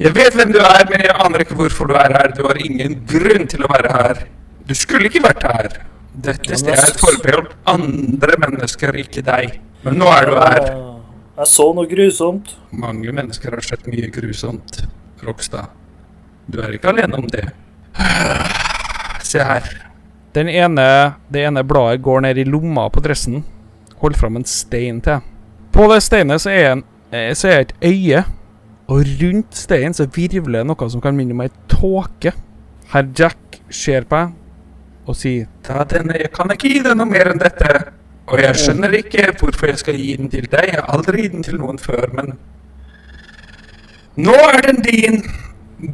Jeg 0.00 0.14
vet 0.16 0.36
hvem 0.36 0.52
du 0.54 0.58
er, 0.64 0.84
men 0.88 1.02
jeg 1.04 1.12
aner 1.12 1.42
ikke 1.44 1.56
hvorfor 1.58 1.90
du 1.90 1.96
er 2.00 2.14
her. 2.16 2.30
Du 2.32 2.46
har 2.46 2.56
ingen 2.56 2.94
grunn 3.08 3.44
til 3.52 3.66
å 3.66 3.68
være 3.68 3.90
her. 3.92 4.22
Du 4.64 4.72
skulle 4.78 5.10
ikke 5.10 5.20
vært 5.26 5.44
her. 5.44 5.74
Dette 6.24 6.56
stedet 6.56 6.86
er 6.88 6.96
forbeholdt 6.98 7.52
andre 7.68 8.38
mennesker, 8.40 8.96
ikke 9.02 9.22
deg. 9.26 9.58
Men 9.84 10.00
nå 10.00 10.08
er 10.14 10.30
du 10.30 10.38
her. 10.38 10.62
Jeg, 10.64 11.48
så 11.52 11.68
noe 11.76 11.88
grusomt. 11.90 12.54
Mange 12.72 13.12
mennesker 13.16 13.52
har 13.56 13.64
sett 13.64 13.84
mye 13.92 14.08
grusomt, 14.14 14.82
Rokstad. 15.24 15.68
Du 16.48 16.58
er 16.64 16.74
ikke 16.78 16.94
alene 16.94 17.20
om 17.20 17.28
det. 17.30 17.44
Se 19.30 19.44
her. 19.44 19.68
Den 20.32 20.48
ene, 20.48 20.88
det 21.28 21.44
ene 21.44 21.64
bladet 21.66 22.00
går 22.02 22.24
ned 22.24 22.40
i 22.40 22.48
lomma 22.48 22.88
på 22.88 23.04
dressen. 23.04 23.42
Hold 24.00 24.16
fram 24.16 24.40
en 24.40 24.48
stein 24.48 25.04
til. 25.04 25.20
På 25.76 25.92
det 25.92 26.00
steinet 26.08 26.40
så 26.42 26.52
er, 26.56 26.68
en, 26.72 26.84
eh, 27.12 27.32
så 27.36 27.52
er 27.52 27.66
et 27.66 27.74
øye. 27.84 28.24
Og 28.90 29.06
rundt 29.20 29.54
steinen 29.54 29.94
så 29.94 30.08
virvler 30.10 30.64
noe 30.66 30.90
som 30.90 31.02
kan 31.02 31.14
minne 31.14 31.36
om 31.36 31.42
ei 31.44 31.50
tåke. 31.70 32.32
Herr 32.90 33.06
Jack 33.16 33.60
ser 33.70 34.06
på 34.10 34.18
deg 34.18 34.36
og 35.10 35.16
sier 35.16 35.46
Ta 35.66 35.84
denne, 35.88 36.16
jeg 36.18 36.30
kan 36.34 36.50
ikke 36.50 36.70
gi 36.72 36.80
deg 36.84 36.96
noe 36.98 37.08
mer 37.08 37.30
enn 37.30 37.40
dette. 37.40 37.70
Og 38.30 38.42
jeg 38.42 38.58
skjønner 38.62 38.94
ikke 38.98 39.28
hvorfor 39.38 39.70
jeg 39.70 39.80
skal 39.82 39.98
gi 39.98 40.16
den 40.18 40.30
til 40.30 40.46
deg. 40.50 40.72
Jeg 40.72 40.78
har 40.80 40.90
aldri 40.94 41.24
gitt 41.24 41.36
den 41.36 41.46
til 41.46 41.60
noen 41.62 41.78
før, 41.82 42.10
men 42.18 42.34
Nå 44.20 44.34
er 44.34 44.58
den 44.66 44.82
din. 44.84 45.22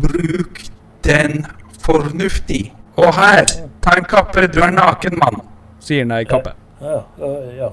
Bruk 0.03 0.63
den 1.05 1.45
fornuftig. 1.85 2.73
Og 2.97 3.13
her, 3.15 3.45
ta 3.85 3.99
en 4.01 4.09
kappe, 4.09 4.47
du 4.49 4.63
er 4.65 4.73
naken 4.73 5.19
mann. 5.21 5.43
Sier 5.85 6.07
han 6.09 6.17
i 6.17 6.25
kappe. 6.29 6.57
Ja, 6.81 7.03
ja, 7.21 7.33
ja. 7.61 7.69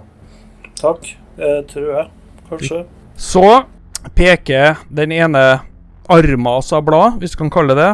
Takk. 0.80 1.08
Eh, 1.40 1.62
tror 1.72 1.88
jeg. 1.96 2.10
Kanskje. 2.50 2.84
Så 3.16 3.48
peker 4.16 4.78
den 4.94 5.12
ene 5.12 5.62
arma 6.12 6.58
av 6.60 6.84
blad, 6.84 7.20
hvis 7.22 7.32
du 7.32 7.38
kan 7.44 7.50
kalle 7.54 7.76
det 7.76 7.94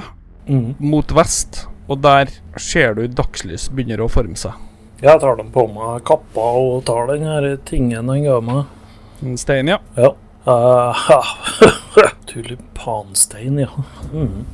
Mm. 0.49 0.75
mot 0.79 1.11
vest. 1.13 1.67
Og 1.87 2.01
der 2.01 2.29
ser 2.57 2.93
du 2.95 3.07
dagslys 3.07 3.67
begynner 3.69 4.01
å 4.01 4.09
forme 4.09 4.35
seg. 4.37 4.53
Jeg 5.01 5.19
tar 5.21 5.35
dem 5.37 5.51
på 5.51 5.67
meg 5.71 6.03
kappa 6.03 6.41
og 6.57 6.83
tar 6.85 7.07
den 7.07 7.23
her 7.23 7.55
tingen 7.65 8.09
han 8.09 8.23
ga 8.23 8.39
meg. 8.41 8.65
En 9.23 9.37
stein, 9.37 9.67
ja. 9.67 9.77
Ja. 9.95 10.11
Uh, 10.47 10.93
Tulipanstein, 12.25 13.59
ja. 13.59 13.69
Mm. 14.13 14.45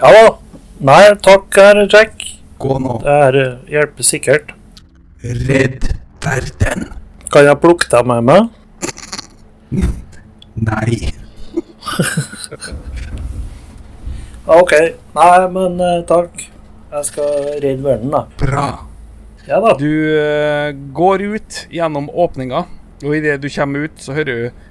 Ja 0.00 0.10
da. 0.12 0.26
Nei, 0.80 1.14
takk, 1.24 1.46
herr 1.56 1.86
Jack. 1.86 2.24
Gå 2.60 2.78
nå. 2.82 2.98
Det 3.02 3.16
her 3.22 3.38
hjelper 3.70 4.04
sikkert. 4.04 4.52
Redd 5.22 5.86
verden. 6.24 6.88
Kan 7.32 7.44
jeg 7.48 7.60
plukke 7.62 7.88
deg 7.92 8.06
med 8.10 8.26
meg? 8.28 8.50
Nei. 10.56 11.12
OK. 14.60 14.72
Nei, 15.16 15.48
men 15.52 15.80
eh, 15.80 16.04
takk. 16.08 16.46
Jeg 16.96 17.08
skal 17.08 17.48
redde 17.60 17.82
verden, 17.84 18.12
da. 18.14 18.24
Bra. 18.40 18.66
Ja 19.46 19.60
da. 19.62 19.74
Du 19.78 19.90
eh, 20.18 20.72
går 20.96 21.22
ut 21.36 21.58
gjennom 21.70 22.08
åpninga, 22.10 22.64
og 23.04 23.16
idet 23.18 23.38
du 23.42 23.48
kommer 23.52 23.86
ut, 23.86 24.00
så 24.02 24.16
hører 24.16 24.32
du 24.32 24.64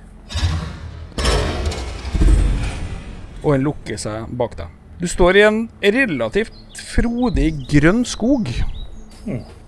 Og 3.46 3.54
en 3.54 3.62
lukker 3.62 4.00
seg 4.02 4.26
bak 4.34 4.56
deg. 4.58 4.72
Du 4.98 5.06
står 5.12 5.38
i 5.38 5.44
en 5.46 5.58
relativt 5.84 6.80
frodig 6.82 7.52
grønn 7.70 8.02
skog. 8.10 8.50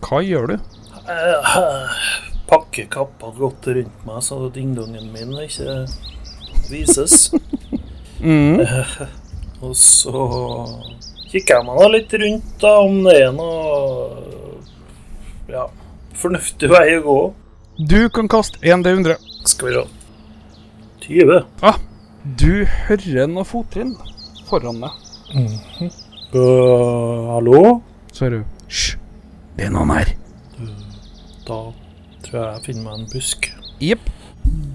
Hva 0.01 0.21
gjør 0.25 0.49
du? 0.49 0.55
Eh, 1.05 1.59
Pakke 2.47 2.87
kappa 2.91 3.31
godt 3.35 3.67
rundt 3.75 4.05
meg, 4.07 4.21
så 4.23 4.39
dingdongen 4.53 5.11
min 5.13 5.35
ikke 5.45 5.83
vises. 6.71 7.27
Mm. 8.17 8.63
Og 9.61 9.75
så 9.77 10.21
kikker 11.29 11.59
jeg 11.59 11.65
meg 11.67 11.75
da 11.77 11.89
litt 11.93 12.15
rundt, 12.17 12.47
da, 12.61 12.71
om 12.81 12.95
det 13.05 13.13
er 13.27 13.35
noe 13.35 14.47
ja, 15.53 15.67
fornuftig 16.17 16.69
vei 16.71 16.97
å 16.97 17.03
gå. 17.05 17.17
Du 17.77 17.99
kan 18.09 18.29
kaste 18.31 18.57
1D100. 18.65 19.21
Skal 19.45 19.69
vi 19.69 19.75
se. 19.77 19.85
20. 21.07 21.45
Ah, 21.61 21.77
du 22.41 22.65
hører 22.65 23.29
noe 23.31 23.45
fottrinn 23.47 23.93
foran 24.49 24.81
deg. 24.81 24.91
Uh, 26.33 27.35
hallo? 27.35 27.61
Så 28.11 28.27
er 28.27 28.39
du 28.39 28.39
Hysj, 28.67 28.97
det 29.55 29.69
er 29.69 29.75
noen 29.77 29.93
her. 29.93 30.15
Da 31.47 31.61
tror 32.27 32.39
jeg 32.41 32.53
jeg 32.53 32.65
finner 32.67 32.85
meg 32.85 32.99
en 32.99 33.09
busk. 33.11 33.49
Jepp. 33.83 34.09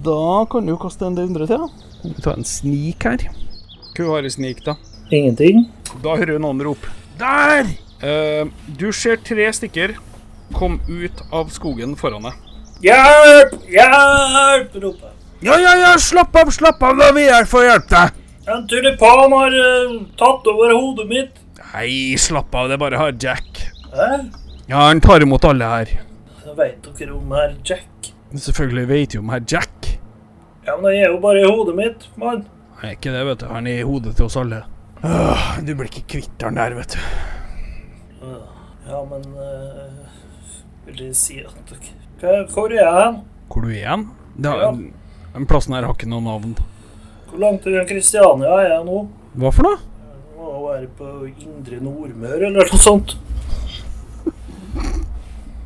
Da 0.04 0.44
kan 0.52 0.68
du 0.68 0.76
kaste 0.80 1.06
en 1.06 1.16
del 1.18 1.30
hundre 1.30 1.48
til. 1.50 1.62
da. 1.62 1.98
Vi 2.02 2.14
tar 2.24 2.38
en 2.40 2.48
snik 2.48 3.04
her. 3.06 3.26
Hva 3.92 4.08
har 4.16 4.26
i 4.26 4.32
snik, 4.32 4.64
da? 4.66 4.76
Ingenting? 5.12 5.66
Da 6.02 6.16
hører 6.16 6.38
du 6.38 6.42
noen 6.42 6.62
rope. 6.64 6.90
Der! 7.20 7.68
Uh, 8.02 8.48
du 8.78 8.88
ser 8.96 9.20
tre 9.22 9.46
stykker 9.54 9.94
komme 10.52 10.80
ut 10.88 11.22
av 11.32 11.52
skogen 11.52 11.94
foran 11.96 12.28
deg. 12.28 12.38
Hjelp! 12.82 13.56
Hjelp! 13.70 14.74
roper 14.74 15.08
jeg. 15.08 15.18
Ja, 15.42 15.56
ja, 15.58 15.72
ja, 15.78 15.92
slapp 15.98 16.36
av, 16.38 16.52
slapp 16.54 16.82
av, 16.86 16.98
da 17.00 17.10
vil 17.14 17.26
jeg 17.26 17.48
få 17.50 17.64
hjelpe 17.64 17.90
deg. 17.90 18.20
En 18.52 18.64
tulipan 18.70 19.34
har 19.34 19.54
uh, 19.54 19.96
tatt 20.18 20.46
over 20.50 20.74
hodet 20.74 21.08
mitt. 21.10 21.42
Nei, 21.72 22.14
slapp 22.20 22.54
av, 22.54 22.68
det 22.70 22.76
er 22.76 22.82
bare 22.82 23.00
har 23.00 23.14
Jack. 23.18 23.62
Hæ? 23.92 24.08
Ja, 24.68 24.88
han 24.88 25.02
tar 25.02 25.24
imot 25.24 25.44
alle 25.46 25.68
her. 25.68 25.94
Veit 26.56 26.88
dere 26.98 27.14
om 27.14 27.32
herr 27.36 27.54
Jack? 27.64 28.12
Selvfølgelig 28.32 28.86
vet 28.88 29.14
jo 29.14 29.20
om 29.22 29.30
herr 29.32 29.44
Jack. 29.48 29.88
Ja, 30.66 30.76
men 30.76 30.90
han 30.92 30.98
er 30.98 31.08
jo 31.12 31.18
bare 31.22 31.42
i 31.42 31.48
hodet 31.48 31.74
mitt, 31.78 32.06
mann. 32.18 32.44
Nei, 32.82 32.94
ikke 32.96 33.12
det, 33.14 33.22
vet 33.28 33.42
du. 33.42 33.46
Han 33.50 33.66
er 33.70 33.82
i 33.82 33.86
hodet 33.86 34.16
til 34.18 34.26
oss 34.26 34.36
alle. 34.40 34.62
Åh, 35.02 35.46
du 35.66 35.72
blir 35.74 35.90
ikke 35.90 36.04
kvitt 36.16 36.42
han 36.46 36.58
der, 36.58 36.74
vet 36.78 36.96
du. 36.96 37.02
Ja, 38.86 38.98
men 39.06 39.22
eh, 39.38 40.10
Vil 40.86 40.96
det 40.98 41.12
si 41.16 41.38
at 41.42 41.70
dere 42.20 42.42
Hvor 42.50 42.70
er 42.74 42.80
jeg? 42.82 43.12
Hvor 43.48 43.62
du 43.64 43.70
er 43.70 43.86
han? 43.88 44.08
Det, 44.36 44.50
Ja. 44.50 44.72
Den 45.32 45.46
plassen 45.48 45.72
her 45.74 45.86
har 45.86 45.94
ikke 45.96 46.10
noe 46.10 46.20
navn. 46.20 46.52
Hvor 47.30 47.40
langt 47.40 47.64
unna 47.66 47.86
Kristiania 47.88 48.50
er 48.60 48.66
jeg 48.74 48.84
nå? 48.84 48.98
Hva 49.40 49.52
for 49.54 49.64
noe? 49.64 49.78
Jeg 50.02 50.34
Må 50.36 50.50
være 50.66 50.88
på 50.98 51.12
Indre 51.30 51.78
Nordmøre 51.80 52.50
eller 52.50 52.68
noe 52.68 52.80
sånt. 52.82 53.14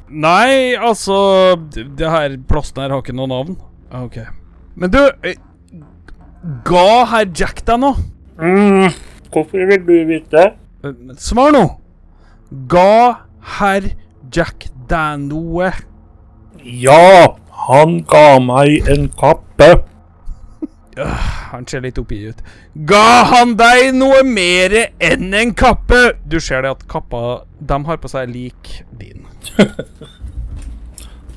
Nei, 0.09 0.77
altså 0.79 1.57
Det 1.67 2.07
her 2.11 2.37
plassen 2.49 2.79
her 2.83 2.93
har 2.95 3.03
ikke 3.03 3.15
noe 3.17 3.27
navn. 3.31 3.57
Ah, 3.91 4.05
Ok. 4.07 4.21
Men 4.77 4.91
du 4.93 5.01
eh, 5.25 5.35
Ga 6.67 7.05
herr 7.11 7.27
Jack 7.35 7.65
deg 7.67 7.81
noe? 7.83 7.97
Mm. 8.39 8.93
Hvorfor 9.33 9.67
vil 9.71 9.83
du 9.87 9.95
vite? 10.09 10.45
Eh, 10.85 10.93
Svar 11.19 11.51
nå. 11.57 11.65
Ga 12.71 13.25
herr 13.59 13.89
Jack 14.33 14.69
deg 14.91 15.25
noe? 15.27 15.73
Ja, 16.63 17.35
han 17.67 17.99
ga 18.11 18.39
meg 18.43 18.87
en 18.93 19.09
kappe. 19.19 19.73
Han 20.97 21.67
ser 21.69 21.83
litt 21.85 21.99
oppgitt 22.01 22.31
ut. 22.39 22.43
Ga 22.89 23.03
han 23.33 23.53
deg 23.59 23.91
noe 23.95 24.23
mer 24.25 24.73
enn 25.05 25.35
en 25.37 25.53
kappe? 25.55 26.15
Du 26.25 26.39
ser 26.41 26.63
det 26.65 26.71
at 26.73 26.87
kappa 26.89 27.43
de 27.61 27.79
har 27.85 27.99
på 28.01 28.09
seg 28.09 28.31
lik 28.33 28.79
din. 28.97 29.27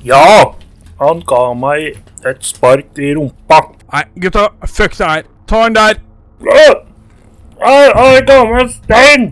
Ja, 0.04 0.54
han 1.00 1.18
ga 1.28 1.40
meg 1.52 1.98
et 2.24 2.44
spark 2.44 2.96
i 2.96 3.10
rumpa. 3.18 3.58
Nei, 3.92 4.04
gutta, 4.22 4.46
fuck 4.64 4.94
det 4.96 5.08
her. 5.10 5.26
Ta 5.50 5.58
han 5.66 5.76
der. 5.76 5.98
Øh! 6.40 6.76
Jeg 7.60 8.22
ga 8.30 8.38
meg 8.48 8.62
en 8.62 8.70
stein. 8.72 9.26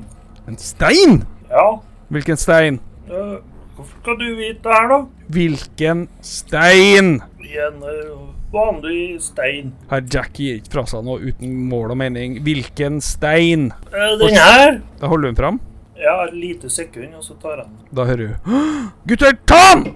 En 0.49 0.59
stein? 0.61 1.23
Ja, 1.49 1.69
Hvilken 2.13 2.37
stein? 2.37 2.81
øh, 3.13 3.39
hvorfor 3.79 4.03
skal 4.03 4.19
du 4.21 4.27
vite 4.39 4.61
det 4.65 4.75
her, 4.75 4.89
da? 4.93 4.99
Hvilken 5.35 6.03
stein? 6.25 7.15
En 7.49 7.79
øh, 7.89 8.11
vanlig 8.53 9.21
stein. 9.25 9.73
Herr 9.91 10.05
Jackie 10.05 10.51
gir 10.51 10.61
ikke 10.61 10.75
fra 10.75 10.85
seg 10.91 11.07
noe 11.07 11.23
uten 11.31 11.55
mål 11.71 11.95
og 11.95 12.01
mening. 12.03 12.39
Hvilken 12.45 13.01
stein? 13.05 13.71
Eh, 13.93 14.15
Den 14.21 14.37
her? 14.37 14.81
Da 15.01 15.11
holder 15.11 15.33
hun 15.33 15.39
fram. 15.41 15.61
Ja, 15.99 16.19
et 16.29 16.35
lite 16.39 16.71
sekund, 16.71 17.15
og 17.19 17.25
så 17.27 17.35
tar 17.43 17.57
jeg 17.57 17.65
den. 17.65 17.79
Da 17.99 18.05
hører 18.07 18.35
hun 18.45 18.91
Gutter, 19.09 19.35
ta 19.51 19.63
den! 19.73 19.87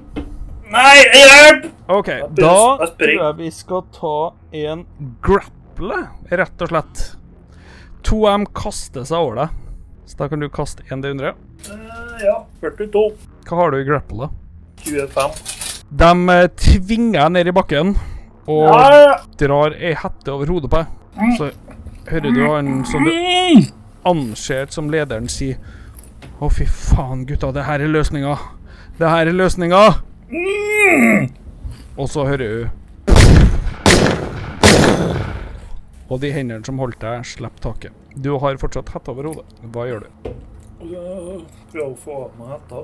Nei, 0.73 0.99
hjelp! 1.13 1.67
OK, 1.93 2.09
da 2.39 2.53
tror 2.89 3.11
jeg 3.13 3.35
vi 3.43 3.51
skal 3.53 3.83
ta 3.93 4.15
en 4.57 4.87
grapple, 5.23 5.99
rett 6.33 6.65
og 6.65 6.71
slett. 6.73 7.03
To 8.09 8.23
av 8.27 8.39
dem 8.39 8.47
kaster 8.57 9.05
seg 9.07 9.21
over 9.21 9.43
deg. 9.43 9.59
Så 10.09 10.19
da 10.19 10.29
kan 10.33 10.41
du 10.43 10.49
kaste 10.53 10.83
en 10.91 11.05
D100. 11.05 11.37
Ja, 12.23 12.37
42. 12.61 13.03
Hva 13.49 13.57
har 13.59 13.71
du 13.75 13.79
i 13.81 13.85
grapple, 13.87 14.29
25. 14.87 15.37
De 16.03 16.11
eh, 16.33 16.47
tvinger 16.57 17.19
deg 17.27 17.33
ned 17.37 17.51
i 17.51 17.55
bakken 17.57 17.95
og 18.51 18.65
Ja, 18.71 19.17
drar 19.39 19.75
ei 19.77 19.93
hette 19.99 20.33
over 20.33 20.47
hodet 20.51 20.71
på 20.73 20.81
deg. 20.83 20.87
Så 21.39 21.51
hører 22.09 22.33
du 22.35 22.41
han 22.49 22.85
som 22.89 23.05
du 23.05 23.11
Mm. 23.13 23.67
anser 24.05 24.67
som 24.73 24.89
lederen 24.91 25.29
si 25.31 25.53
Å, 26.43 26.49
fy 26.51 26.65
faen, 26.67 27.25
gutta, 27.27 27.53
det 27.55 27.63
her 27.69 27.79
er 27.85 27.87
løsninga. 27.93 28.33
Det 28.99 29.09
her 29.09 29.27
er 29.31 29.33
løsninga. 29.37 29.83
Mm. 30.33 31.29
Og 31.97 32.09
så 32.11 32.25
hører 32.27 32.39
du 32.49 32.71
Og 36.11 36.21
de 36.21 36.33
hendene 36.35 36.65
som 36.67 36.79
holdt 36.83 36.99
deg, 37.01 37.23
slipper 37.25 37.63
taket. 37.71 37.93
Du 38.21 38.35
har 38.43 38.59
fortsatt 38.61 38.91
hette 38.93 39.09
over 39.15 39.31
hodet. 39.31 39.47
Hva 39.73 39.87
gjør 39.89 40.03
du? 40.05 40.33
Øh, 40.83 41.43
Prøv 41.73 41.93
å 41.93 41.99
få 41.99 42.19
av 42.27 42.39
meg 42.39 42.55
hetta. 42.57 42.83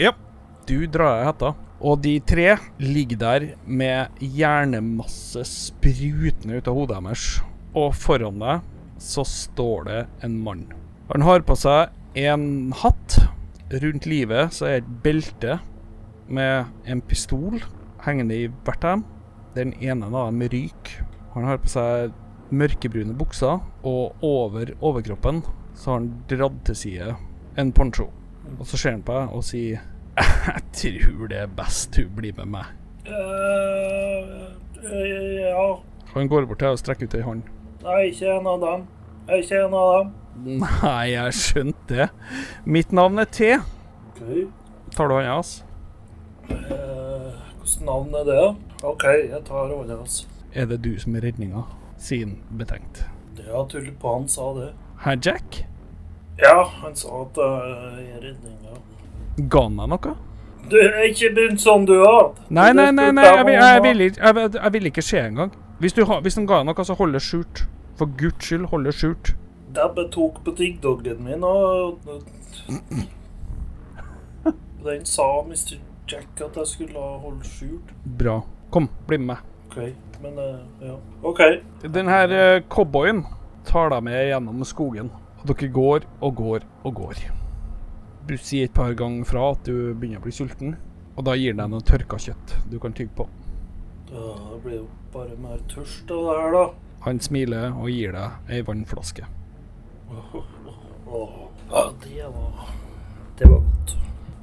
Ja, 0.00 0.12
du 0.68 0.78
drar 0.86 1.20
av 1.20 1.26
hetta. 1.30 1.52
Og 1.80 2.02
de 2.04 2.18
tre 2.20 2.58
ligger 2.80 3.20
der 3.20 3.46
med 3.64 4.20
hjernemasse 4.20 5.46
sprutende 5.48 6.60
ut 6.60 6.68
av 6.68 6.76
hodet 6.76 6.98
deres. 6.98 7.26
Og 7.72 7.94
foran 7.96 8.40
deg 8.42 8.66
så 9.00 9.24
står 9.24 9.86
det 9.88 10.00
en 10.26 10.36
mann. 10.44 10.66
Han 11.12 11.24
har 11.24 11.44
på 11.46 11.56
seg 11.56 11.94
en 12.20 12.72
hatt. 12.82 13.20
Rundt 13.70 14.08
livet 14.10 14.52
så 14.52 14.66
er 14.66 14.80
et 14.80 14.90
belte 15.04 15.60
med 16.30 16.66
en 16.90 17.00
pistol 17.06 17.60
hengende 18.04 18.36
i 18.36 18.50
hvert 18.66 18.84
av 18.84 18.98
dem. 18.98 19.06
Den 19.54 19.72
ene 19.82 20.10
av 20.10 20.28
dem 20.30 20.44
ryker. 20.52 21.06
Han 21.34 21.46
har 21.46 21.62
på 21.62 21.70
seg 21.70 22.12
mørkebrune 22.50 23.14
bukser, 23.14 23.60
og 23.86 24.24
over 24.26 24.72
overkroppen 24.82 25.44
så 25.80 25.90
har 25.94 26.00
han 26.02 26.10
dratt 26.28 26.58
til 26.68 26.76
side 26.76 27.14
en 27.58 27.70
poncho. 27.72 28.10
Og 28.58 28.66
så 28.68 28.76
ser 28.80 28.94
han 28.98 29.02
på 29.06 29.14
deg 29.16 29.32
og 29.36 29.44
sier 29.46 29.80
Jeg 30.20 30.62
tror 30.76 31.30
det 31.30 31.38
er 31.40 31.52
best 31.56 31.94
du 31.96 32.02
blir 32.12 32.34
med 32.36 32.50
meg. 32.52 32.70
Eh, 33.08 34.30
eh, 34.84 35.40
ja. 35.46 35.64
Han 36.14 36.28
går 36.28 36.46
bort 36.50 36.60
til 36.60 36.66
deg 36.68 36.76
og 36.76 36.80
strekker 36.82 37.08
ut 37.08 37.16
ei 37.16 37.22
hånd. 37.24 37.42
Jeg 37.80 37.92
er 37.94 38.08
ikke 38.10 38.32
en 38.36 38.48
av 38.50 38.60
dem. 38.64 38.86
Jeg 39.28 39.36
er 39.38 39.44
ikke 39.46 39.60
en 39.64 39.76
av 39.80 39.90
dem. 39.94 40.10
Nei, 40.60 41.04
jeg 41.14 41.36
skjønte 41.40 41.96
det. 42.02 42.08
Mitt 42.64 42.92
navn 42.96 43.22
er 43.22 43.28
T. 43.32 43.50
OK. 44.10 44.22
Tar 44.96 45.08
du 45.10 45.14
hånda 45.16 45.34
hans? 45.38 45.54
Eh, 46.50 47.30
Hvilket 47.60 47.86
navn 47.86 48.14
er 48.20 48.26
det? 48.28 48.40
OK, 48.84 49.04
jeg 49.30 49.42
tar 49.48 49.72
hånda 49.72 49.96
hans. 50.00 50.22
Er 50.52 50.66
det 50.70 50.80
du 50.84 50.92
som 51.00 51.16
er 51.16 51.24
redninga? 51.28 51.64
sier 52.00 52.24
han 52.26 52.38
betenkt. 52.56 53.02
Ja, 53.44 53.60
tulipan 53.68 54.24
sa 54.28 54.46
det. 54.56 54.70
«Hei, 55.04 55.16
Jack? 55.24 55.64
Ja, 56.42 56.62
han 56.82 56.94
sa 56.96 57.08
at 57.22 57.34
det 57.36 57.46
jeg 57.46 58.10
er 58.16 58.20
redninga. 58.24 58.76
Ga 59.52 59.62
han 59.66 59.76
deg 59.80 59.90
noe? 59.94 60.14
Du 60.70 60.76
er 60.78 61.02
ikke 61.08 61.32
begynt 61.34 61.60
sånn, 61.62 61.84
du 61.88 61.96
har. 62.04 62.30
Nei, 62.48 62.70
nei, 62.76 62.90
nei, 62.94 63.10
nei 63.16 63.24
jeg, 63.26 63.46
jeg, 63.56 63.82
vil, 63.82 64.00
jeg, 64.06 64.34
vil- 64.36 64.58
jeg 64.62 64.72
vil 64.76 64.86
ikke 64.90 65.02
se 65.02 65.20
engang. 65.24 65.52
Hvis, 65.80 65.92
du 65.96 66.04
hvis 66.04 66.36
han 66.38 66.46
ga 66.46 66.60
deg 66.60 66.68
noe, 66.70 66.84
så 66.86 66.94
hold 66.98 67.16
det 67.16 67.22
skjult. 67.24 67.64
For 67.98 68.08
guds 68.20 68.44
skyld, 68.46 68.66
hold 68.70 68.84
det 68.88 68.94
skjult. 68.96 69.32
Dabbe 69.74 70.06
tok 70.12 70.40
på 70.44 70.54
tiggdoggen 70.58 71.20
min, 71.24 71.44
og 71.44 71.98
Den 74.84 75.04
sa 75.04 75.26
Mr. 75.46 75.76
Jack 76.10 76.40
at 76.40 76.56
jeg 76.56 76.66
skulle 76.66 76.98
holde 77.22 77.44
skjult. 77.46 77.90
Bra. 78.18 78.40
Kom, 78.72 78.88
bli 79.06 79.18
med 79.20 79.26
meg. 79.34 79.46
OK, 79.70 79.76
men 80.22 80.38
eh, 80.42 80.86
ja. 80.88 80.94
OK. 81.26 81.40
Den 81.94 82.08
her 82.10 82.32
eh, 82.34 82.62
cowboyen 82.72 83.24
tar 83.68 83.92
deg 83.92 84.02
med 84.06 84.24
gjennom 84.30 84.64
skogen. 84.66 85.10
Og 85.40 85.52
dere 85.54 85.70
går 85.72 86.06
og 86.20 86.34
går 86.36 86.66
og 86.84 86.94
går. 86.94 87.20
Du 88.28 88.36
sier 88.36 88.68
et 88.68 88.74
par 88.76 88.92
ganger 88.94 89.24
fra 89.26 89.50
at 89.54 89.64
du 89.64 89.94
begynner 89.94 90.20
å 90.20 90.24
bli 90.26 90.32
sulten, 90.34 90.76
og 91.16 91.24
da 91.26 91.34
gir 91.38 91.54
den 91.54 91.62
deg 91.64 91.72
noe 91.72 91.84
tørka 91.86 92.18
kjøtt 92.20 92.56
du 92.70 92.78
kan 92.82 92.92
tygge 92.96 93.14
på. 93.16 93.26
Ja, 94.10 94.34
det 94.52 94.60
blir 94.64 94.76
jo 94.82 94.86
bare 95.14 95.36
mer 95.40 95.60
tørst 95.70 96.10
av 96.12 96.26
det 96.28 96.36
her, 96.42 96.54
da. 96.56 96.64
Han 97.06 97.20
smiler 97.24 97.72
og 97.72 97.88
gir 97.90 98.12
deg 98.12 98.52
ei 98.52 98.60
vannflaske. 98.66 99.24
Åh, 100.10 101.30
ja, 101.70 101.92
det 102.04 102.26
var 102.34 102.68
Det 103.38 103.48
var 103.48 103.60
godt. 103.60 103.96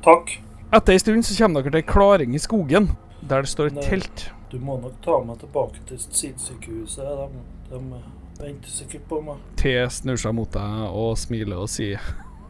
Takk. 0.03 0.33
Etter 0.73 0.93
ei 0.95 0.99
stund 0.99 1.25
så 1.27 1.35
kommer 1.43 1.61
dere 1.61 1.71
til 1.77 1.81
ei 1.83 1.87
klaring 1.93 2.35
i 2.35 2.41
skogen, 2.41 2.89
der 3.21 3.45
det 3.45 3.51
står 3.51 3.69
et 3.71 3.77
Nei. 3.77 3.85
telt. 3.85 4.29
Du 4.49 4.57
må 4.63 4.77
nok 4.81 4.95
ta 5.03 5.19
meg 5.23 5.39
tilbake 5.43 5.83
til 5.87 5.99
sidesykehuset. 5.99 7.03
De, 7.05 7.43
de 7.69 8.01
venter 8.41 8.71
sikkert 8.71 9.07
på 9.09 9.21
meg. 9.25 9.41
T 9.59 9.73
snur 9.93 10.19
seg 10.21 10.35
mot 10.37 10.51
deg 10.53 10.83
og 10.87 11.15
smiler 11.19 11.63
og 11.63 11.71
sier 11.71 12.01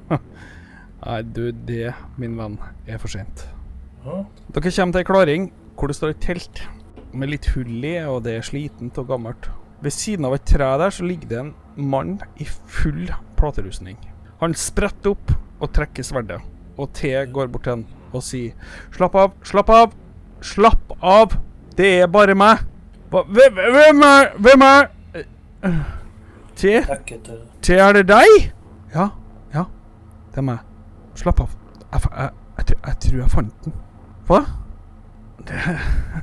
Nei, 1.03 1.21
du, 1.21 1.51
det, 1.51 1.93
min 2.17 2.35
venn, 2.39 2.57
er 2.89 2.99
for 2.99 3.11
sent. 3.11 3.45
Ja. 4.03 4.23
Dere 4.55 4.71
kommer 4.73 4.95
til 4.95 5.03
ei 5.03 5.07
klaring 5.07 5.47
hvor 5.77 5.91
det 5.91 5.97
står 5.99 6.15
et 6.15 6.23
telt 6.25 6.63
med 7.13 7.31
litt 7.31 7.47
hull 7.53 7.85
i, 7.85 7.95
og 8.09 8.23
det 8.25 8.33
er 8.38 8.45
slitent 8.45 8.97
og 8.99 9.11
gammelt. 9.11 9.49
Ved 9.83 9.93
siden 9.93 10.25
av 10.25 10.33
et 10.35 10.47
tre 10.49 10.67
der 10.81 10.93
så 10.93 11.05
ligger 11.05 11.29
det 11.29 11.39
en 11.43 11.53
mann 11.77 12.15
i 12.41 12.47
full 12.49 13.05
platerustning. 13.38 13.99
Han 14.41 14.57
spretter 14.57 15.13
opp 15.13 15.35
og 15.61 15.71
trekker 15.73 16.05
sverdet, 16.05 16.41
og 16.77 16.91
T 16.97 17.13
går 17.33 17.53
bort 17.53 17.67
til 17.67 17.77
han 17.77 17.85
og 18.15 18.23
sier 18.23 18.53
Slapp 18.95 19.15
av, 19.19 19.33
slapp 19.45 19.69
av, 19.73 19.95
slapp 20.41 20.93
av, 21.01 21.38
det 21.77 21.93
er 22.01 22.11
bare 22.11 22.35
meg. 22.38 22.63
Hva, 23.11 23.23
hvem, 23.29 23.59
er 24.03 24.33
Hvem 24.41 24.65
er 24.65 24.89
T? 26.55 26.72
T, 27.62 27.70
er 27.74 27.93
det 27.93 28.08
deg? 28.10 28.51
Ja, 28.93 29.10
ja, 29.53 29.64
det 30.32 30.41
er 30.41 30.45
meg. 30.45 30.64
Slapp 31.18 31.41
av. 31.41 31.53
Jeg, 31.91 32.01
jeg, 32.12 32.30
jeg, 32.58 32.78
jeg 32.86 32.99
tror 33.05 33.20
jeg 33.22 33.32
fant 33.34 33.66
den. 33.66 33.76
Hva? 34.28 34.41
Det, 35.47 35.62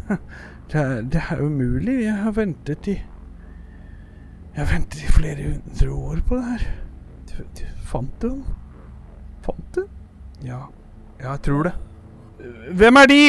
det, 0.72 0.84
det 1.14 1.22
er 1.30 1.42
umulig. 1.42 2.00
Jeg 2.04 2.16
har 2.22 2.36
ventet 2.36 2.90
i 2.92 2.98
Jeg 2.98 4.60
har 4.60 4.70
ventet 4.70 5.02
i 5.02 5.10
flere 5.10 5.48
hundre 5.48 5.90
år 5.94 6.22
på 6.28 6.38
det 6.38 6.44
her. 6.52 6.68
Du, 7.30 7.34
du 7.58 7.64
fant 7.90 8.22
du 8.22 8.28
den? 8.28 8.44
Fant 9.42 9.66
du 9.74 9.80
den? 9.80 9.90
Ja. 10.44 10.66
ja, 11.20 11.32
jeg 11.32 11.42
tror 11.46 11.70
det. 11.70 11.74
Hvem 12.74 12.96
er 13.00 13.10
de? 13.10 13.24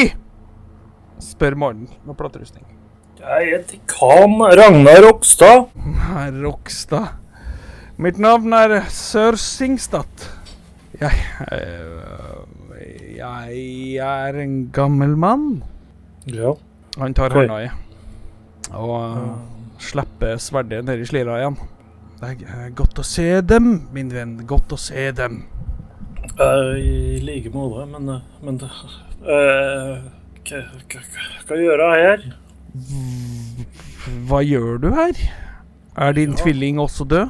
spør 1.22 1.54
Morten 1.56 1.88
med 2.04 2.14
platerustning. 2.14 2.66
Jeg 3.26 3.48
er 3.56 3.62
Khan 3.90 4.38
Ragnar 4.38 5.00
Rokstad. 5.02 5.64
Herr 6.06 6.36
Rokstad. 6.44 7.16
Mitt 7.98 8.20
navn 8.22 8.52
er 8.54 8.84
sør 8.92 9.34
Singstad. 9.34 10.28
Jeg, 11.00 11.10
jeg 13.16 13.16
Jeg 13.16 14.04
er 14.28 14.38
en 14.44 14.70
gammel 14.70 15.16
mann. 15.16 15.64
Ja. 16.30 16.54
Han 16.98 17.14
tar 17.14 17.34
hånda 17.34 17.58
i 17.64 17.68
og 18.74 18.94
uh, 18.94 19.26
slipper 19.78 20.38
sverdet 20.42 20.84
ned 20.84 21.02
i 21.02 21.06
slira 21.06 21.36
igjen. 21.40 21.58
Det 22.20 22.30
er 22.32 22.64
eh, 22.64 22.70
godt 22.74 22.98
å 22.98 23.04
se 23.06 23.28
dem, 23.42 23.68
min 23.94 24.08
venn. 24.10 24.38
Godt 24.48 24.74
å 24.74 24.80
se 24.80 25.10
dem. 25.14 25.42
I 26.36 27.20
like 27.22 27.52
måte, 27.54 27.84
men, 27.90 28.08
eh, 28.16 28.24
men 28.42 28.58
uh, 28.62 28.80
hva, 29.26 30.64
hva, 30.90 31.06
hva 31.46 31.60
gjør 31.60 31.84
jeg 31.86 32.08
her? 32.08 32.26
Hva 34.28 34.40
gjør 34.46 34.78
du 34.82 34.90
her? 34.94 35.16
Er 35.96 36.12
din 36.12 36.30
Ja. 36.30 36.36
tvilling 36.42 36.78
også 36.80 37.04
død? 37.08 37.28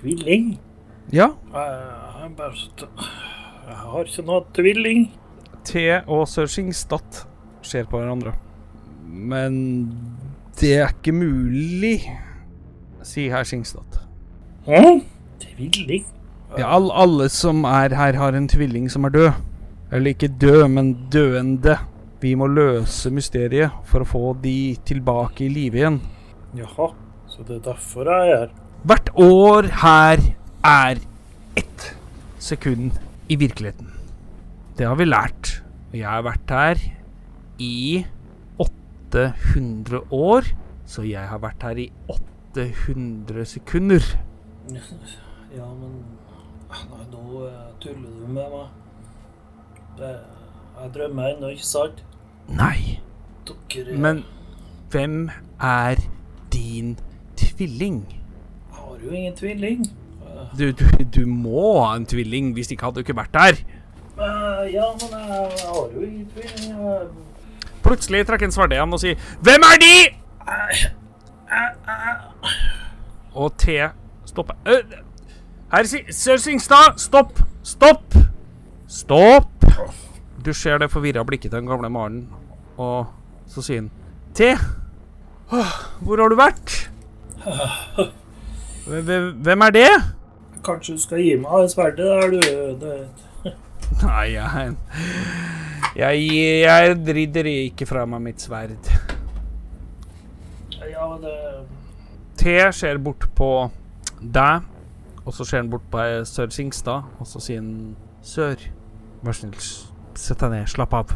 Tvilling? 0.00 0.58
Ja. 1.12 1.26
Jeg, 1.52 1.80
jeg, 2.22 2.30
bare, 2.36 2.54
jeg 3.68 3.76
har 3.76 4.04
ikke 4.04 4.22
noe 4.26 4.44
tvilling. 4.54 5.10
T 5.64 5.76
og 6.06 6.28
sør 6.28 6.46
Singstad 6.46 7.24
ser 7.62 7.84
på 7.90 7.98
hverandre. 8.00 8.32
Men 9.06 9.58
det 10.60 10.72
er 10.78 10.88
ikke 10.94 11.12
mulig, 11.12 12.00
sier 13.02 13.30
herr 13.36 13.44
Singstad. 13.44 14.00
Hæ? 14.66 14.80
Tvilling? 15.40 16.06
Ja, 16.58 16.68
all, 16.76 16.90
alle 16.94 17.28
som 17.32 17.64
er 17.64 17.94
her, 17.94 18.12
har 18.18 18.32
en 18.36 18.48
tvilling 18.48 18.90
som 18.90 19.04
er 19.04 19.08
død. 19.14 19.30
Eller 19.92 20.10
ikke 20.14 20.28
død, 20.40 20.68
men 20.68 20.94
døende. 21.12 21.76
Vi 22.22 22.36
må 22.38 22.46
løse 22.46 23.10
mysteriet 23.10 23.74
for 23.90 24.04
å 24.04 24.06
få 24.06 24.20
de 24.42 24.76
tilbake 24.86 25.42
i 25.48 25.50
live 25.50 25.80
igjen. 25.80 25.96
Jaha, 26.54 26.92
så 27.26 27.42
det 27.48 27.56
er 27.56 27.64
derfor 27.64 28.06
jeg 28.06 28.28
er 28.30 28.36
her. 28.44 28.52
Hvert 28.86 29.10
år 29.18 29.68
her 29.82 30.22
er 30.68 31.00
ett 31.58 31.86
sekund 32.38 32.94
i 33.26 33.38
virkeligheten. 33.40 33.90
Det 34.78 34.86
har 34.86 34.94
vi 35.00 35.08
lært. 35.08 35.50
Og 35.90 35.98
jeg 35.98 36.08
har 36.08 36.22
vært 36.24 36.54
her 36.54 36.84
i 37.58 38.04
800 38.62 40.04
år, 40.14 40.46
så 40.86 41.02
jeg 41.04 41.26
har 41.28 41.42
vært 41.42 41.66
her 41.66 41.82
i 41.82 41.88
800 42.06 43.50
sekunder. 43.50 44.06
Ja, 44.70 45.66
men 45.74 45.98
Nei, 46.72 47.04
nå 47.12 47.42
eh, 47.44 47.66
tuller 47.82 48.14
du 48.16 48.28
med 48.32 48.48
meg. 48.54 48.70
Det, 49.98 50.14
jeg 50.78 50.92
drømmer 50.94 51.34
ennå, 51.34 51.50
ikke 51.52 51.68
sant? 51.68 52.00
Nei, 52.48 53.00
Dere 53.72 53.96
men 53.98 54.24
hvem 54.90 55.30
er 55.60 55.94
din 56.52 56.98
tvilling? 57.36 58.02
Jeg 58.12 58.78
har 58.78 58.96
jo 59.04 59.10
ingen 59.10 59.36
tvilling. 59.36 59.86
Du, 60.58 60.70
du, 60.72 60.84
du 61.14 61.26
må 61.26 61.80
ha 61.84 61.96
en 61.96 62.06
tvilling, 62.06 62.52
hvis 62.52 62.70
ikke 62.70 62.84
hadde 62.84 62.94
du 62.94 63.00
ikke 63.06 63.16
vært 63.16 63.32
der. 63.32 63.60
Uh, 64.18 64.66
ja, 64.72 64.84
men 64.92 65.08
jeg, 65.10 65.50
jeg 65.58 65.68
har 65.68 65.88
jo 65.94 66.00
ingen 66.00 66.26
tvilling. 66.34 66.74
Jeg, 66.76 67.06
Plutselig 67.82 68.26
trekker 68.26 68.46
en 68.46 68.52
sverdet 68.54 68.76
igjen 68.76 68.92
og 68.94 69.00
sier 69.00 69.16
'Hvem 69.42 69.64
er 69.66 69.78
de?' 69.82 70.16
Og 73.34 73.56
T 73.58 73.68
stopper. 74.28 74.54
Uh, 74.66 74.72
Herr 75.72 75.84
Si- 75.88 76.12
Sør 76.12 76.36
Singstad, 76.36 76.98
stopp! 76.98 77.40
Stopp! 77.62 78.14
Stopp! 78.88 79.64
Du 80.44 80.52
ser 80.56 80.78
det 80.82 80.90
forvirra 80.90 81.22
blikket 81.24 81.50
til 81.52 81.60
den 81.60 81.68
gamle 81.70 81.90
mannen, 81.92 82.24
og 82.80 83.06
så 83.46 83.62
sier 83.62 83.82
han 83.84 83.90
T, 84.34 84.48
hvor 86.02 86.18
har 86.22 86.28
du 86.32 86.36
vært? 86.38 86.72
Hve- 87.42 89.02
hve- 89.06 89.32
Hvem 89.44 89.62
er 89.66 89.70
det? 89.76 89.88
kanskje 90.64 90.94
du 90.94 90.98
skal 91.02 91.18
gi 91.18 91.32
meg 91.42 91.62
det 91.64 91.70
sverdet 91.72 92.06
der, 92.06 92.30
du. 92.30 92.40
Det, 92.80 93.08
Nei, 94.06 94.28
jeg 94.32 94.76
Jeg, 95.96 96.28
jeg 96.62 96.96
dridder 97.06 97.48
ikke 97.50 97.86
fra 97.86 98.04
meg 98.06 98.20
mitt 98.22 98.40
sverd. 98.40 98.78
ja, 100.90 101.08
men 101.08 101.22
det 101.22 101.66
T 102.38 102.72
ser 102.74 102.98
bort 102.98 103.26
på 103.36 103.48
deg, 104.22 104.62
og 105.26 105.34
så 105.34 105.44
ser 105.44 105.56
han 105.64 105.70
bort 105.70 105.84
på 105.90 105.98
Sør 106.26 106.50
Singstad, 106.50 107.02
og 107.20 107.26
så 107.26 107.40
sier 107.42 107.60
han 107.60 107.96
Sør, 108.22 108.56
vær 109.22 109.32
snill, 109.36 109.58
sett 110.20 110.40
deg 110.42 110.50
ned, 110.54 110.68
slapp 110.68 110.94
av. 110.94 111.12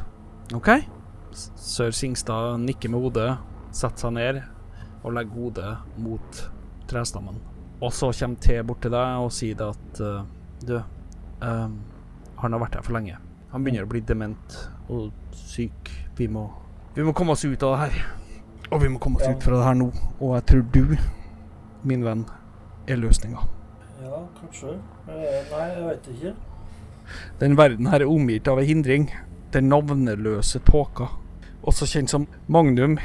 OK? 0.55 0.70
Sør 1.36 1.90
Singstad 1.92 2.61
nikker 2.62 2.88
med 2.92 3.03
hodet, 3.05 3.30
setter 3.76 4.07
seg 4.07 4.14
ned 4.16 4.42
og 5.03 5.12
legger 5.16 5.36
hodet 5.36 5.72
mot 6.01 6.40
trestammen. 6.88 7.36
Og 7.82 7.92
så 7.92 8.09
kommer 8.16 8.40
T 8.40 8.57
bort 8.64 8.80
til 8.82 8.94
deg 8.94 9.20
og 9.20 9.32
sier 9.36 9.59
det 9.59 9.66
at 9.68 10.01
uh, 10.01 10.22
Du, 10.64 10.76
eh, 10.78 11.68
han 12.40 12.53
har 12.57 12.61
vært 12.62 12.78
her 12.78 12.82
for 12.86 12.97
lenge. 12.97 13.18
Han 13.53 13.62
begynner 13.64 13.84
å 13.84 13.90
bli 13.90 14.01
dement 14.01 14.55
og 14.88 15.11
syk. 15.36 15.90
Vi 16.16 16.26
må, 16.32 16.47
vi 16.97 17.05
må 17.05 17.12
komme 17.12 17.34
oss 17.36 17.44
ut 17.44 17.62
av 17.62 17.74
det 17.76 17.82
her. 17.82 18.07
Og 18.72 18.80
vi 18.82 18.88
må 18.88 18.99
komme 18.99 19.20
oss 19.20 19.26
Ja. 19.28 19.34
ut 19.36 19.44
fra 19.44 19.59
det 19.61 19.66
her 19.68 19.76
nå. 19.76 19.90
Og 20.20 20.32
jeg 20.38 20.47
tror 20.49 20.64
du, 20.72 20.97
min 21.84 22.03
venn, 22.05 22.24
er 22.88 22.97
løsninga. 22.97 23.44
Ja, 24.01 24.22
kanskje. 24.40 24.78
Eh, 25.09 25.53
Nei, 25.53 25.66
jeg 25.76 25.84
vet 25.90 26.09
ikke. 26.14 26.32
Den 27.40 27.57
verden 27.59 27.90
her 27.90 28.02
er 28.02 28.11
omgitt 28.11 28.48
av 28.48 28.61
ei 28.61 28.66
hindring. 28.70 29.09
Den 29.54 29.70
navneløse 29.72 30.61
tåka. 30.66 31.09
Også 31.66 31.88
kjent 31.90 32.12
som 32.12 32.26
Magnum 32.46 32.98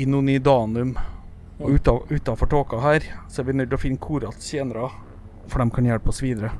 Inonidanum. 0.00 0.94
Og 1.60 1.76
utafor 2.08 2.48
tåka 2.48 2.80
her 2.80 3.04
så 3.28 3.42
er 3.42 3.50
vi 3.50 3.58
nødt 3.58 3.68
til 3.68 3.76
å 3.76 3.82
finne 3.82 4.00
Korats 4.00 4.48
tjenere, 4.48 4.88
for 5.50 5.60
de 5.60 5.74
kan 5.76 5.88
hjelpe 5.90 6.08
oss 6.08 6.22
videre. 6.24 6.54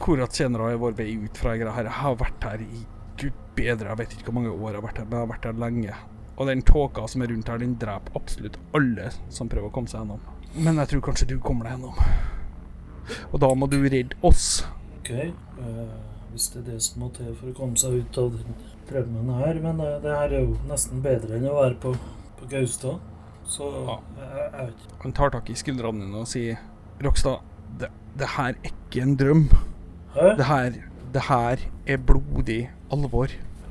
Korats 0.00 0.40
tjenere 0.40 0.72
er 0.72 0.80
vår 0.80 0.96
vei 0.96 1.10
ut 1.20 1.36
fra 1.36 1.52
greia 1.60 1.74
her. 1.76 1.90
Jeg 1.90 1.98
har 2.00 2.16
vært 2.22 2.46
her 2.48 2.64
i 2.64 2.84
gud 3.20 3.36
bedre, 3.54 3.90
jeg 3.90 4.00
vet 4.00 4.14
ikke 4.16 4.30
hvor 4.30 4.38
mange 4.38 4.54
år 4.54 4.70
jeg 4.70 4.80
har 4.80 4.86
vært 4.86 5.00
her, 5.02 5.08
men 5.10 5.18
jeg 5.18 5.26
har 5.26 5.32
vært 5.34 5.48
her 5.50 5.58
lenge. 5.60 5.98
Og 6.34 6.48
den 6.50 6.64
tåka 6.66 7.04
som 7.10 7.22
er 7.22 7.30
rundt 7.30 7.50
her, 7.52 7.60
den 7.62 7.76
dreper 7.78 8.16
absolutt 8.18 8.56
alle 8.74 9.10
som 9.30 9.50
prøver 9.50 9.68
å 9.68 9.74
komme 9.74 9.92
seg 9.92 10.00
gjennom. 10.00 10.24
Men 10.56 10.80
jeg 10.82 10.94
tror 10.94 11.04
kanskje 11.10 11.28
du 11.34 11.36
kommer 11.42 11.68
deg 11.68 11.76
gjennom. 11.76 12.00
Og 13.30 13.36
da 13.44 13.52
må 13.54 13.68
du 13.70 13.76
redde 13.84 14.16
oss. 14.24 14.64
OK. 15.04 15.10
eh, 15.14 15.96
hvis 16.32 16.48
det 16.50 16.62
er 16.64 16.70
det 16.72 16.80
som 16.82 17.02
må 17.04 17.10
til 17.14 17.34
for 17.38 17.50
å 17.52 17.54
komme 17.54 17.76
seg 17.78 17.98
ut 18.00 18.16
av 18.18 18.30
den 18.34 18.54
drømmen 18.88 19.28
her. 19.38 19.58
Men 19.62 19.80
eh, 19.84 19.98
det 20.02 20.14
her 20.16 20.32
er 20.32 20.46
jo 20.46 20.54
nesten 20.70 21.02
bedre 21.04 21.36
enn 21.36 21.44
å 21.50 21.58
være 21.60 21.76
på, 21.82 21.92
på 22.40 22.48
Gaustad. 22.50 23.02
Så 23.44 23.68
Ja. 23.84 23.98
jeg, 24.16 24.30
jeg 24.40 24.66
vet 24.70 24.86
ikke. 24.86 24.96
Han 25.04 25.12
tar 25.20 25.34
tak 25.34 25.50
i 25.52 25.56
skuldrene 25.60 26.06
dine 26.06 26.22
og 26.22 26.30
sier 26.30 26.56
Rokstad, 27.04 27.42
det, 27.78 27.90
det 28.16 28.28
her 28.38 28.54
er 28.56 28.70
ikke 28.70 29.02
en 29.04 29.16
drøm. 29.20 29.44
Hæ? 30.14 30.30
Det 30.38 30.46
her, 30.48 30.78
det 31.12 31.24
her 31.28 31.64
er 31.90 32.00
blodig 32.08 32.62
alvor. 32.94 33.28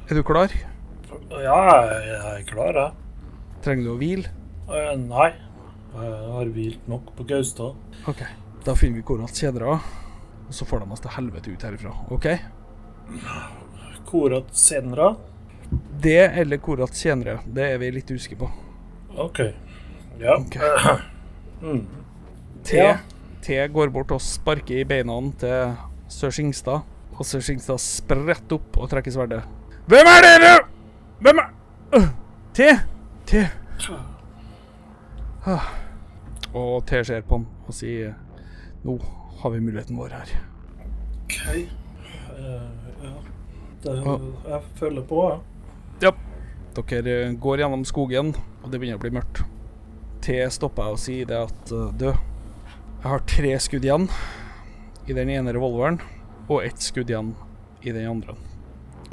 Er 0.09 0.19
du 0.19 0.21
klar? 0.27 0.53
Ja, 1.33 1.57
jeg, 1.89 2.19
er 2.35 2.45
klar, 2.45 2.77
jeg. 2.77 3.31
Trenger 3.65 3.87
du 3.87 3.91
å 3.95 3.97
hvile? 3.97 4.29
Uh, 4.67 4.93
nei. 4.99 5.31
Jeg 5.93 6.31
har 6.35 6.49
hvilt 6.53 6.87
nok 6.89 7.11
på 7.17 7.25
Gaustad. 7.29 7.73
OK. 8.09 8.21
Da 8.65 8.73
finner 8.77 8.99
vi 9.01 9.05
Korats 9.07 9.39
tjenere, 9.41 9.79
og 10.53 10.57
så 10.59 10.65
får 10.69 10.83
de 10.83 10.91
oss 10.93 11.01
til 11.01 11.13
helvete 11.15 11.49
ut 11.55 11.63
herifra. 11.65 11.91
OK? 12.13 12.27
Korat 14.05 14.51
senere? 14.55 15.15
Det 16.03 16.19
eller 16.37 16.57
Korat 16.61 16.93
senere. 16.95 17.39
det 17.45 17.71
er 17.73 17.79
vi 17.81 17.89
litt 17.95 18.11
usikre 18.13 18.37
på. 18.43 18.49
OK. 19.17 19.39
Ja. 20.21 20.37
Okay. 20.39 20.99
Mm. 21.63 21.85
T, 22.67 22.75
Ja. 22.75 22.97
T 23.41 23.55
går 23.71 23.87
bort 23.95 24.09
og 24.11 24.19
sparker 24.21 24.81
i 24.81 24.83
beina 24.83 25.15
til 25.39 25.77
sør 26.11 26.33
Skingstad, 26.35 26.81
og 27.15 27.23
sør 27.25 27.39
Skingstad 27.39 27.79
spretter 27.79 28.57
opp 28.57 28.75
og 28.83 28.89
trekker 28.91 29.13
sverdet. 29.15 29.45
Hvem 29.87 30.09
er 30.11 30.25
dere?! 30.25 30.51
Hvem 31.23 31.39
er 31.39 31.47
Øh, 31.95 32.09
T! 32.53 32.67
T. 33.31 33.45
Ah. 35.47 35.69
Og 36.53 36.83
T 36.85 36.99
ser 37.07 37.21
på 37.23 37.37
han 37.39 37.47
og 37.67 37.73
sier 37.79 38.13
Nå 38.83 38.97
har 39.43 39.51
vi 39.51 39.59
muligheten 39.59 39.97
vår 39.99 40.13
her. 40.15 40.29
OK. 41.25 41.39
Uh, 42.33 42.69
ja. 43.03 43.15
Det, 43.83 43.95
Ja. 43.99 44.19
jeg 44.47 44.61
følger 44.79 45.03
på, 45.09 45.23
jeg. 45.29 46.13
Dere 46.73 47.15
eh, 47.27 47.33
går 47.37 47.59
gjennom 47.61 47.83
skogen, 47.85 48.31
og 48.63 48.71
det 48.71 48.79
begynner 48.81 48.97
å 48.97 49.03
bli 49.03 49.11
mørkt. 49.13 49.43
T 50.23 50.39
stopper 50.49 50.87
jeg 50.87 50.95
og 50.95 51.01
sier 51.03 51.27
det 51.29 51.37
at 51.37 51.73
eh, 51.75 51.91
Du, 51.99 52.07
jeg 52.07 53.11
har 53.11 53.25
tre 53.29 53.51
skudd 53.61 53.85
igjen 53.85 54.07
i 55.05 55.13
den 55.13 55.29
ene 55.29 55.53
revolveren, 55.53 55.99
og 56.47 56.63
ett 56.63 56.81
skudd 56.81 57.11
igjen 57.11 57.35
i 57.83 57.91
den 57.93 58.07
andre. 58.09 58.37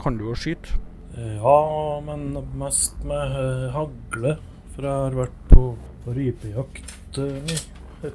Kan 0.01 0.16
du 0.16 0.28
jo 0.31 0.39
skyte? 0.39 0.78
Ja, 1.18 2.01
men 2.07 2.31
mest 2.57 3.03
med 3.05 3.35
uh, 3.35 3.66
hagle. 3.74 4.37
For 4.72 4.87
jeg 4.87 5.05
har 5.05 5.18
vært 5.18 5.41
på, 5.51 5.66
på 6.07 6.14
rypejakt 6.16 6.97
Uh. 7.18 8.12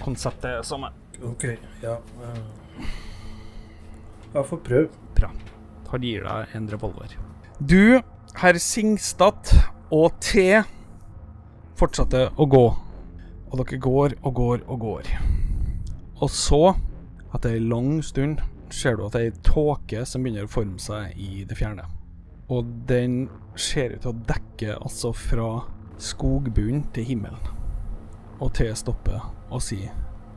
Konseptet 0.00 0.46
er 0.46 0.60
det 0.60 0.68
samme. 0.68 0.92
OK. 1.22 1.44
Ja. 1.82 1.98
Ja, 2.20 2.34
Jeg 4.34 4.46
får 4.46 4.62
prøve. 4.66 4.88
Han 5.94 6.02
gir 6.02 6.24
deg 6.26 6.54
en 6.58 6.64
revolver. 6.72 7.12
Du, 7.62 8.00
herr 8.40 8.56
Singstad 8.58 9.52
og 9.94 10.16
T 10.24 10.42
fortsatte 11.78 12.24
å 12.34 12.46
gå. 12.50 12.64
Og 13.52 13.60
dere 13.60 13.78
går 13.78 14.16
og 14.24 14.34
går 14.34 14.64
og 14.66 14.80
går. 14.82 15.10
Og 16.18 16.30
så, 16.34 16.74
etter 17.30 17.54
ei 17.54 17.62
lang 17.62 18.00
stund, 18.02 18.42
ser 18.74 18.96
du 18.98 19.04
at 19.06 19.14
det 19.14 19.20
er 19.22 19.30
ei 19.30 19.44
tåke 19.46 20.02
som 20.08 20.24
begynner 20.24 20.48
å 20.48 20.50
forme 20.50 20.82
seg 20.82 21.14
i 21.14 21.44
det 21.46 21.58
fjerne. 21.60 21.86
Og 22.50 22.66
den 22.90 23.28
ser 23.54 23.94
ut 23.94 24.02
til 24.02 24.10
å 24.10 24.24
dekke 24.26 24.74
altså 24.80 25.12
fra 25.14 25.50
skogbunnen 26.02 26.88
til 26.96 27.06
himmelen. 27.06 27.52
Og 28.42 28.50
T 28.58 28.66
stopper 28.74 29.22
og 29.46 29.62
sier 29.62 29.94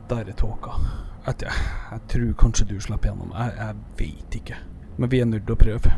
'Der 0.08 0.28
er 0.28 0.32
tåka'. 0.32 0.78
Jeg, 1.26 1.34
jeg 1.90 2.00
tror 2.08 2.32
kanskje 2.38 2.64
du 2.64 2.80
slipper 2.80 3.08
gjennom. 3.10 3.32
Jeg, 3.36 3.52
jeg 3.58 3.74
veit 3.98 4.34
ikke. 4.34 4.56
Men 4.96 5.10
vi 5.10 5.20
er 5.20 5.24
nødt 5.24 5.46
til 5.46 5.52
å 5.52 5.60
prøve. 5.60 5.92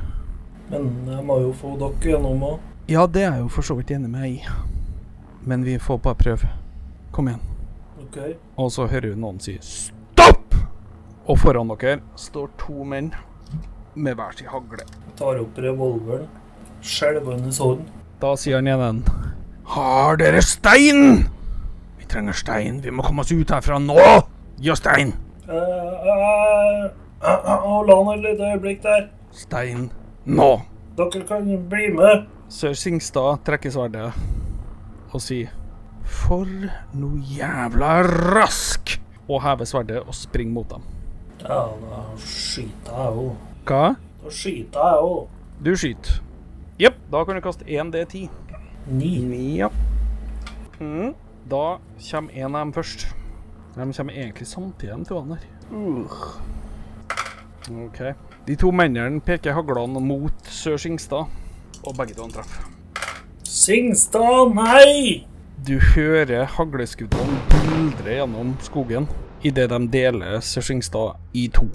Men 0.71 0.91
jeg 1.07 1.25
må 1.25 1.39
jo 1.41 1.53
få 1.53 1.77
dere 1.79 2.03
gjennom 2.03 2.43
òg. 2.43 2.59
Ja, 2.91 3.07
det 3.07 3.23
er 3.23 3.33
jeg 3.37 3.45
jo 3.45 3.49
for 3.49 3.63
så 3.63 3.77
vidt 3.79 3.91
enig 3.95 4.11
med 4.11 4.23
deg 4.23 4.31
i. 4.31 4.43
Men 5.47 5.65
vi 5.65 5.79
får 5.79 5.99
bare 6.03 6.19
prøve. 6.19 6.51
Kom 7.13 7.31
igjen. 7.31 7.41
OK. 8.03 8.19
Og 8.57 8.73
så 8.73 8.87
hører 8.91 9.15
du 9.15 9.21
noen 9.21 9.41
si 9.41 9.59
'stopp!' 9.63 10.57
Og 11.27 11.39
foran 11.39 11.71
dere 11.71 12.01
står 12.17 12.51
to 12.59 12.85
menn 12.85 13.13
med 13.95 14.15
hver 14.15 14.37
sin 14.37 14.51
hagle. 14.51 14.85
Tar 15.17 15.39
opp 15.41 15.59
revolveren. 15.59 16.27
Skjelvende 16.83 17.53
hånd. 17.59 17.87
Da 18.21 18.35
sier 18.37 18.57
han 18.57 18.67
igjen 18.67 18.81
ene 18.81 19.29
'Har 19.65 20.17
dere 20.17 20.43
stein?' 20.43 21.29
Trenger 22.11 22.37
stein. 22.37 22.81
Vi 22.85 22.91
må 22.91 23.03
komme 23.07 23.23
oss 23.25 23.33
ut 23.33 23.51
herfra 23.55 23.79
nå!' 23.79 24.27
'Gi 24.61 24.71
oss 24.71 24.83
stein!' 24.83 25.15
Uh, 25.49 26.91
Hold 27.21 27.91
an 27.91 28.13
et 28.15 28.23
lite 28.25 28.53
øyeblikk 28.53 28.83
der. 28.83 29.09
Stein 29.33 29.91
nå! 30.25 30.61
Dere 30.97 31.25
kan 31.29 31.49
bli 31.71 31.91
med. 31.95 32.27
Sør 32.51 32.73
Singstad 32.75 33.45
trekker 33.47 33.71
sverdet 33.71 34.13
og 35.13 35.21
sier 35.23 35.53
For 36.05 36.49
noe 36.99 37.21
jævla 37.31 38.01
rask! 38.35 38.97
Og 39.29 39.43
hever 39.45 39.69
sverdet 39.69 40.01
og 40.01 40.15
springer 40.15 40.55
mot 40.55 40.71
dem. 40.71 40.83
Ja, 41.45 41.61
da 41.83 42.01
skyter 42.19 42.97
jeg 42.97 43.21
òg. 43.23 43.37
Hva? 43.69 43.85
Da 44.25 44.33
skyter 44.35 44.89
jeg 44.89 45.05
òg. 45.07 45.29
Du 45.65 45.71
skyter. 45.77 46.19
Jepp, 46.81 46.99
da 47.13 47.25
kan 47.25 47.39
du 47.39 47.45
kaste 47.45 47.65
1D10. 47.69 48.27
Ni. 48.91 49.59
Ja. 49.61 49.69
Mm. 50.81 51.15
Da 51.51 51.81
kommer 52.11 52.33
en 52.33 52.55
av 52.55 52.61
dem 52.61 52.73
først. 52.73 53.07
De 53.75 53.93
kommer 53.93 54.13
egentlig 54.15 54.47
samtidig, 54.47 54.99
de 54.99 55.05
to 55.05 55.23
der. 55.27 55.47
OK. 57.71 58.01
De 58.47 58.57
to 58.57 58.71
mennene 58.75 59.21
peker 59.21 59.57
haglene 59.57 60.01
mot 60.03 60.47
Sør 60.47 60.79
Singstad, 60.79 61.27
og 61.83 61.97
begge 61.99 62.15
to 62.15 62.29
treffer. 62.31 62.69
Singstad, 63.43 64.55
nei! 64.55 65.27
Du 65.67 65.75
hører 65.93 66.47
hagleskuddene 66.55 67.43
buldre 67.51 68.15
gjennom 68.21 68.55
skogen 68.65 69.09
idet 69.43 69.69
de 69.73 69.81
deler 69.93 70.39
Sør 70.45 70.69
Singstad 70.71 71.19
i 71.35 71.49
to. 71.53 71.67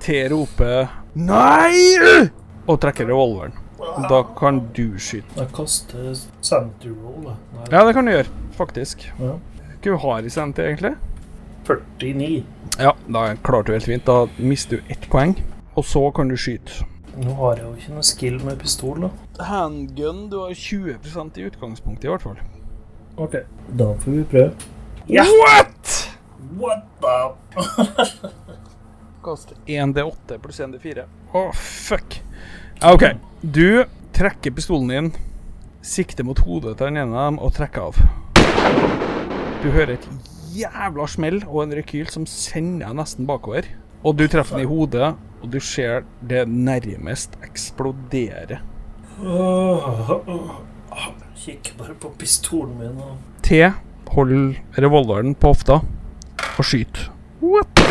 T 0.00 0.24
roper 0.32 0.88
'nei!' 1.14 2.30
og 2.66 2.80
trekker 2.80 3.06
revolveren. 3.12 3.61
Da 4.08 4.22
kan 4.38 4.60
du 4.76 4.98
skyte. 4.98 5.26
Jeg 5.36 5.48
kaster 5.56 6.12
center 6.42 6.92
roll. 7.02 7.32
Nei, 7.54 7.64
Ja, 7.72 7.84
det 7.86 7.94
kan 7.94 8.06
du 8.06 8.12
gjøre, 8.12 8.28
faktisk. 8.56 9.08
Ja. 9.18 9.34
Hva 9.82 9.98
har 9.98 10.22
i 10.22 10.30
senter, 10.30 10.68
egentlig? 10.70 10.94
49. 11.66 12.44
Ja, 12.78 12.92
da 13.10 13.34
klarte 13.42 13.66
du 13.66 13.72
helt 13.76 13.86
fint. 13.90 14.06
Da 14.06 14.26
mister 14.38 14.78
du 14.78 14.92
ett 14.92 15.08
poeng. 15.10 15.34
Og 15.76 15.84
så 15.84 16.04
kan 16.14 16.28
du 16.28 16.36
skyte. 16.36 16.84
Nå 17.16 17.34
har 17.36 17.56
jeg 17.58 17.66
jo 17.66 17.72
ikke 17.76 17.94
noe 17.96 18.06
skill 18.08 18.38
med 18.44 18.58
pistol, 18.62 19.02
da. 19.04 19.10
Handgun, 19.44 20.28
du 20.32 20.38
har 20.40 20.54
20% 20.56 21.36
i 21.40 21.48
utgangspunktet, 21.50 22.06
i 22.06 22.12
hvert 22.12 22.24
fall. 22.24 22.38
OK. 23.20 23.36
Da 23.78 23.90
får 24.00 24.14
vi 24.16 24.22
prøve. 24.30 24.52
Ja. 25.08 25.26
What?! 25.28 25.98
What 26.58 26.84
the 27.00 28.30
Kast 29.22 29.52
1D8 29.66 30.38
pluss 30.42 30.60
1D4. 30.60 31.04
Å, 31.32 31.42
fuck. 31.54 32.16
OK. 32.82 33.04
Du 33.42 33.84
trekker 34.12 34.54
pistolen 34.54 34.90
din, 34.90 35.10
sikter 35.86 36.26
mot 36.26 36.40
hodet 36.42 36.74
til 36.78 36.90
den 36.90 36.98
ene 37.04 37.14
av 37.14 37.30
dem 37.30 37.38
og 37.38 37.54
trekker 37.54 37.90
av. 37.90 38.00
Du 39.62 39.68
hører 39.70 39.94
et 39.94 40.08
jævla 40.52 41.06
smell 41.08 41.38
og 41.46 41.62
en 41.64 41.76
rekyl 41.78 42.10
som 42.10 42.26
sender 42.26 42.88
deg 42.88 42.98
nesten 42.98 43.28
bakover. 43.30 43.68
Og 44.02 44.18
du 44.18 44.26
treffer 44.26 44.58
den 44.58 44.66
i 44.66 44.70
hodet, 44.70 45.12
og 45.42 45.54
du 45.54 45.60
ser 45.62 46.02
det 46.26 46.42
nærmest 46.50 47.38
eksplodere. 47.46 48.58
Åh, 49.22 50.12
åh. 50.18 50.52
Kikker 51.42 51.78
bare 51.78 51.94
på 51.98 52.10
pistolen 52.18 52.74
min 52.78 52.98
og 53.02 53.16
T 53.42 53.62
holder 54.12 54.58
revolveren 54.78 55.34
på 55.34 55.54
hofta 55.54 55.80
og 55.82 56.66
skyter. 56.66 57.08
What? 57.42 57.82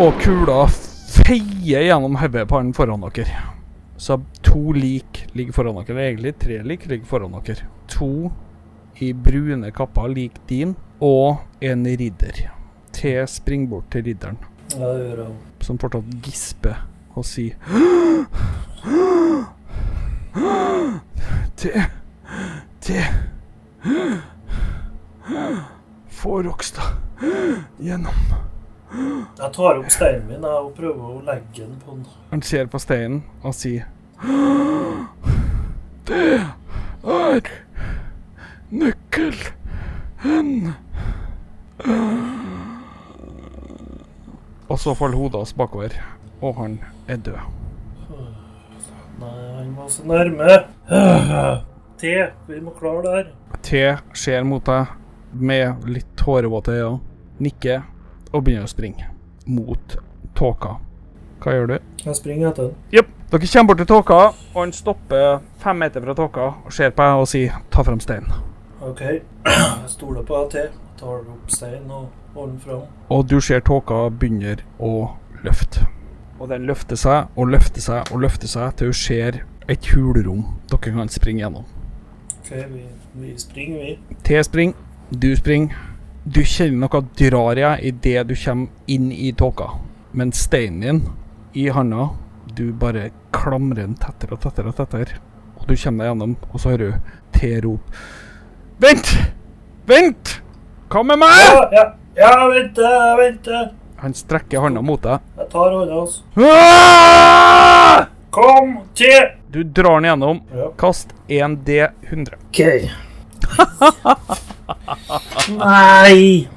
Og 0.00 0.14
kula 0.22 0.64
feier 1.12 1.84
gjennom 1.86 2.16
hodet 2.20 2.46
på 2.48 2.58
han 2.58 2.72
foran 2.76 3.02
dere. 3.04 3.42
Så 4.00 4.16
to 4.42 4.72
lik 4.74 5.26
ligger 5.36 5.54
foran 5.54 5.78
dere. 5.84 6.06
Egentlig 6.08 6.32
tre 6.40 6.60
lik 6.66 6.86
ligger 6.90 7.06
foran 7.06 7.34
dere. 7.44 7.66
To 7.92 8.30
i 9.02 9.12
brune 9.12 9.70
kapper 9.74 10.08
lik 10.12 10.36
din, 10.48 10.74
og 11.02 11.38
en 11.64 11.84
ridder. 11.86 12.42
T 12.92 13.14
springer 13.28 13.68
bort 13.70 13.90
til 13.90 14.04
ridderen, 14.06 14.36
Ja, 14.76 14.86
det 14.92 15.06
gjør 15.08 15.22
jeg. 15.24 15.36
som 15.64 15.78
fortsatt 15.78 16.04
gisper 16.24 16.76
og 17.16 17.24
sier 17.24 17.56
T 21.56 21.72
T 22.80 23.00
Få 26.12 26.42
Rokstad 26.42 26.96
gjennom. 27.80 28.14
Jeg 28.92 29.48
tar 29.56 29.78
opp 29.78 29.88
steinen 29.92 30.26
min 30.28 30.42
og 30.44 30.74
prøver 30.76 31.00
å 31.00 31.20
legge 31.24 31.62
den 31.64 31.78
på 31.80 31.94
den. 31.94 32.02
Han 32.30 32.42
ser 32.44 32.66
på 32.68 32.76
steinen 32.82 33.22
og 33.40 33.54
sier 33.56 33.86
Det 36.08 36.40
er 37.02 37.48
nøkkelen. 38.72 40.72
Og 44.68 44.78
så 44.80 44.94
faller 44.96 45.16
hodet 45.18 45.40
hans 45.40 45.54
bakover, 45.56 45.90
og 46.40 46.54
han 46.60 46.78
er 47.08 47.16
død. 47.24 47.38
Nei, 49.22 49.38
han 49.56 49.72
var 49.76 49.88
så 49.92 50.02
nærme. 50.08 50.50
T, 52.02 52.04
vi 52.48 52.60
må 52.60 52.70
klare 52.76 53.02
det 53.06 53.12
her. 53.16 53.26
T 53.62 53.82
ser 54.18 54.42
mot 54.48 54.64
deg 54.66 54.86
med 55.32 55.84
litt 55.88 56.08
tårevåte 56.18 56.72
øyne, 56.76 57.00
nikker 57.42 57.82
og 58.32 58.44
begynner 58.44 58.66
å 58.66 58.70
springe 58.70 59.08
mot 59.46 59.96
tåka. 60.38 60.76
Hva 61.42 61.56
gjør 61.56 61.66
du? 61.72 61.76
Jeg 62.04 62.16
springer 62.16 62.50
etter 62.52 62.70
den. 62.70 62.78
Jepp. 62.94 63.18
Dere 63.32 63.48
kommer 63.48 63.68
bort 63.70 63.78
til 63.80 63.86
tåka, 63.88 64.16
og 64.54 64.58
han 64.60 64.72
stopper 64.76 65.38
fem 65.62 65.78
meter 65.80 66.02
fra 66.04 66.14
tåka 66.14 66.48
og 66.66 66.72
ser 66.76 66.90
på 66.92 67.02
deg 67.02 67.20
og 67.20 67.28
sier 67.28 67.52
'ta 67.70 67.82
frem 67.82 68.00
steinen'. 68.00 68.32
OK. 68.82 69.00
Jeg 69.46 69.88
stoler 69.88 70.22
på 70.22 70.36
deg, 70.36 70.50
T. 70.50 70.74
Tar 71.00 71.22
opp 71.32 71.48
steinen 71.50 71.90
og 71.90 72.08
holder 72.34 72.52
den 72.52 72.60
fram. 72.60 72.82
Og 73.08 73.30
du 73.30 73.40
ser 73.40 73.60
tåka 73.60 74.08
begynner 74.10 74.56
å 74.78 75.16
løfte. 75.44 75.86
Og 76.38 76.48
den 76.48 76.66
løfter 76.66 76.96
seg 76.96 77.26
og 77.36 77.48
løfter 77.48 77.80
seg 77.80 78.12
og 78.12 78.20
løfter 78.20 78.48
seg 78.48 78.76
til 78.76 78.86
hun 78.86 78.94
ser 78.94 79.40
et 79.68 79.86
hulrom 79.94 80.44
dere 80.70 80.92
kan 80.92 81.08
springe 81.08 81.40
gjennom. 81.40 81.64
OK, 82.40 82.50
vi, 82.50 82.84
vi 83.14 83.38
springer, 83.38 83.78
vi. 83.78 83.98
T 84.24 84.42
springer, 84.44 84.74
du 85.22 85.36
springer. 85.36 85.91
Du 86.24 86.44
kjenner 86.46 86.84
noe 86.84 87.00
drar 87.18 87.58
i 87.58 87.62
deg 87.64 87.80
idet 87.88 88.28
du 88.28 88.36
kommer 88.38 88.68
inn 88.86 89.08
i 89.12 89.32
tåka. 89.34 89.72
Men 90.14 90.30
steinen 90.32 90.80
din 90.80 91.00
i 91.52 91.68
handa, 91.74 92.08
du 92.54 92.72
bare 92.72 93.08
klamrer 93.34 93.82
den 93.82 93.96
tettere 93.98 94.36
og 94.36 94.44
tettere 94.44 94.70
og 94.70 94.76
tettere. 94.78 95.18
Og 95.58 95.66
du 95.66 95.74
kommer 95.74 96.04
deg 96.04 96.12
gjennom, 96.12 96.36
og 96.52 96.62
så 96.62 96.74
hører 96.74 96.92
du 96.92 97.18
T 97.34 97.50
rop. 97.64 97.98
Vent! 98.78 99.10
Vent! 99.90 100.36
Hva 100.92 101.02
med 101.08 101.18
meg? 101.24 101.42
Ja, 101.42 101.66
ja, 101.74 101.84
ja, 102.20 102.30
vent, 102.52 102.78
jeg 102.78 103.18
venter. 103.18 103.66
Han 104.04 104.14
strekker 104.14 104.62
handa 104.62 104.82
mot 104.84 105.02
deg. 105.02 105.26
Jeg 105.40 105.50
tar 105.50 105.74
hånda 105.74 105.98
hans. 105.98 106.20
Ah! 106.38 108.06
Kom, 108.32 108.78
til 108.94 109.34
Du 109.50 109.62
drar 109.64 109.98
den 109.98 110.12
gjennom. 110.12 110.44
Ja. 110.54 110.70
Kast 110.78 111.16
1D100. 111.26 112.38
OK. 112.46 114.42
Nei! 115.58 116.48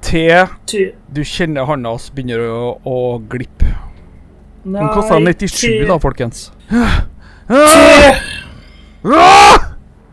T, 0.00 0.20
T. 0.66 0.78
du 1.12 1.20
kjenner 1.28 1.66
hånda 1.68 1.90
hans 1.92 2.06
begynner 2.14 2.40
å, 2.48 2.70
å 2.88 2.94
glippe. 3.30 3.68
Den 4.64 4.88
kosta 4.94 5.18
97, 5.20 5.84
da, 5.88 5.98
folkens. 6.00 6.46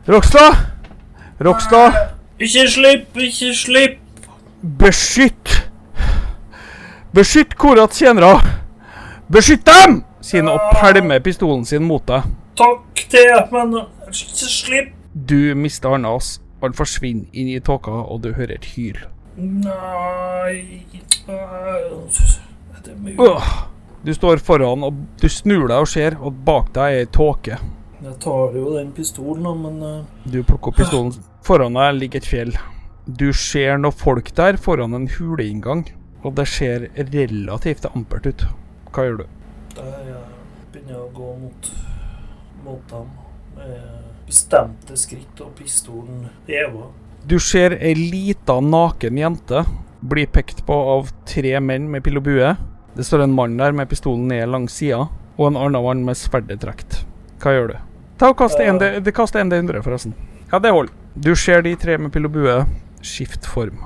Rokstad! 0.07 0.55
Rokstad, 1.39 1.93
Ikke 2.39 2.67
slipp, 2.71 3.17
ikke 3.17 3.53
slipp. 3.55 3.97
beskytt! 4.61 5.53
Beskytt 7.13 7.55
Korats 7.57 7.99
tjenere! 7.99 8.39
Beskytt 9.31 9.65
dem! 9.67 10.01
Sier 10.21 10.41
han 10.43 10.51
og 10.51 10.59
pælmer 10.79 11.19
pistolen 11.23 11.63
sin 11.65 11.83
mot 11.87 12.03
deg. 12.09 12.25
Takk, 12.57 13.03
T, 13.11 13.21
men 13.53 13.75
ikke 14.09 14.49
slipp. 14.51 14.93
Du 15.13 15.53
mister 15.55 15.93
hånda 15.93 16.15
hans. 16.15 16.37
Han 16.61 16.73
forsvinner 16.73 17.29
inn 17.37 17.51
i 17.53 17.59
tåka, 17.61 17.91
og 17.91 18.21
du 18.23 18.31
hører 18.33 18.57
et 18.57 18.69
hyl. 18.75 18.99
Nei 19.37 20.81
er 21.27 22.83
det 22.85 22.95
mulig? 22.97 23.33
Du 24.05 24.13
står 24.13 24.37
foran, 24.37 24.85
og 24.87 24.93
du 25.21 25.27
snur 25.29 25.67
deg 25.67 25.83
og 25.83 25.89
ser, 25.91 26.17
og 26.21 26.37
bak 26.47 26.71
deg 26.75 26.95
er 26.95 27.03
ei 27.03 27.09
tåke. 27.11 27.57
Jeg 27.97 28.15
tar 28.23 28.53
jo 28.55 28.71
den 28.75 28.91
pistolen, 28.95 29.43
da, 29.43 29.53
men 29.57 29.79
eh, 29.83 30.29
Du 30.31 30.43
plukker 30.45 30.71
opp 30.71 30.77
pistolen. 30.79 31.15
Foran 31.45 31.77
deg 31.77 31.97
ligger 31.97 32.21
et 32.21 32.29
fjell. 32.29 32.53
Du 33.07 33.31
ser 33.33 33.79
noen 33.81 33.95
folk 33.95 34.29
der 34.37 34.59
foran 34.61 34.93
en 34.93 35.09
huleinngang, 35.17 35.87
og 36.23 36.35
det 36.37 36.47
ser 36.51 36.89
relativt 36.97 37.87
ampert 37.89 38.29
ut. 38.29 38.47
Hva 38.93 39.07
gjør 39.07 39.23
du? 39.23 39.27
jeg 39.77 40.21
begynner 40.73 41.03
å 41.03 41.09
gå 41.13 41.33
mot, 41.41 41.71
mot 42.65 42.93
dem 42.93 43.11
med 43.57 43.96
bestemte 44.27 44.97
skritt 44.99 45.39
og 45.43 45.53
pistolen 45.57 46.27
heva. 46.47 46.89
Du 47.27 47.37
ser 47.43 47.75
ei 47.79 47.93
lita 47.97 48.59
naken 48.63 49.17
jente 49.19 49.63
bli 50.07 50.25
pekt 50.29 50.61
på 50.67 50.75
av 50.93 51.09
tre 51.27 51.57
menn 51.59 51.89
med 51.91 52.03
pil 52.05 52.19
og 52.19 52.23
bue. 52.27 52.53
Det 52.95 53.05
står 53.05 53.23
en 53.25 53.33
mann 53.35 53.57
der 53.59 53.71
med 53.75 53.89
pistolen 53.91 54.27
ned 54.31 54.47
langs 54.49 54.77
sida, 54.79 55.07
og 55.37 55.47
en 55.51 55.57
annen 55.59 55.83
mann 55.83 56.05
med 56.05 56.17
sverdet 56.17 56.59
trukket. 56.63 57.01
Hva 57.41 57.53
gjør 57.53 57.71
du? 57.73 57.77
Ta 58.17 58.31
og 58.31 58.37
Kast 58.39 58.59
en, 58.63 58.79
D- 58.81 58.99
det 59.05 59.13
kaster 59.13 59.39
en 59.43 59.51
D100, 59.51 59.81
forresten. 59.85 60.13
Ja, 60.51 60.57
det 60.63 60.71
holder. 60.73 60.93
Du 61.17 61.35
ser 61.37 61.61
de 61.65 61.75
tre 61.77 61.97
med 62.01 62.11
pil 62.13 62.25
og 62.25 62.33
bue 62.33 62.55
skifte 63.05 63.49
form. 63.49 63.77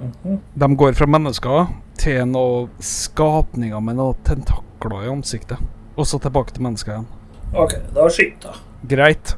Mhm. 0.00 0.38
De 0.54 0.68
går 0.76 0.94
fra 0.96 1.06
mennesker 1.08 1.68
til 2.00 2.24
noen 2.28 2.70
skapninger 2.80 3.80
med 3.84 3.96
noen 4.00 4.16
tentakler 4.26 5.04
i 5.06 5.10
ansiktet. 5.12 5.58
Og 5.96 6.06
så 6.08 6.18
tilbake 6.20 6.52
til 6.56 6.64
mennesker 6.66 6.92
igjen. 6.96 7.06
OK, 7.54 7.74
da 7.94 8.08
skyter 8.10 8.50
jeg. 8.54 8.62
Greit. 8.94 9.34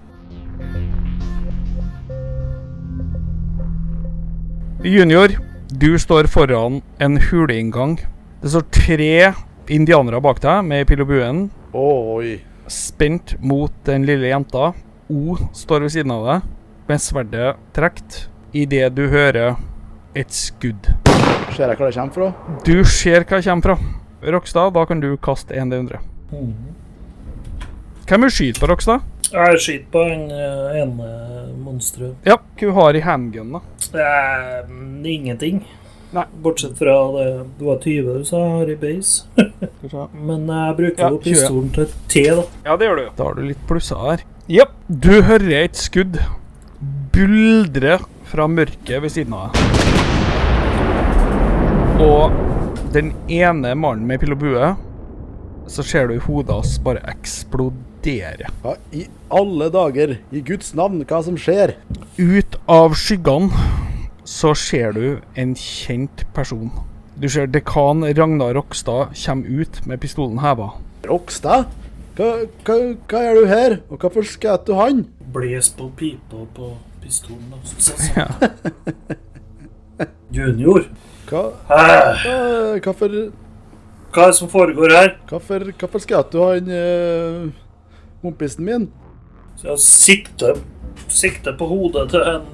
Junior, 4.82 5.28
du 5.70 5.98
står 5.98 6.24
foran 6.30 6.82
en 6.98 7.16
huleinngang. 7.30 7.98
Det 8.42 8.50
står 8.52 8.66
tre 8.74 9.32
indianere 9.72 10.20
bak 10.22 10.40
deg 10.44 10.64
med 10.68 10.86
pil 10.86 11.02
og 11.02 11.08
buen, 11.10 11.40
Oi. 11.76 12.36
spent 12.70 13.34
mot 13.42 13.72
den 13.88 14.04
lille 14.06 14.28
jenta. 14.30 14.72
O 15.10 15.36
står 15.54 15.86
ved 15.86 15.94
siden 15.94 16.12
av 16.14 16.26
deg 16.26 16.52
med 16.90 17.02
sverdet 17.02 17.56
trukket 17.74 18.26
idet 18.56 18.92
du 18.94 19.06
hører 19.10 19.56
et 20.16 20.32
skudd. 20.34 20.92
Ser 21.56 21.70
jeg 21.72 21.78
hva 21.78 21.88
det 21.88 21.96
kommer 21.96 22.14
fra? 22.14 22.30
Du 22.66 22.84
ser 22.84 23.24
hva 23.24 23.40
det 23.40 23.46
kommer 23.48 23.62
fra. 23.72 23.78
Rokstad, 24.26 24.72
da 24.74 24.84
kan 24.88 25.00
du 25.02 25.12
kaste 25.22 25.54
1D100. 25.54 26.00
Hvem 28.06 28.24
er 28.26 28.32
skyter 28.32 28.62
på, 28.62 28.70
Rokstad? 28.70 29.04
Jeg 29.36 29.58
skyter 29.60 29.88
på 29.92 30.02
den 30.08 30.22
eh, 30.32 30.78
ene 30.82 31.08
monsteret. 31.60 32.14
Ja, 32.24 32.38
hva 32.62 32.72
har 32.80 32.96
i 32.96 33.02
handgun, 33.04 33.50
da? 33.58 33.60
Eh, 33.92 34.70
ingenting. 35.12 35.58
Nei. 36.16 36.22
Bortsett 36.40 36.78
fra 36.78 36.94
det 37.16 37.26
du 37.58 37.64
var 37.66 37.80
20 37.82 38.14
du 38.20 38.24
sa, 38.24 38.40
Harry 38.56 38.76
Base. 38.80 39.26
Men 40.28 40.46
jeg 40.48 40.76
bruker 40.78 41.02
Ja, 41.04 41.10
jo 41.12 41.18
20. 41.20 41.24
pistolen 41.26 41.70
til 41.76 41.86
T, 42.08 42.22
da. 42.38 42.44
Ja, 42.64 42.76
det 42.80 42.88
gjør 42.88 42.96
du. 43.02 43.06
Da 43.18 43.28
har 43.28 43.34
du 43.36 43.42
litt 43.50 43.62
plusser 43.68 44.00
her. 44.06 44.24
Jepp. 44.48 44.72
Du 44.88 45.10
hører 45.26 45.50
et 45.64 45.76
skudd 45.76 46.16
buldre 47.12 47.98
fra 48.30 48.46
mørket 48.48 49.02
ved 49.02 49.10
siden 49.12 49.34
av 49.36 49.52
deg. 49.52 49.60
Og 52.06 52.30
den 52.94 53.12
ene 53.32 53.74
mannen 53.76 54.06
med 54.08 54.20
pil 54.22 54.32
og 54.36 54.40
bue, 54.40 54.70
så 55.72 55.82
ser 55.84 56.06
du 56.08 56.14
i 56.16 56.22
hodet 56.22 56.54
hans 56.54 56.76
bare 56.84 57.02
eksplodere. 57.10 57.82
Hva 58.62 58.76
i 58.94 59.08
alle 59.34 59.66
dager, 59.74 60.12
i 60.30 60.40
Guds 60.46 60.68
navn, 60.78 61.00
hva 61.10 61.18
som 61.26 61.34
skjer? 61.34 61.72
Ut 62.20 62.54
av 62.70 62.94
skyggene 62.94 63.50
så 64.22 64.52
ser 64.54 64.94
du 64.94 65.06
en 65.34 65.56
kjent 65.58 66.22
person. 66.36 66.70
Du 67.18 67.26
ser 67.32 67.50
dekan 67.50 68.04
Ragnar 68.06 68.54
Rokstad 68.54 69.16
komme 69.18 69.46
ut 69.46 69.80
med 69.90 69.98
pistolen 70.04 70.38
heva. 70.44 70.76
Rokstad? 71.08 71.66
Hva, 72.14 72.30
hva, 72.68 72.78
hva 73.10 73.24
gjør 73.26 73.40
du 73.40 73.50
her, 73.50 73.76
og 73.90 73.98
hvorfor 73.98 74.30
skjøt 74.30 74.70
du 74.70 74.76
han? 74.78 75.02
Bles 75.34 75.72
på 75.74 75.90
pipa 75.98 76.46
på 76.54 76.70
pistolen. 77.02 77.58
Ja. 78.14 78.30
Junior. 80.36 80.86
Hva, 81.26 81.46
hva, 81.66 81.84
hvorfor, 82.86 83.20
hva 84.14 84.24
er 84.30 84.30
det 84.30 84.38
som 84.38 84.50
foregår 84.50 84.94
her? 84.94 85.14
hvorfor, 85.26 85.72
hvorfor 85.74 86.06
skjøt 86.06 86.30
du 86.30 86.44
han 86.44 86.70
eh, 86.70 87.54
kompisen 88.26 88.66
min? 88.66 88.88
Så 89.56 89.70
jeg 89.72 89.82
sikter, 89.84 90.60
sikter 91.08 91.56
på 91.56 91.68
hodet 91.70 92.10
til 92.12 92.26
en 92.34 92.46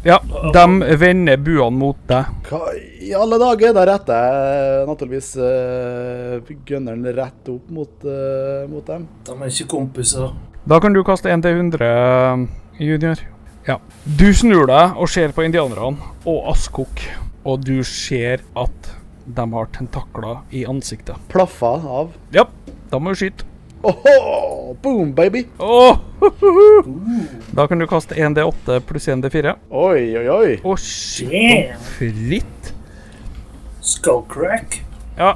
Ja, 0.00 0.16
de 0.54 0.96
vender 0.96 1.36
buene 1.44 1.76
mot 1.76 1.98
deg. 2.08 2.28
Hva 2.48 2.70
i 3.04 3.10
alle 3.12 3.36
dager? 3.42 3.74
Da 3.76 3.82
retter 3.84 4.22
jeg 4.22 4.86
naturligvis 4.88 5.34
uh, 5.36 6.54
gunneren 6.68 7.04
rett 7.18 7.50
opp 7.52 7.66
mot, 7.68 7.92
uh, 8.06 8.64
mot 8.70 8.86
dem. 8.88 9.04
De 9.28 9.36
er 9.36 9.52
ikke 9.52 9.68
kompiser. 9.74 10.32
Da 10.64 10.80
kan 10.80 10.96
du 10.96 11.02
kaste 11.04 11.28
1 11.28 11.44
til 11.44 11.60
100, 11.66 12.48
junior. 12.80 13.20
Ja. 13.68 13.76
Du 14.04 14.30
snur 14.32 14.64
deg 14.70 14.96
og 14.96 15.12
ser 15.12 15.36
på 15.36 15.44
indianerne 15.44 16.00
og 16.24 16.48
Askok, 16.54 17.04
og 17.44 17.60
du 17.68 17.82
ser 17.84 18.40
at 18.56 18.90
de 19.28 19.46
har 19.52 19.68
tentakler 19.76 20.40
i 20.56 20.64
ansiktet. 20.68 21.20
Plaffa 21.28 21.76
av. 22.00 22.16
Ja, 22.32 22.48
da 22.88 22.98
må 22.98 23.12
du 23.12 23.20
skyte. 23.20 23.49
Åhå! 23.82 24.76
Boom, 24.82 25.14
baby! 25.14 25.46
Åh, 25.58 25.98
Da 27.56 27.66
kan 27.68 27.78
du 27.78 27.86
kaste 27.86 28.14
1D8 28.14 28.80
pluss 28.80 29.08
1D4. 29.08 29.54
Oi, 29.70 30.18
oi, 30.18 30.26
oi. 30.28 30.50
Å, 30.64 30.76
shit. 30.76 31.72
Fritt. 31.96 32.72
Skullcrack. 33.80 34.82
Ja, 35.16 35.34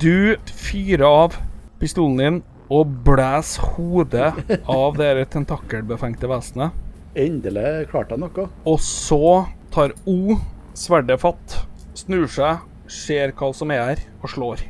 du 0.00 0.36
fyrer 0.46 1.04
av 1.08 1.36
pistolen 1.82 2.20
din 2.20 2.38
og 2.70 2.94
blæser 3.04 3.74
hodet 3.74 4.30
av 4.70 4.98
det 5.00 5.26
tentakelbefengte 5.34 6.30
vesenet. 6.30 6.76
Endelig 7.18 7.88
klarte 7.90 8.14
jeg 8.14 8.22
noe. 8.22 8.46
Og 8.70 8.78
så 8.86 9.48
tar 9.74 9.96
O 10.06 10.38
sverdet 10.78 11.18
fatt, 11.20 11.56
snur 11.98 12.30
seg, 12.30 12.62
ser 12.86 13.34
hva 13.34 13.50
som 13.54 13.74
er 13.74 13.82
her, 13.82 14.04
og 14.22 14.30
slår. 14.30 14.62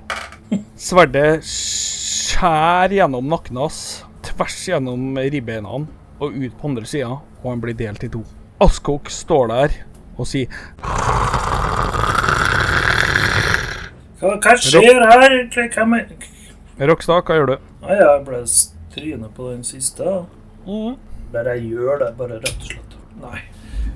Sverdet 0.81 1.45
skjærer 2.31 2.95
gjennom 3.01 3.29
nakken 3.31 3.59
hans, 3.61 3.79
tvers 4.27 4.59
gjennom 4.69 5.17
ribbeina 5.19 5.81
og 6.21 6.35
ut 6.37 6.57
på 6.61 6.69
andre 6.69 6.87
sida, 6.89 7.17
og 7.43 7.47
han 7.49 7.63
blir 7.63 7.77
delt 7.79 8.05
i 8.05 8.11
to. 8.13 8.23
Askok 8.61 9.09
står 9.11 9.49
der 9.51 9.77
og 10.21 10.29
sier 10.29 10.51
Hva, 14.21 14.35
hva 14.37 14.53
skjer 14.61 15.01
her? 15.01 15.37
Hva- 15.49 15.69
Hvem 15.73 15.95
er 15.97 16.91
Rokstad, 16.91 17.25
hva 17.25 17.39
gjør 17.39 17.55
du? 17.55 17.57
Nei, 17.85 17.97
jeg 17.97 18.21
ble 18.27 18.43
trynet 18.93 19.33
på 19.37 19.49
den 19.51 19.65
siste. 19.65 20.05
Bare 21.33 21.57
jeg 21.57 21.71
gjør 21.73 22.05
det, 22.05 22.11
bare 22.19 22.39
rett 22.43 22.53
og 22.57 22.69
slett. 22.69 22.95
Nei. 23.21 23.41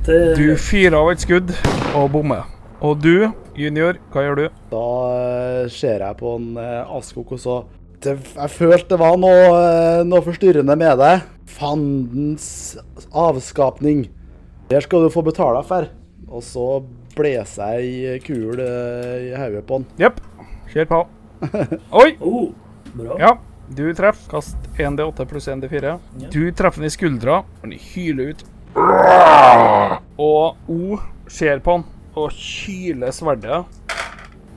Det 0.05 0.19
Du 0.37 0.57
fyrer 0.61 0.97
av 0.97 1.11
et 1.13 1.21
skudd 1.25 1.53
og 1.95 2.11
bommer. 2.13 2.45
Og 2.85 3.01
du, 3.01 3.31
junior, 3.57 3.97
hva 4.13 4.25
gjør 4.25 4.41
du? 4.41 4.45
Da 4.73 4.85
eh, 5.13 5.69
ser 5.73 6.05
jeg 6.05 6.17
på 6.21 6.35
en 6.37 6.51
uh, 6.59 6.97
Askok 6.99 7.33
og 7.37 7.41
så 7.41 7.57
det, 8.05 8.15
Jeg 8.35 8.53
følte 8.55 8.95
det 8.95 9.01
var 9.01 9.17
noe, 9.21 9.47
eh, 9.59 10.03
noe 10.09 10.25
forstyrrende 10.25 10.77
med 10.79 11.01
det. 11.01 11.15
Fandens 11.55 12.47
avskapning. 13.13 14.07
Der 14.71 14.85
skal 14.85 15.05
du 15.05 15.13
få 15.13 15.25
betale 15.27 15.63
for. 15.67 15.89
Og 16.29 16.43
så 16.43 16.69
blåser 17.15 17.79
jeg 17.79 18.15
ei 18.15 18.21
kul 18.25 18.61
eh, 18.61 19.31
i 19.31 19.35
hodet 19.39 19.65
på 19.69 19.81
han. 19.81 19.89
Jepp. 20.01 20.21
Kjør 20.73 20.91
på. 20.91 21.01
Oi! 22.03 22.09
Oh, 22.25 22.49
bra. 22.95 23.19
Ja, 23.21 23.33
du 23.77 23.87
treffer. 23.95 24.29
Kast 24.33 24.69
1D8 24.79 25.29
pluss 25.31 25.49
1D4. 25.53 25.95
Ja. 26.25 26.33
Du 26.33 26.43
treffer 26.57 26.83
den 26.83 26.91
i 26.91 26.95
skuldra. 26.95 27.43
Han 27.63 27.77
hyler 27.93 28.35
ut. 28.35 28.45
Og 30.19 30.71
O 30.71 30.99
ser 31.31 31.63
på 31.63 31.79
han 31.79 31.85
og 32.15 32.31
kyler 32.35 33.11
sverdet 33.15 33.65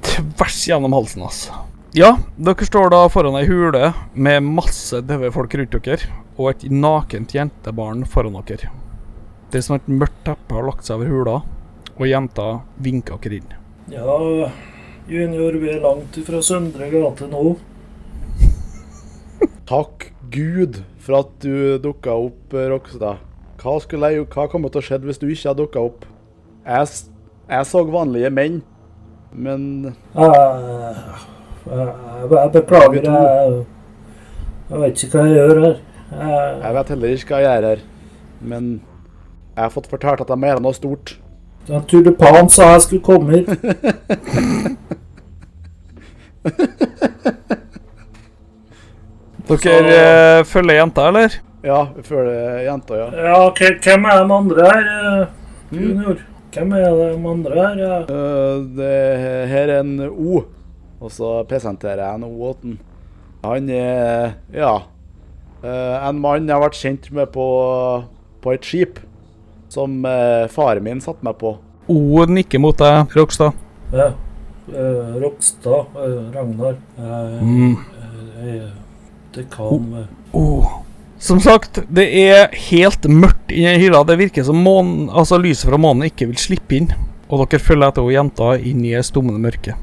tvers 0.08 0.60
gjennom 0.70 0.94
halsen 0.94 1.26
hans. 1.26 1.48
Ja, 1.98 2.12
dere 2.38 2.66
står 2.68 2.92
da 2.94 2.98
foran 3.10 3.34
ei 3.40 3.48
hule 3.50 3.88
med 4.14 4.44
masse 4.46 5.00
døde 5.02 5.32
folk 5.34 5.56
rundt 5.58 5.78
dere, 5.82 6.10
og 6.38 6.52
et 6.52 6.66
nakent 6.70 7.32
jentebarn 7.34 8.04
foran 8.06 8.36
dere. 8.46 8.68
Det 9.50 9.58
er 9.58 9.64
som 9.66 9.80
et 9.80 9.88
mørkt 9.90 10.20
teppe 10.28 10.54
har 10.54 10.68
lagt 10.68 10.86
seg 10.86 11.00
over 11.00 11.08
hula, 11.10 11.38
og 11.96 12.04
jenta 12.06 12.46
vinker 12.86 13.18
dere 13.24 13.40
inn. 13.40 13.56
Ja, 13.90 14.18
junior, 15.10 15.58
vi 15.58 15.72
er 15.74 15.82
langt 15.88 16.20
fra 16.28 16.42
Søndre 16.46 16.92
gate 16.92 17.30
nå. 17.32 17.56
Takk 19.72 20.12
Gud 20.36 20.78
for 21.02 21.24
at 21.24 21.32
du 21.42 21.80
dukka 21.82 22.14
opp, 22.28 22.54
eh, 22.54 22.68
Rokstad. 22.76 23.24
Hva, 23.64 23.74
skulle 23.82 24.12
jeg, 24.14 24.28
hva 24.36 24.46
kommer 24.52 24.70
til 24.70 24.84
å 24.84 24.86
skje 24.86 25.00
hvis 25.08 25.24
du 25.24 25.26
ikke 25.32 25.50
hadde 25.50 25.64
dukka 25.64 25.88
opp? 25.90 26.06
Jeg, 26.68 26.94
jeg 27.50 27.70
så 27.72 27.82
vanlige 27.90 28.30
menn, 28.38 28.62
men 29.34 29.66
Jeg, 30.14 31.34
jeg, 31.72 31.88
jeg 32.32 32.52
beklager, 32.54 33.02
jeg, 33.04 33.66
jeg 34.70 34.82
vet 34.82 35.04
ikke 35.04 35.18
hva 35.18 35.26
jeg 35.28 35.36
gjør 35.38 35.62
her. 35.64 35.78
Jeg, 36.12 36.60
Jeg 36.64 36.74
vet 36.78 36.92
heller 36.94 37.16
ikke 37.16 37.34
hva 37.34 37.40
jeg 37.44 37.62
gjør 37.62 37.70
her. 37.70 37.80
Men 38.40 38.70
jeg 39.56 39.64
har 39.64 39.74
fått 39.74 39.90
fortalt 39.92 40.22
at 40.22 40.30
de 40.30 40.38
mener 40.38 40.62
noe 40.64 40.76
stort. 40.78 41.18
en 41.68 41.84
tulipan 41.84 42.50
sa 42.50 42.72
jeg 42.76 42.82
skulle 42.82 43.04
komme 43.04 43.32
hit. 43.36 43.50
Dere 49.48 50.40
eh, 50.40 50.46
følger 50.48 50.76
jenta, 50.76 51.08
eller? 51.08 51.36
Ja, 51.64 51.88
vi 51.96 52.04
følger 52.04 52.60
jenta, 52.68 52.98
ja. 53.00 53.08
Ja, 53.16 53.38
hvem 53.56 54.06
er 54.06 54.20
de 54.20 54.34
andre 54.36 54.68
her, 54.68 54.84
eh, 54.94 55.28
junior? 55.72 56.20
Hvem 56.54 56.72
er 56.74 56.86
de 56.92 57.30
andre 57.32 57.56
her? 57.56 57.80
Ja. 57.82 57.98
Uh, 58.12 58.66
det 58.78 58.94
her 59.52 59.72
er 59.72 59.80
en 59.80 60.00
O. 60.10 60.44
Og 61.02 61.12
så 61.14 61.32
presenterer 61.50 62.02
jeg 62.04 62.16
en 62.16 62.24
O 62.28 62.54
til 62.62 62.72
han. 62.72 62.78
Han 63.44 63.70
er 63.70 64.34
ja. 64.54 64.72
øh, 65.64 66.08
en 66.10 66.20
mann 66.20 66.48
jeg 66.50 66.56
har 66.56 66.64
vært 66.64 66.80
kjent 66.80 67.12
med 67.14 67.30
på, 67.36 67.46
på 68.42 68.54
et 68.56 68.66
skip. 68.66 69.00
Som 69.70 70.00
uh, 70.08 70.48
faren 70.48 70.84
min 70.86 71.02
satte 71.04 71.26
meg 71.28 71.36
på. 71.42 71.58
O 71.92 72.24
nikker 72.26 72.60
mot 72.64 72.78
deg, 72.80 73.12
Rokstad. 73.16 73.54
ja. 73.94 74.14
Eh, 74.68 75.14
Rokstad, 75.24 75.86
eh, 75.96 76.16
Ragnar. 76.34 76.74
Eh, 77.00 77.44
Mm. 77.44 77.78
eh, 78.44 78.70
det 79.36 79.46
kan 79.50 80.08
Oh. 80.34 80.66
Som 81.20 81.40
sagt, 81.40 81.80
det 81.90 82.04
er 82.14 82.50
helt 82.52 83.08
mørkt 83.08 83.50
inni 83.52 83.78
hylla. 83.80 84.04
Det 84.04 84.18
virker 84.20 84.44
som 84.44 84.56
månen, 84.60 85.10
altså 85.10 85.40
lyset 85.40 85.70
fra 85.70 85.78
månen 85.78 86.04
ikke 86.12 86.28
vil 86.28 86.36
slippe 86.36 86.76
inn. 86.76 86.92
Og 87.30 87.48
dere 87.48 87.60
følger 87.64 87.88
etter 87.88 88.12
jenta 88.12 88.58
inn 88.60 88.84
i 88.86 88.92
det 88.92 89.06
stummende 89.08 89.40
mørket. 89.40 89.76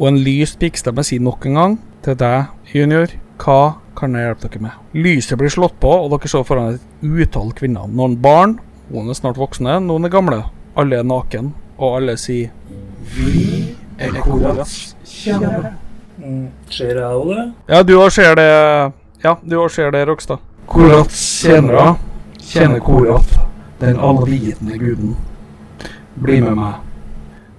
Og 0.00 0.06
en 0.08 0.16
lys 0.24 0.54
pikstemme 0.56 1.02
sier 1.04 1.20
nok 1.20 1.44
en 1.50 1.58
gang 1.58 1.74
til 2.04 2.14
deg, 2.16 2.48
junior, 2.72 3.10
hva 3.40 3.58
kan 3.98 4.14
jeg 4.16 4.30
hjelpe 4.30 4.48
dere 4.48 4.62
med? 4.64 4.78
Lyset 4.96 5.36
blir 5.36 5.52
slått 5.52 5.74
på, 5.82 5.90
og 5.92 6.08
dere 6.14 6.30
står 6.32 6.46
foran 6.48 6.78
et 6.78 7.04
utall 7.04 7.50
kvinner. 7.56 7.84
Noen 7.84 8.16
barn, 8.24 8.54
noen 8.88 9.12
er 9.12 9.18
snart 9.18 9.36
voksne, 9.40 9.76
noen 9.84 10.08
er 10.08 10.12
gamle. 10.14 10.40
Alle 10.80 11.02
er 11.02 11.04
naken, 11.04 11.52
og 11.76 11.98
alle 11.98 12.16
sier 12.20 12.48
Vi 13.12 13.74
er 14.00 14.16
Koras 14.24 14.94
tjenere. 15.04 15.74
mm. 16.16 16.46
Ser 16.72 16.96
jeg 16.96 17.04
òg 17.04 17.34
det? 17.34 17.46
Ja, 17.68 17.82
du 17.82 17.94
òg 18.00 18.10
ser 18.14 18.34
det 18.40 18.48
Ja, 19.24 19.36
du 19.44 19.56
òg 19.60 19.68
ser 19.74 19.92
det, 19.92 20.06
Rokstad. 20.08 20.40
Korats 20.70 21.20
tjenere 21.44 21.98
tjener 22.40 22.80
Korath, 22.80 23.36
den 23.80 23.98
allvitende 24.00 24.78
guden. 24.80 25.16
Bli 26.16 26.40
med 26.40 26.56
meg. 26.56 26.80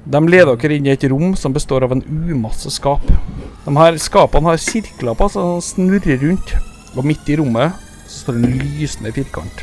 De 0.05 0.21
leder 0.25 0.57
dere 0.57 0.79
inn 0.79 0.87
i 0.89 0.93
et 0.95 1.03
rom 1.11 1.35
som 1.37 1.53
består 1.53 1.85
av 1.85 1.93
en 1.93 2.01
umasse 2.03 2.71
skap. 2.73 3.03
De 3.65 3.73
her 3.77 3.99
skapene 4.01 4.49
har 4.49 4.61
sirkler 4.61 5.13
på, 5.17 5.27
de 5.29 5.61
snurrer 5.61 6.17
rundt. 6.23 6.55
Og 6.97 7.05
midt 7.05 7.29
i 7.29 7.37
rommet 7.37 7.77
står 8.09 8.39
en 8.39 8.57
lysende 8.57 9.13
firkant. 9.13 9.61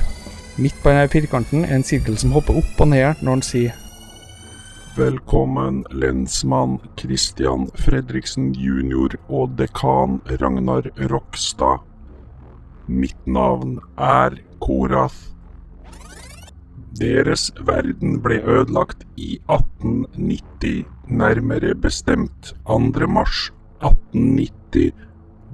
Midt 0.58 0.78
på 0.82 0.90
denne 0.90 1.10
firkanten 1.10 1.66
er 1.66 1.74
en 1.76 1.86
sirkel 1.86 2.16
som 2.18 2.32
hopper 2.34 2.56
opp 2.58 2.80
og 2.82 2.90
ned 2.90 3.20
når 3.22 3.38
den 3.38 3.44
sier 3.46 3.76
Velkommen, 4.98 5.84
lensmann 5.94 6.80
Christian 6.98 7.68
Fredriksen 7.78 8.48
jr. 8.58 9.14
og 9.28 9.52
dekan 9.60 10.18
Ragnar 10.40 10.88
Rokstad. 11.12 11.84
Mitt 12.88 13.26
navn 13.26 13.76
er 13.94 14.40
Korath. 14.58 15.37
Deres 16.98 17.52
verden 17.62 18.16
ble 18.24 18.40
ødelagt 18.42 19.04
i 19.16 19.36
1890, 19.46 20.86
nærmere 21.06 21.74
bestemt 21.78 22.54
2. 22.66 23.06
mars 23.06 23.52
1890, 23.84 24.92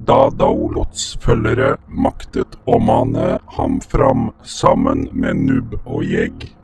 da 0.09 0.31
Daolots 0.41 1.03
følgere 1.21 1.75
maktet 1.89 2.57
å 2.65 2.79
mane 2.81 3.27
ham 3.59 3.81
fram 3.85 4.31
sammen 4.43 5.09
med 5.13 5.43
Nubb 5.45 5.75
og 5.85 6.07
Jeg. 6.09 6.55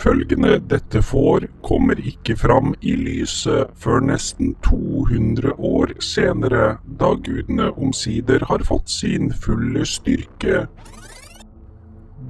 Følgene 0.00 0.54
dette 0.64 1.02
får, 1.04 1.44
kommer 1.66 2.00
ikke 2.00 2.38
fram 2.40 2.72
i 2.80 2.94
lyset 2.96 3.68
før 3.76 4.00
nesten 4.00 4.54
200 4.64 5.58
år 5.58 5.92
senere, 6.00 6.78
da 7.02 7.12
gudene 7.20 7.68
omsider 7.76 8.48
har 8.48 8.64
fått 8.64 8.88
sin 8.88 9.28
fulle 9.44 9.84
styrke. 9.84 10.64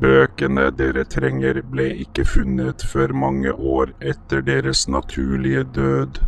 Bøkene 0.01 0.71
dere 0.73 1.03
trenger 1.05 1.59
ble 1.69 1.85
ikke 2.03 2.25
funnet 2.25 2.81
før 2.89 3.13
mange 3.13 3.53
år 3.53 3.91
etter 4.01 4.41
deres 4.41 4.87
naturlige 4.89 5.65
død. 5.77 6.21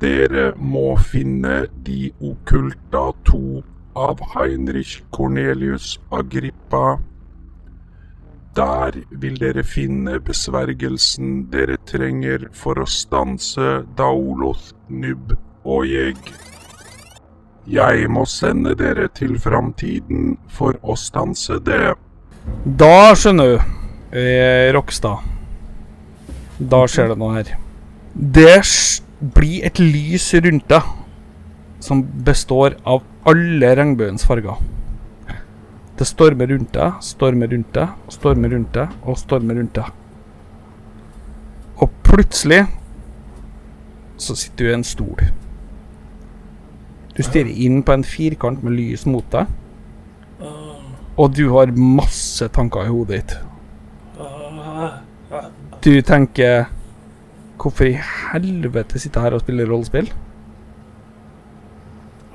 Dere 0.00 0.44
må 0.56 0.94
finne 1.02 1.64
de 1.86 2.12
okkulta 2.22 3.02
to 3.26 3.64
av 3.98 4.22
Heinrich 4.34 5.00
Cornelius 5.10 5.96
Agrippa. 6.14 7.00
Der 8.56 9.00
vil 9.10 9.40
dere 9.42 9.64
finne 9.66 10.20
besvergelsen 10.22 11.48
dere 11.50 11.80
trenger 11.86 12.46
for 12.54 12.78
å 12.78 12.86
stanse 12.86 13.80
Daoloth, 13.98 14.70
Nubb 14.88 15.34
og 15.64 15.82
Jeg. 15.90 16.14
Jeg 17.66 18.06
må 18.10 18.22
sende 18.30 18.76
dere 18.78 19.10
til 19.18 19.34
framtiden 19.38 20.38
for 20.48 20.78
å 20.82 20.94
stanse 20.98 21.58
det. 21.66 21.96
Da 22.64 23.14
skjønner 23.16 23.52
du, 23.52 23.76
eh, 24.18 24.72
Rokstad. 24.76 25.24
Da 26.60 26.84
skjer 26.86 27.08
det 27.08 27.18
noe 27.18 27.34
her. 27.38 27.54
Det 28.14 28.58
blir 29.20 29.64
et 29.64 29.78
lys 29.78 30.32
rundt 30.34 30.68
deg 30.68 30.82
som 31.80 32.02
består 32.02 32.76
av 32.84 33.02
alle 33.28 33.74
regnbuens 33.76 34.24
farger. 34.28 34.60
Det 35.96 36.06
stormer 36.08 36.48
rundt 36.48 36.72
deg, 36.72 37.00
stormer 37.04 37.50
rundt 37.52 37.74
deg, 37.76 37.96
stormer 38.08 38.52
rundt 38.54 38.72
deg 38.76 38.92
og 39.04 39.18
stormer 39.20 39.58
rundt 39.60 39.74
deg. 39.76 39.90
Og 41.80 41.90
plutselig 42.04 42.62
så 44.20 44.36
sitter 44.36 44.64
du 44.64 44.70
i 44.70 44.76
en 44.78 44.84
stol. 44.84 45.26
Du 47.16 47.22
stirrer 47.24 47.52
inn 47.52 47.82
på 47.84 47.92
en 47.92 48.04
firkant 48.06 48.62
med 48.64 48.76
lys 48.78 49.06
mot 49.08 49.26
deg. 49.32 49.48
Og 51.20 51.32
du 51.36 51.50
har 51.52 51.72
masse 51.76 52.48
tanker 52.48 52.86
i 52.86 52.92
hodet 52.92 53.20
ditt. 53.20 53.38
Du 55.84 55.94
tenker 56.04 56.68
Hvorfor 57.60 57.84
i 57.84 57.98
helvete 58.00 58.96
sitter 58.96 59.20
jeg 59.20 59.26
her 59.26 59.34
og 59.36 59.42
spiller 59.42 59.68
rollespill? 59.68 60.06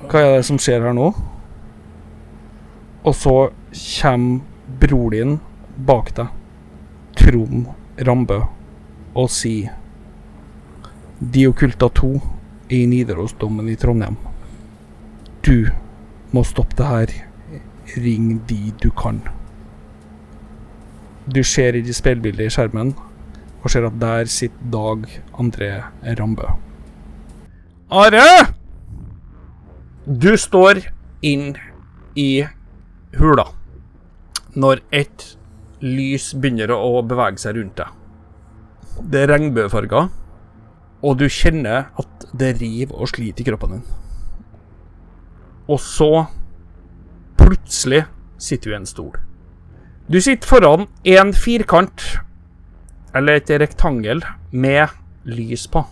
Hva 0.06 0.22
er 0.22 0.36
det 0.36 0.44
som 0.46 0.60
skjer 0.62 0.86
her 0.86 0.94
nå? 0.94 1.08
Og 3.02 3.16
så 3.18 3.34
kommer 3.74 4.44
bror 4.82 5.16
din 5.16 5.40
bak 5.88 6.12
deg, 6.18 6.30
Trond 7.18 7.72
Rambø, 8.06 8.38
og 9.18 9.34
sier 9.34 9.74
De 11.18 11.48
okkulta 11.50 11.90
2 11.90 12.12
er 12.70 12.78
i 12.78 12.86
Nidarosdomen 12.92 13.70
i 13.74 13.78
Trondheim. 13.82 14.20
Du 15.42 15.72
må 16.38 16.46
stoppe 16.46 16.78
det 16.78 16.92
her. 16.92 17.16
Ring 17.94 18.42
de 18.50 18.74
du 18.82 18.90
kan. 18.98 19.22
Du 21.30 21.44
ser 21.44 21.78
i 21.78 21.84
speilbildet 21.94 22.50
i 22.50 22.54
skjermen 22.54 22.94
og 23.62 23.72
ser 23.74 23.86
at 23.88 23.98
der 24.02 24.30
sitter 24.30 24.72
Dag 24.74 25.06
André 25.42 25.70
Rambø. 26.20 26.50
Are! 27.90 28.26
Du 30.06 30.36
står 30.38 30.84
inn 31.26 31.56
i 32.16 32.46
hula 33.18 33.48
når 34.56 34.82
et 34.94 35.26
lys 35.82 36.32
begynner 36.38 36.72
å 36.76 37.02
bevege 37.06 37.42
seg 37.42 37.58
rundt 37.58 37.82
deg. 37.82 37.90
Det 39.02 39.26
er 39.26 39.34
regnbuefarger, 39.34 40.08
og 41.04 41.18
du 41.20 41.26
kjenner 41.28 41.90
at 42.00 42.28
det 42.38 42.56
river 42.62 42.96
og 42.96 43.10
sliter 43.12 43.44
i 43.44 43.48
kroppen 43.50 43.76
din. 43.76 43.84
Og 45.68 45.82
så 45.82 46.28
plutselig 47.46 48.06
sitter 48.42 48.70
du 48.70 48.74
i 48.74 48.80
en 48.80 48.90
stol. 48.90 49.18
Du 50.10 50.18
sitter 50.22 50.48
foran 50.48 50.88
en 51.04 51.34
firkant, 51.34 52.02
eller 53.16 53.40
et 53.40 53.50
rektangel, 53.62 54.24
med 54.52 54.90
lys 55.26 55.68
på. 55.70 55.84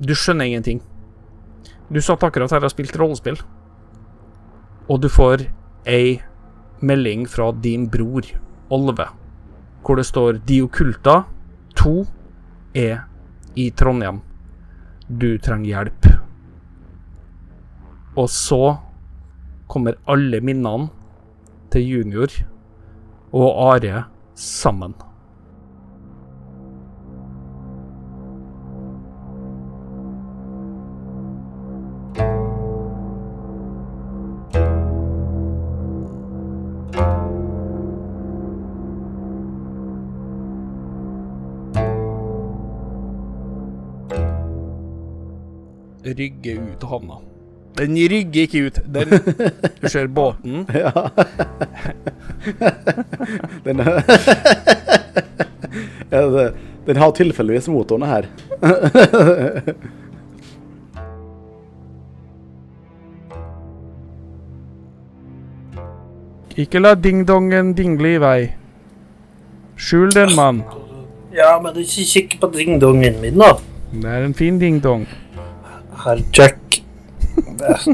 Du 0.00 0.14
skjønner 0.14 0.48
ingenting. 0.48 0.80
Du 1.92 2.00
satt 2.04 2.24
akkurat 2.24 2.52
her 2.52 2.64
og 2.64 2.72
spilte 2.72 3.00
rollespill, 3.00 3.38
og 4.88 5.00
du 5.02 5.08
får 5.12 5.46
ei 5.88 6.18
melding 6.80 7.26
fra 7.28 7.50
din 7.52 7.88
bror, 7.90 8.24
Olve, 8.70 9.06
hvor 9.82 9.96
det 9.96 10.04
står 10.04 10.32
'De 10.44 10.62
okkulta 10.62 11.22
2 11.76 12.06
er 12.74 13.06
i 13.56 13.70
Trondheim. 13.70 14.20
Du 15.08 15.38
trenger 15.38 15.68
hjelp'. 15.72 16.18
Og 18.16 18.28
så 18.28 18.87
kommer 19.68 19.98
alle 20.08 20.40
minnene 20.40 20.88
til 21.72 21.84
junior 21.84 22.32
og 23.32 23.72
Are 23.72 24.04
sammen. 24.34 24.94
Rygge 46.18 46.54
ut 46.56 46.82
av 46.82 46.88
havna. 46.88 47.37
Den 47.78 47.96
rygger 48.10 48.42
ikke 48.42 48.58
ut. 48.66 48.78
Den, 48.94 49.08
du 49.82 49.88
ser 49.88 50.06
båten. 50.06 50.66
Ja. 50.74 50.92
Den, 53.64 53.78
den 56.86 56.96
har 56.96 57.10
tilfeldigvis 57.12 57.68
motorene 57.68 58.06
her. 58.06 58.22
Ikke 66.58 66.80
la 66.80 66.94
dingdongen 66.94 67.74
dingle 67.78 68.14
i 68.16 68.18
vei. 68.22 68.48
Skjul 69.78 70.10
den, 70.14 70.34
mann. 70.34 70.62
Ja, 71.34 71.58
men 71.62 71.74
du 71.74 71.80
ikke 71.84 72.06
kikk 72.14 72.40
på 72.40 72.46
dingdongen 72.54 73.20
min, 73.22 73.38
da. 73.38 73.52
Det 73.92 74.10
er 74.10 74.24
en 74.26 74.34
fin 74.34 74.58
dingdong. 74.58 75.06
Herr 76.02 76.18
Jack. 76.34 76.67
best. 77.40 77.88